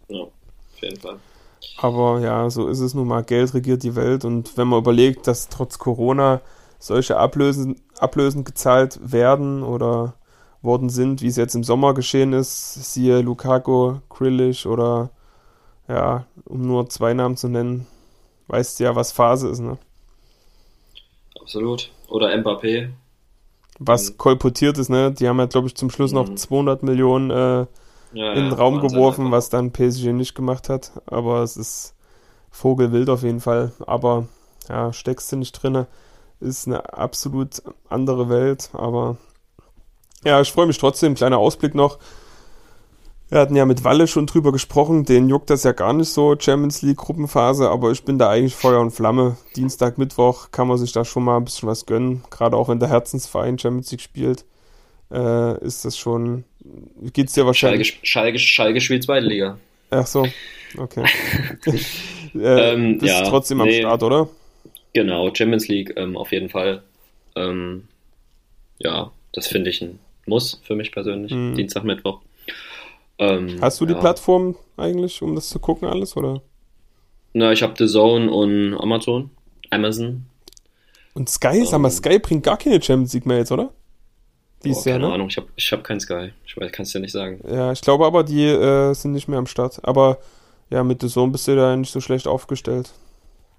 Ja, 0.08 0.22
auf 0.22 0.82
jeden 0.82 1.00
Fall. 1.00 1.20
Aber 1.78 2.20
ja, 2.20 2.50
so 2.50 2.68
ist 2.68 2.80
es 2.80 2.94
nun 2.94 3.08
mal. 3.08 3.24
Geld 3.24 3.54
regiert 3.54 3.84
die 3.84 3.96
Welt. 3.96 4.26
Und 4.26 4.58
wenn 4.58 4.68
man 4.68 4.80
überlegt, 4.80 5.28
dass 5.28 5.50
trotz 5.50 5.78
Corona 5.78 6.42
solche 6.80 7.18
Ablösen, 7.18 7.82
Ablösen 8.00 8.44
gezahlt 8.44 9.00
werden 9.02 9.64
oder 9.64 10.16
worden 10.62 10.90
sind, 10.90 11.22
wie 11.22 11.28
es 11.28 11.36
jetzt 11.36 11.56
im 11.56 11.64
Sommer 11.64 11.94
geschehen 11.94 12.34
ist, 12.34 12.94
siehe 12.94 13.22
Lukaku, 13.22 14.00
Grillish 14.10 14.66
oder 14.66 15.12
ja, 15.88 16.26
um 16.46 16.62
nur 16.62 16.90
zwei 16.90 17.14
Namen 17.14 17.38
zu 17.38 17.48
nennen, 17.48 17.88
weißt 18.48 18.80
du 18.80 18.84
ja, 18.84 18.96
was 18.96 19.12
Phase 19.12 19.48
ist, 19.48 19.60
ne? 19.60 19.78
Absolut. 21.40 21.92
Oder 22.10 22.36
Mbappé. 22.36 22.90
Was 23.80 24.12
mhm. 24.12 24.18
kolportiert 24.18 24.78
ist, 24.78 24.90
ne? 24.90 25.12
Die 25.12 25.28
haben 25.28 25.40
ja, 25.40 25.46
glaube 25.46 25.68
ich, 25.68 25.76
zum 25.76 25.90
Schluss 25.90 26.12
mhm. 26.12 26.18
noch 26.18 26.36
200 26.36 26.84
Millionen 26.84 27.30
äh, 27.30 27.66
ja, 28.18 28.34
in 28.34 28.46
den 28.46 28.54
Raum 28.54 28.76
Wahnsinn, 28.76 28.98
geworfen, 28.98 29.26
einfach. 29.26 29.38
was 29.38 29.50
dann 29.50 29.72
PSG 29.72 30.14
nicht 30.14 30.36
gemacht 30.36 30.70
hat. 30.70 30.92
Aber 31.06 31.44
es 31.44 31.58
ist 31.58 31.96
Vogelwild 32.52 33.10
auf 33.10 33.24
jeden 33.24 33.42
Fall. 33.42 33.72
Aber 33.86 34.28
ja, 34.70 34.92
steckst 34.94 35.32
du 35.32 35.38
nicht 35.38 35.54
drinne. 35.54 35.88
Ist 36.40 36.68
eine 36.68 36.94
absolut 36.94 37.62
andere 37.90 38.30
Welt. 38.30 38.70
Aber 38.74 39.18
ja, 40.24 40.42
ich 40.42 40.52
freue 40.52 40.68
mich 40.68 40.78
trotzdem. 40.78 41.16
Kleiner 41.16 41.38
Ausblick 41.38 41.76
noch. 41.76 42.00
Wir 43.30 43.42
hatten 43.42 43.58
ja 43.58 43.66
mit 43.66 43.84
Walle 43.84 44.08
schon 44.08 44.26
drüber 44.26 44.54
gesprochen, 44.54 45.04
den 45.04 45.28
juckt 45.28 45.50
das 45.50 45.64
ja 45.64 45.74
gar 45.74 45.92
nicht 45.92 46.10
so, 46.10 46.36
Champions 46.40 46.82
League 46.82 46.96
Gruppenphase, 46.96 47.70
aber 47.70 47.92
ich 47.92 48.06
bin 48.06 48.18
da 48.18 48.30
eigentlich 48.30 48.56
Feuer 48.56 48.80
und 48.80 48.92
Flamme. 48.92 49.36
Dienstag, 49.58 49.98
Mittwoch 49.98 50.52
kann 50.52 50.70
man 50.70 50.78
sich 50.78 50.94
da 50.94 51.04
schon 51.04 51.26
mal 51.26 51.36
ein 51.36 51.44
bisschen 51.44 51.68
was 51.68 51.86
gönnen, 51.86 52.24
gerade 52.30 52.56
auch 52.56 52.70
wenn 52.70 52.80
der 52.80 52.88
Herzensverein 52.88 53.60
Champions 53.60 53.92
League 53.92 54.00
spielt, 54.00 54.46
äh, 55.12 55.66
ist 55.66 55.86
das 55.86 55.98
schon 55.98 56.44
geht's 57.14 57.34
dir 57.34 57.46
wahrscheinlich. 57.46 57.90
Schalke, 57.90 58.08
Schalke, 58.08 58.40
Schalke 58.40 58.82
spielt 58.82 59.04
zweite 59.04 59.26
Liga. 59.26 59.58
Ach 59.90 60.06
so, 60.06 60.28
okay. 60.78 61.06
äh, 62.36 62.74
ähm, 62.74 62.98
bist 62.98 63.14
ja, 63.14 63.24
trotzdem 63.24 63.62
am 63.62 63.68
nee, 63.68 63.80
Start, 63.80 64.04
oder? 64.04 64.30
Genau, 64.94 65.34
Champions 65.34 65.68
League 65.68 65.94
ähm, 65.96 66.18
auf 66.18 66.32
jeden 66.32 66.50
Fall. 66.50 66.84
Ähm, 67.36 67.88
ja, 68.80 69.12
das 69.32 69.48
finde 69.48 69.70
ich 69.70 69.82
ein 69.82 70.00
Muss 70.26 70.62
für 70.64 70.76
mich 70.76 70.92
persönlich. 70.92 71.32
Mhm. 71.32 71.56
Dienstag, 71.56 71.84
Mittwoch. 71.84 72.22
Ähm, 73.20 73.58
Hast 73.62 73.80
du 73.80 73.86
die 73.86 73.94
ja. 73.94 74.00
Plattform 74.00 74.56
eigentlich, 74.76 75.22
um 75.22 75.36
das 75.36 75.50
zu 75.50 75.60
gucken, 75.60 75.88
alles, 75.88 76.18
oder? 76.18 76.42
Na, 77.34 77.52
ich 77.52 77.64
habe 77.64 77.74
The 77.78 77.88
Zone 77.88 78.32
und 78.32 78.76
Amazon. 78.76 79.30
Amazon. 79.70 80.26
Und 81.14 81.30
Sky, 81.30 81.66
sag 81.66 81.80
mal, 81.80 81.90
ähm. 81.90 81.94
Sky 81.94 82.20
bringt 82.20 82.44
gar 82.44 82.58
keine 82.58 82.82
Champions 82.82 83.14
League 83.14 83.26
mehr 83.26 83.38
jetzt, 83.38 83.52
oder? 83.52 83.72
Dies 84.64 84.86
oh, 84.86 84.90
Jahr, 84.90 84.98
keine 84.98 85.08
ne? 85.10 85.14
Ahnung, 85.14 85.28
ich 85.30 85.38
habe 85.38 85.48
ich 85.56 85.72
hab 85.72 85.84
kein 85.84 86.00
Sky. 86.00 86.32
Ich 86.46 86.58
weiß, 86.58 86.72
kannst 86.72 86.94
du 86.94 86.98
ja 86.98 87.02
nicht 87.02 87.12
sagen. 87.12 87.40
Ja, 87.48 87.72
ich 87.72 87.82
glaube 87.82 88.06
aber, 88.06 88.24
die 88.24 88.46
äh, 88.46 88.94
sind 88.94 89.14
nicht 89.14 89.28
mehr 89.28 89.40
am 89.40 89.48
Start. 89.48 89.80
Aber 89.84 90.18
ja, 90.70 90.84
mit 90.84 91.02
The 91.02 91.08
Zone 91.08 91.32
bist 91.32 91.48
du 91.48 91.56
da 91.56 91.76
nicht 91.76 91.92
so 91.92 92.02
schlecht 92.02 92.28
aufgestellt. 92.28 92.92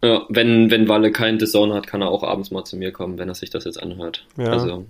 Ja, 0.02 0.22
wenn, 0.28 0.70
wenn 0.70 0.88
Walle 0.88 1.10
kein 1.10 1.40
The 1.40 1.46
Zone 1.46 1.74
hat, 1.74 1.86
kann 1.86 2.02
er 2.02 2.10
auch 2.10 2.22
abends 2.22 2.50
mal 2.50 2.64
zu 2.64 2.76
mir 2.76 2.92
kommen, 2.92 3.18
wenn 3.18 3.28
er 3.28 3.34
sich 3.34 3.50
das 3.50 3.64
jetzt 3.64 3.82
anhört. 3.82 4.26
Ja. 4.36 4.50
Also, 4.50 4.84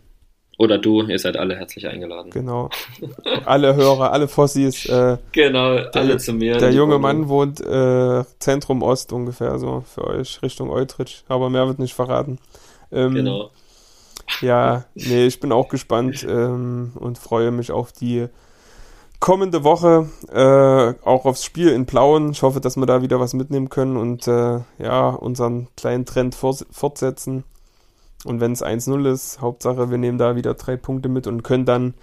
oder 0.59 0.77
du, 0.77 1.03
ihr 1.03 1.19
seid 1.19 1.37
alle 1.37 1.57
herzlich 1.57 1.87
eingeladen. 1.87 2.31
Genau. 2.31 2.69
alle 3.45 3.77
Hörer, 3.77 4.13
alle 4.13 4.27
Fossis. 4.27 4.87
Äh, 4.87 5.19
genau, 5.33 5.77
der, 5.77 5.97
alle 5.97 6.19
zu 6.19 6.33
mir. 6.33 6.59
Der 6.59 6.73
junge 6.73 6.99
Mann 6.99 7.29
wohnt 7.29 7.61
äh, 7.61 8.25
Zentrum 8.41 8.83
Ost 8.83 9.13
ungefähr, 9.13 9.59
so 9.59 9.85
für 9.87 10.05
euch, 10.05 10.43
Richtung 10.43 10.71
Eutrich. 10.71 11.23
Aber 11.29 11.49
mehr 11.49 11.69
wird 11.69 11.79
nicht 11.79 11.95
verraten. 11.95 12.39
Ähm, 12.91 13.15
genau. 13.15 13.51
Ja, 14.41 14.85
nee, 14.95 15.27
ich 15.27 15.41
bin 15.41 15.53
auch 15.53 15.69
gespannt 15.69 16.27
ähm, 16.29 16.93
und 16.95 17.19
freue 17.19 17.51
mich 17.51 17.71
auf 17.71 17.93
die 17.93 18.29
kommende 19.21 19.65
Woche, 19.65 20.09
äh, 20.31 21.05
auch 21.05 21.25
aufs 21.25 21.45
Spiel 21.45 21.69
in 21.69 21.87
Plauen. 21.87 22.31
Ich 22.31 22.43
hoffe, 22.43 22.61
dass 22.61 22.77
wir 22.77 22.87
da 22.87 23.03
wieder 23.03 23.21
was 23.21 23.35
mitnehmen 23.35 23.69
können 23.69 23.97
und 23.97 24.29
äh, 24.29 24.61
ja, 24.79 25.09
unseren 25.11 25.69
kleinen 25.77 26.05
Trend 26.05 26.35
fortsetzen. 26.35 27.45
Und 28.25 28.41
wenn 28.41 28.53
es 28.53 28.65
1-0 28.65 29.11
ist, 29.11 29.41
Hauptsache, 29.41 29.91
wir 29.91 29.99
nehmen 29.99 30.19
da 30.19 30.37
wieder 30.37 30.55
drei 30.55 30.77
Punkte 30.77 31.09
mit 31.09 31.27
und 31.27 31.43
können 31.43 31.65
dann 31.65 31.95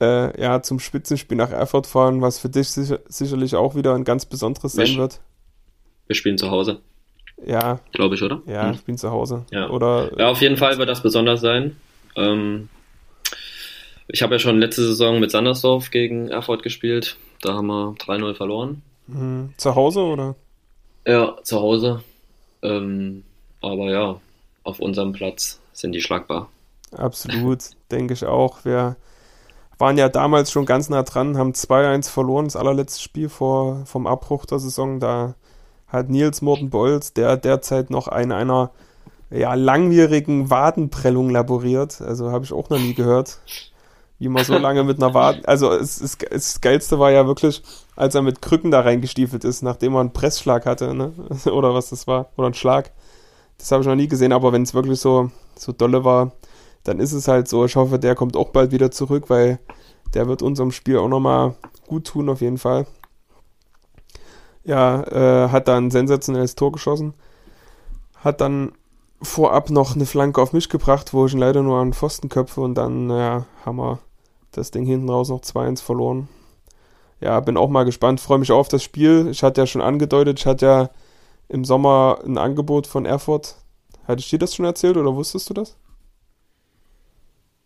äh, 0.00 0.40
ja 0.40 0.62
zum 0.62 0.80
Spitzenspiel 0.80 1.36
nach 1.36 1.50
Erfurt 1.50 1.86
fahren, 1.86 2.20
was 2.22 2.38
für 2.38 2.48
dich 2.48 2.68
sicher, 2.68 3.00
sicherlich 3.08 3.54
auch 3.54 3.74
wieder 3.74 3.94
ein 3.94 4.04
ganz 4.04 4.26
besonderes 4.26 4.72
sein 4.72 4.96
wird. 4.96 5.20
Wir 6.06 6.16
spielen 6.16 6.38
zu 6.38 6.50
Hause. 6.50 6.80
Ja. 7.44 7.80
Glaube 7.92 8.14
ich, 8.14 8.22
oder? 8.22 8.40
Ja, 8.46 8.66
hm. 8.66 8.74
ich 8.74 8.84
bin 8.84 8.98
zu 8.98 9.10
Hause. 9.10 9.44
Ja. 9.50 9.68
Oder, 9.70 10.10
ja, 10.18 10.28
auf 10.28 10.40
jeden 10.40 10.56
Fall 10.56 10.78
wird 10.78 10.88
das 10.88 11.02
besonders 11.02 11.40
sein. 11.40 11.76
Ähm, 12.16 12.68
ich 14.08 14.22
habe 14.22 14.34
ja 14.34 14.38
schon 14.38 14.58
letzte 14.58 14.82
Saison 14.82 15.18
mit 15.20 15.30
Sandersdorf 15.30 15.90
gegen 15.90 16.28
Erfurt 16.28 16.62
gespielt. 16.62 17.16
Da 17.40 17.54
haben 17.54 17.66
wir 17.66 17.94
3-0 17.98 18.34
verloren. 18.34 18.82
Mhm. 19.06 19.54
Zu 19.56 19.74
Hause 19.74 20.00
oder? 20.00 20.34
Ja, 21.06 21.36
zu 21.42 21.60
Hause. 21.60 22.02
Ähm, 22.62 23.24
aber 23.60 23.90
ja, 23.90 24.20
auf 24.62 24.80
unserem 24.80 25.12
Platz 25.12 25.60
sind 25.72 25.92
die 25.92 26.00
schlagbar. 26.00 26.48
Absolut, 26.92 27.70
denke 27.90 28.14
ich 28.14 28.24
auch. 28.24 28.64
Wir 28.64 28.96
waren 29.78 29.98
ja 29.98 30.08
damals 30.08 30.50
schon 30.50 30.66
ganz 30.66 30.88
nah 30.88 31.02
dran, 31.02 31.36
haben 31.36 31.52
2-1 31.52 32.10
verloren, 32.10 32.44
das 32.46 32.56
allerletzte 32.56 33.02
Spiel 33.02 33.28
vor, 33.28 33.84
vom 33.86 34.06
Abbruch 34.06 34.46
der 34.46 34.58
Saison. 34.58 35.00
Da 35.00 35.34
hat 35.94 36.10
Nils 36.10 36.42
Morten-Bolz, 36.42 37.14
der 37.14 37.36
derzeit 37.36 37.90
noch 37.90 38.08
in 38.08 38.32
einer 38.32 38.70
ja, 39.30 39.54
langwierigen 39.54 40.50
Wadenprellung 40.50 41.30
laboriert. 41.30 42.00
Also 42.00 42.30
habe 42.30 42.44
ich 42.44 42.52
auch 42.52 42.68
noch 42.70 42.78
nie 42.78 42.94
gehört, 42.94 43.38
wie 44.18 44.28
man 44.28 44.44
so 44.44 44.58
lange 44.58 44.84
mit 44.84 45.02
einer 45.02 45.14
Waden. 45.14 45.44
Also 45.44 45.72
es, 45.72 46.00
es, 46.00 46.18
das 46.18 46.60
Geilste 46.60 46.98
war 46.98 47.10
ja 47.10 47.26
wirklich, 47.26 47.62
als 47.96 48.14
er 48.14 48.22
mit 48.22 48.42
Krücken 48.42 48.70
da 48.70 48.80
reingestiefelt 48.80 49.44
ist, 49.44 49.62
nachdem 49.62 49.94
er 49.94 50.00
einen 50.00 50.12
Pressschlag 50.12 50.66
hatte, 50.66 50.94
ne? 50.94 51.12
Oder 51.46 51.74
was 51.74 51.90
das 51.90 52.06
war. 52.06 52.30
Oder 52.36 52.46
einen 52.46 52.54
Schlag. 52.54 52.92
Das 53.58 53.70
habe 53.72 53.82
ich 53.82 53.88
noch 53.88 53.94
nie 53.94 54.08
gesehen, 54.08 54.32
aber 54.32 54.52
wenn 54.52 54.62
es 54.62 54.74
wirklich 54.74 55.00
so, 55.00 55.30
so 55.56 55.72
dolle 55.72 56.04
war, 56.04 56.32
dann 56.82 57.00
ist 57.00 57.12
es 57.12 57.28
halt 57.28 57.48
so. 57.48 57.64
Ich 57.64 57.76
hoffe, 57.76 57.98
der 57.98 58.14
kommt 58.14 58.36
auch 58.36 58.50
bald 58.50 58.72
wieder 58.72 58.90
zurück, 58.90 59.30
weil 59.30 59.58
der 60.12 60.28
wird 60.28 60.42
unserem 60.42 60.70
Spiel 60.70 60.98
auch 60.98 61.08
nochmal 61.08 61.54
gut 61.86 62.06
tun, 62.06 62.28
auf 62.28 62.40
jeden 62.40 62.58
Fall. 62.58 62.86
Ja, 64.64 65.02
äh, 65.02 65.48
hat 65.50 65.68
dann 65.68 65.86
ein 65.86 65.90
sensationelles 65.90 66.54
Tor 66.54 66.72
geschossen. 66.72 67.14
Hat 68.16 68.40
dann 68.40 68.72
vorab 69.22 69.70
noch 69.70 69.94
eine 69.94 70.06
Flanke 70.06 70.40
auf 70.40 70.52
mich 70.52 70.68
gebracht, 70.68 71.12
wo 71.12 71.26
ich 71.26 71.34
ihn 71.34 71.38
leider 71.38 71.62
nur 71.62 71.78
an 71.78 71.92
Pfosten 71.92 72.28
köpfe 72.28 72.60
und 72.60 72.74
dann, 72.74 73.06
naja, 73.06 73.46
haben 73.64 73.76
wir 73.76 73.98
das 74.52 74.70
Ding 74.70 74.86
hinten 74.86 75.10
raus 75.10 75.28
noch 75.28 75.40
2-1 75.40 75.82
verloren. 75.82 76.28
Ja, 77.20 77.40
bin 77.40 77.56
auch 77.56 77.68
mal 77.68 77.84
gespannt, 77.84 78.20
freue 78.20 78.38
mich 78.38 78.52
auf 78.52 78.68
das 78.68 78.82
Spiel. 78.82 79.28
Ich 79.30 79.42
hatte 79.42 79.60
ja 79.60 79.66
schon 79.66 79.82
angedeutet, 79.82 80.40
ich 80.40 80.46
hatte 80.46 80.66
ja 80.66 80.90
im 81.48 81.64
Sommer 81.64 82.18
ein 82.24 82.38
Angebot 82.38 82.86
von 82.86 83.06
Erfurt. 83.06 83.56
Hatte 84.06 84.20
ich 84.20 84.30
dir 84.30 84.38
das 84.38 84.54
schon 84.54 84.66
erzählt 84.66 84.96
oder 84.96 85.14
wusstest 85.14 85.48
du 85.48 85.54
das? 85.54 85.76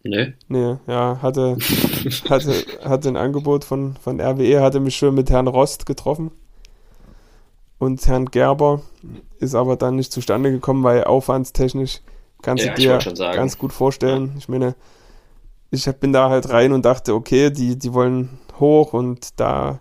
Nee. 0.04 0.34
Nee, 0.48 0.76
ja, 0.86 1.18
hatte, 1.22 1.56
hatte, 2.28 2.54
hatte 2.84 3.08
ein 3.08 3.16
Angebot 3.16 3.64
von, 3.64 3.96
von 3.96 4.20
RWE, 4.20 4.60
hatte 4.60 4.80
mich 4.80 4.96
schon 4.96 5.14
mit 5.14 5.30
Herrn 5.30 5.48
Rost 5.48 5.86
getroffen 5.86 6.30
und 7.78 8.06
Herrn 8.06 8.26
Gerber, 8.26 8.82
ist 9.38 9.54
aber 9.54 9.76
dann 9.76 9.96
nicht 9.96 10.12
zustande 10.12 10.50
gekommen, 10.50 10.82
weil 10.82 11.04
aufwandstechnisch 11.04 12.00
kannst 12.42 12.64
ja, 12.64 12.74
du 12.74 12.80
dir 12.80 12.98
ganz 13.16 13.58
gut 13.58 13.72
vorstellen. 13.72 14.34
Ich 14.38 14.48
meine, 14.48 14.74
ich 15.70 15.86
bin 15.96 16.12
da 16.12 16.30
halt 16.30 16.50
rein 16.50 16.72
und 16.72 16.84
dachte, 16.84 17.14
okay, 17.14 17.50
die, 17.50 17.78
die 17.78 17.92
wollen 17.92 18.38
hoch 18.58 18.92
und 18.92 19.38
da 19.40 19.78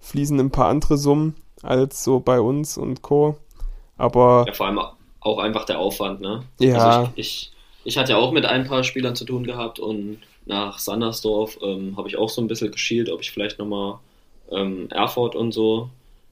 fließen 0.00 0.38
ein 0.38 0.50
paar 0.50 0.68
andere 0.68 0.96
Summen 0.96 1.34
als 1.62 2.04
so 2.04 2.20
bei 2.20 2.40
uns 2.40 2.78
und 2.78 3.02
Co. 3.02 3.36
Aber. 3.96 4.44
Ja, 4.46 4.54
vor 4.54 4.66
allem 4.66 4.80
auch 5.20 5.38
einfach 5.38 5.64
der 5.64 5.78
Aufwand, 5.78 6.20
ne? 6.20 6.42
Ja. 6.58 6.76
Also 6.76 7.10
ich, 7.16 7.52
ich, 7.52 7.52
ich 7.84 7.98
hatte 7.98 8.12
ja 8.12 8.18
auch 8.18 8.32
mit 8.32 8.46
ein 8.46 8.66
paar 8.66 8.84
Spielern 8.84 9.14
zu 9.14 9.24
tun 9.24 9.44
gehabt 9.44 9.78
und 9.78 10.18
nach 10.46 10.78
Sandersdorf 10.78 11.58
ähm, 11.62 11.96
habe 11.96 12.08
ich 12.08 12.16
auch 12.16 12.28
so 12.28 12.40
ein 12.40 12.48
bisschen 12.48 12.72
geschielt, 12.72 13.10
ob 13.10 13.20
ich 13.20 13.30
vielleicht 13.30 13.58
nochmal 13.58 13.98
ähm, 14.50 14.88
Erfurt 14.90 15.36
und 15.36 15.52
so. 15.52 15.90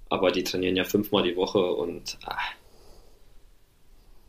Aber 0.08 0.30
die 0.30 0.44
trainieren 0.44 0.76
ja 0.76 0.84
fünfmal 0.84 1.22
die 1.22 1.36
Woche 1.36 1.72
und 1.72 2.18
ah, 2.24 2.36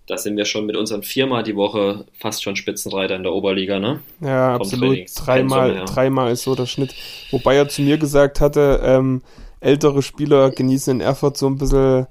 da 0.09 0.17
sind 0.17 0.37
wir 0.37 0.45
schon 0.45 0.65
mit 0.65 0.75
unseren 0.75 1.03
viermal 1.03 1.43
die 1.43 1.55
Woche 1.55 2.05
fast 2.13 2.41
schon 2.43 2.55
Spitzenreiter 2.55 3.15
in 3.15 3.21
der 3.21 3.31
Oberliga, 3.31 3.79
ne? 3.79 3.99
Ja, 4.21 4.53
Vom 4.53 4.61
absolut. 4.61 4.97
Dreimal, 5.15 5.85
dreimal 5.85 6.31
ist 6.31 6.43
so 6.43 6.55
der 6.55 6.65
Schnitt. 6.65 6.95
Wobei 7.29 7.55
er 7.55 7.69
zu 7.69 7.83
mir 7.83 7.99
gesagt 7.99 8.41
hatte, 8.41 8.81
ähm, 8.83 9.21
ältere 9.59 10.01
Spieler 10.01 10.49
genießen 10.49 10.95
in 10.95 11.01
Erfurt 11.01 11.37
so 11.37 11.45
ein 11.45 11.59
bisschen 11.59 12.07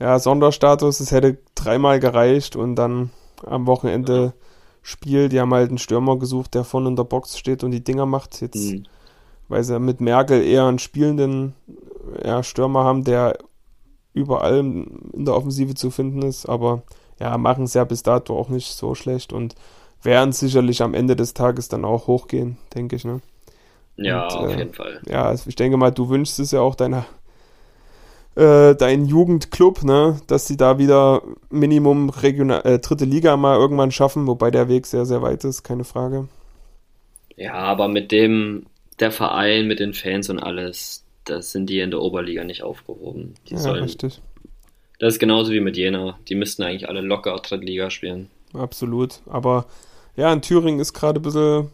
ja, 0.00 0.18
Sonderstatus. 0.18 0.98
Es 0.98 1.12
hätte 1.12 1.38
dreimal 1.54 2.00
gereicht 2.00 2.56
und 2.56 2.74
dann 2.74 3.10
am 3.44 3.68
Wochenende 3.68 4.16
ja. 4.16 4.32
Spiel. 4.82 5.28
Die 5.28 5.38
haben 5.38 5.54
halt 5.54 5.68
einen 5.68 5.78
Stürmer 5.78 6.18
gesucht, 6.18 6.52
der 6.54 6.64
vorne 6.64 6.88
in 6.88 6.96
der 6.96 7.04
Box 7.04 7.38
steht 7.38 7.62
und 7.62 7.70
die 7.70 7.84
Dinger 7.84 8.06
macht. 8.06 8.40
Jetzt, 8.40 8.72
mhm. 8.72 8.86
weil 9.46 9.62
sie 9.62 9.78
mit 9.78 10.00
Merkel 10.00 10.42
eher 10.42 10.64
einen 10.64 10.80
spielenden 10.80 11.54
ja, 12.24 12.42
Stürmer 12.42 12.84
haben, 12.84 13.04
der 13.04 13.38
überall 14.12 14.58
in 14.58 15.24
der 15.24 15.34
Offensive 15.34 15.74
zu 15.74 15.90
finden 15.90 16.22
ist. 16.22 16.46
Aber 16.46 16.82
ja, 17.20 17.36
machen 17.38 17.64
es 17.64 17.74
ja 17.74 17.84
bis 17.84 18.02
dato 18.02 18.38
auch 18.38 18.48
nicht 18.48 18.72
so 18.72 18.94
schlecht 18.94 19.32
und 19.32 19.54
werden 20.02 20.32
sicherlich 20.32 20.82
am 20.82 20.94
Ende 20.94 21.16
des 21.16 21.34
Tages 21.34 21.68
dann 21.68 21.84
auch 21.84 22.06
hochgehen, 22.06 22.58
denke 22.74 22.96
ich. 22.96 23.04
Ne? 23.04 23.20
Ja, 23.96 24.24
und, 24.24 24.32
auf 24.36 24.50
äh, 24.50 24.58
jeden 24.58 24.74
Fall. 24.74 25.00
Ja, 25.08 25.24
also 25.24 25.48
ich 25.48 25.56
denke 25.56 25.76
mal, 25.76 25.90
du 25.90 26.08
wünschst 26.08 26.38
es 26.38 26.50
ja 26.50 26.60
auch 26.60 26.74
deiner 26.74 27.06
äh, 28.36 28.74
dein 28.76 29.06
Jugendclub, 29.06 29.82
ne, 29.82 30.20
dass 30.26 30.46
sie 30.46 30.58
da 30.58 30.78
wieder 30.78 31.22
Minimum 31.48 32.10
Regional, 32.10 32.60
äh, 32.64 32.78
dritte 32.78 33.06
Liga 33.06 33.36
mal 33.36 33.56
irgendwann 33.56 33.90
schaffen, 33.90 34.26
wobei 34.26 34.50
der 34.50 34.68
Weg 34.68 34.86
sehr, 34.86 35.06
sehr 35.06 35.22
weit 35.22 35.42
ist, 35.44 35.62
keine 35.62 35.84
Frage. 35.84 36.28
Ja, 37.34 37.54
aber 37.54 37.88
mit 37.88 38.12
dem, 38.12 38.66
der 39.00 39.10
Verein, 39.10 39.66
mit 39.66 39.80
den 39.80 39.94
Fans 39.94 40.28
und 40.28 40.38
alles, 40.38 41.05
das 41.26 41.52
sind 41.52 41.68
die 41.68 41.80
in 41.80 41.90
der 41.90 42.00
Oberliga 42.00 42.44
nicht 42.44 42.62
aufgehoben. 42.62 43.34
Die 43.48 43.54
ja, 43.54 43.60
sollen, 43.60 43.82
richtig. 43.82 44.20
Das 44.98 45.14
ist 45.14 45.18
genauso 45.18 45.52
wie 45.52 45.60
mit 45.60 45.76
Jena. 45.76 46.18
Die 46.28 46.34
müssten 46.34 46.62
eigentlich 46.62 46.88
alle 46.88 47.02
locker 47.02 47.36
Drittliga 47.36 47.90
spielen. 47.90 48.30
Absolut. 48.54 49.20
Aber 49.26 49.66
ja, 50.16 50.32
in 50.32 50.40
Thüringen 50.40 50.80
ist 50.80 50.94
gerade 50.94 51.20
ein 51.20 51.22
bisschen 51.22 51.70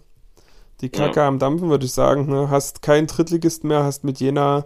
die 0.81 0.89
Kacke 0.89 1.21
ja. 1.21 1.29
am 1.29 1.39
Dampfen, 1.39 1.71
würde 1.71 1.85
ich 1.85 1.93
sagen. 1.93 2.29
Ne? 2.29 2.51
Hast 2.51 2.83
keinen 2.83 3.07
Drittligist 3.07 3.63
mehr, 3.63 3.85
hast 3.85 4.03
mit 4.03 4.19
Jena 4.19 4.65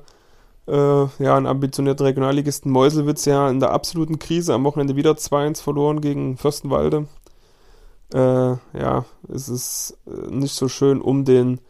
äh, 0.66 0.72
ja, 0.72 1.36
einen 1.36 1.46
ambitionierten 1.46 2.06
Regionalligisten 2.06 2.72
Meuselwitz 2.72 3.24
ja 3.26 3.48
in 3.50 3.60
der 3.60 3.70
absoluten 3.70 4.18
Krise 4.18 4.54
am 4.54 4.64
Wochenende 4.64 4.96
wieder 4.96 5.12
2-1 5.12 5.62
verloren 5.62 6.00
gegen 6.00 6.38
Fürstenwalde. 6.38 7.06
Äh, 8.14 8.18
ja, 8.18 9.04
es 9.28 9.48
ist 9.48 9.98
äh, 10.06 10.30
nicht 10.30 10.54
so 10.54 10.68
schön 10.68 11.00
um 11.00 11.24
den 11.24 11.60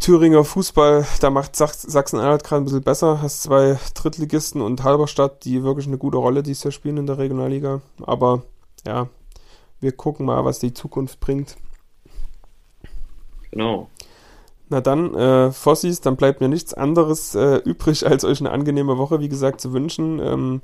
Thüringer 0.00 0.44
Fußball, 0.44 1.06
da 1.20 1.30
macht 1.30 1.56
Sachsen-Anhalt 1.56 2.44
gerade 2.44 2.62
ein 2.62 2.64
bisschen 2.64 2.82
besser. 2.82 3.22
Hast 3.22 3.42
zwei 3.42 3.78
Drittligisten 3.94 4.60
und 4.60 4.82
Halberstadt, 4.84 5.44
die 5.44 5.62
wirklich 5.62 5.86
eine 5.86 5.98
gute 5.98 6.18
Rolle 6.18 6.42
dieses 6.42 6.64
Jahr 6.64 6.72
spielen 6.72 6.98
in 6.98 7.06
der 7.06 7.18
Regionalliga. 7.18 7.80
Aber 8.02 8.42
ja, 8.86 9.08
wir 9.80 9.92
gucken 9.92 10.26
mal, 10.26 10.44
was 10.44 10.58
die 10.58 10.74
Zukunft 10.74 11.20
bringt. 11.20 11.56
Genau. 13.50 13.88
Na 14.68 14.80
dann, 14.80 15.14
äh, 15.14 15.50
Fossis, 15.50 16.00
dann 16.00 16.16
bleibt 16.16 16.40
mir 16.40 16.48
nichts 16.48 16.74
anderes 16.74 17.34
äh, 17.34 17.56
übrig, 17.56 18.06
als 18.10 18.24
euch 18.24 18.40
eine 18.40 18.52
angenehme 18.52 18.98
Woche, 18.98 19.20
wie 19.20 19.28
gesagt, 19.28 19.60
zu 19.60 19.72
wünschen. 19.72 20.20
Ähm, 20.20 20.62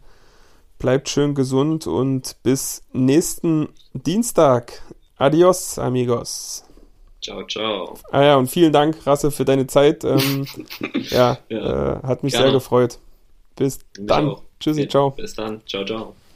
bleibt 0.78 1.08
schön 1.08 1.34
gesund 1.34 1.86
und 1.86 2.36
bis 2.42 2.82
nächsten 2.92 3.68
Dienstag. 3.94 4.82
Adios, 5.16 5.78
amigos. 5.78 6.65
Ciao, 7.22 7.42
ciao. 7.46 7.98
Ah 8.10 8.22
ja, 8.22 8.36
und 8.36 8.48
vielen 8.48 8.72
Dank, 8.72 9.06
Rasse, 9.06 9.30
für 9.30 9.44
deine 9.44 9.66
Zeit. 9.66 10.04
Ähm, 10.04 10.46
ja, 11.10 11.38
ja. 11.48 11.98
Äh, 11.98 12.02
hat 12.02 12.22
mich 12.22 12.32
Gerne. 12.32 12.46
sehr 12.46 12.52
gefreut. 12.52 12.98
Bis 13.56 13.78
mich 13.98 14.06
dann. 14.06 14.28
Auch. 14.28 14.42
Tschüssi, 14.60 14.88
ciao. 14.88 15.10
Bis 15.10 15.34
dann. 15.34 15.60
Ciao, 15.66 15.84
ciao. 15.84 16.16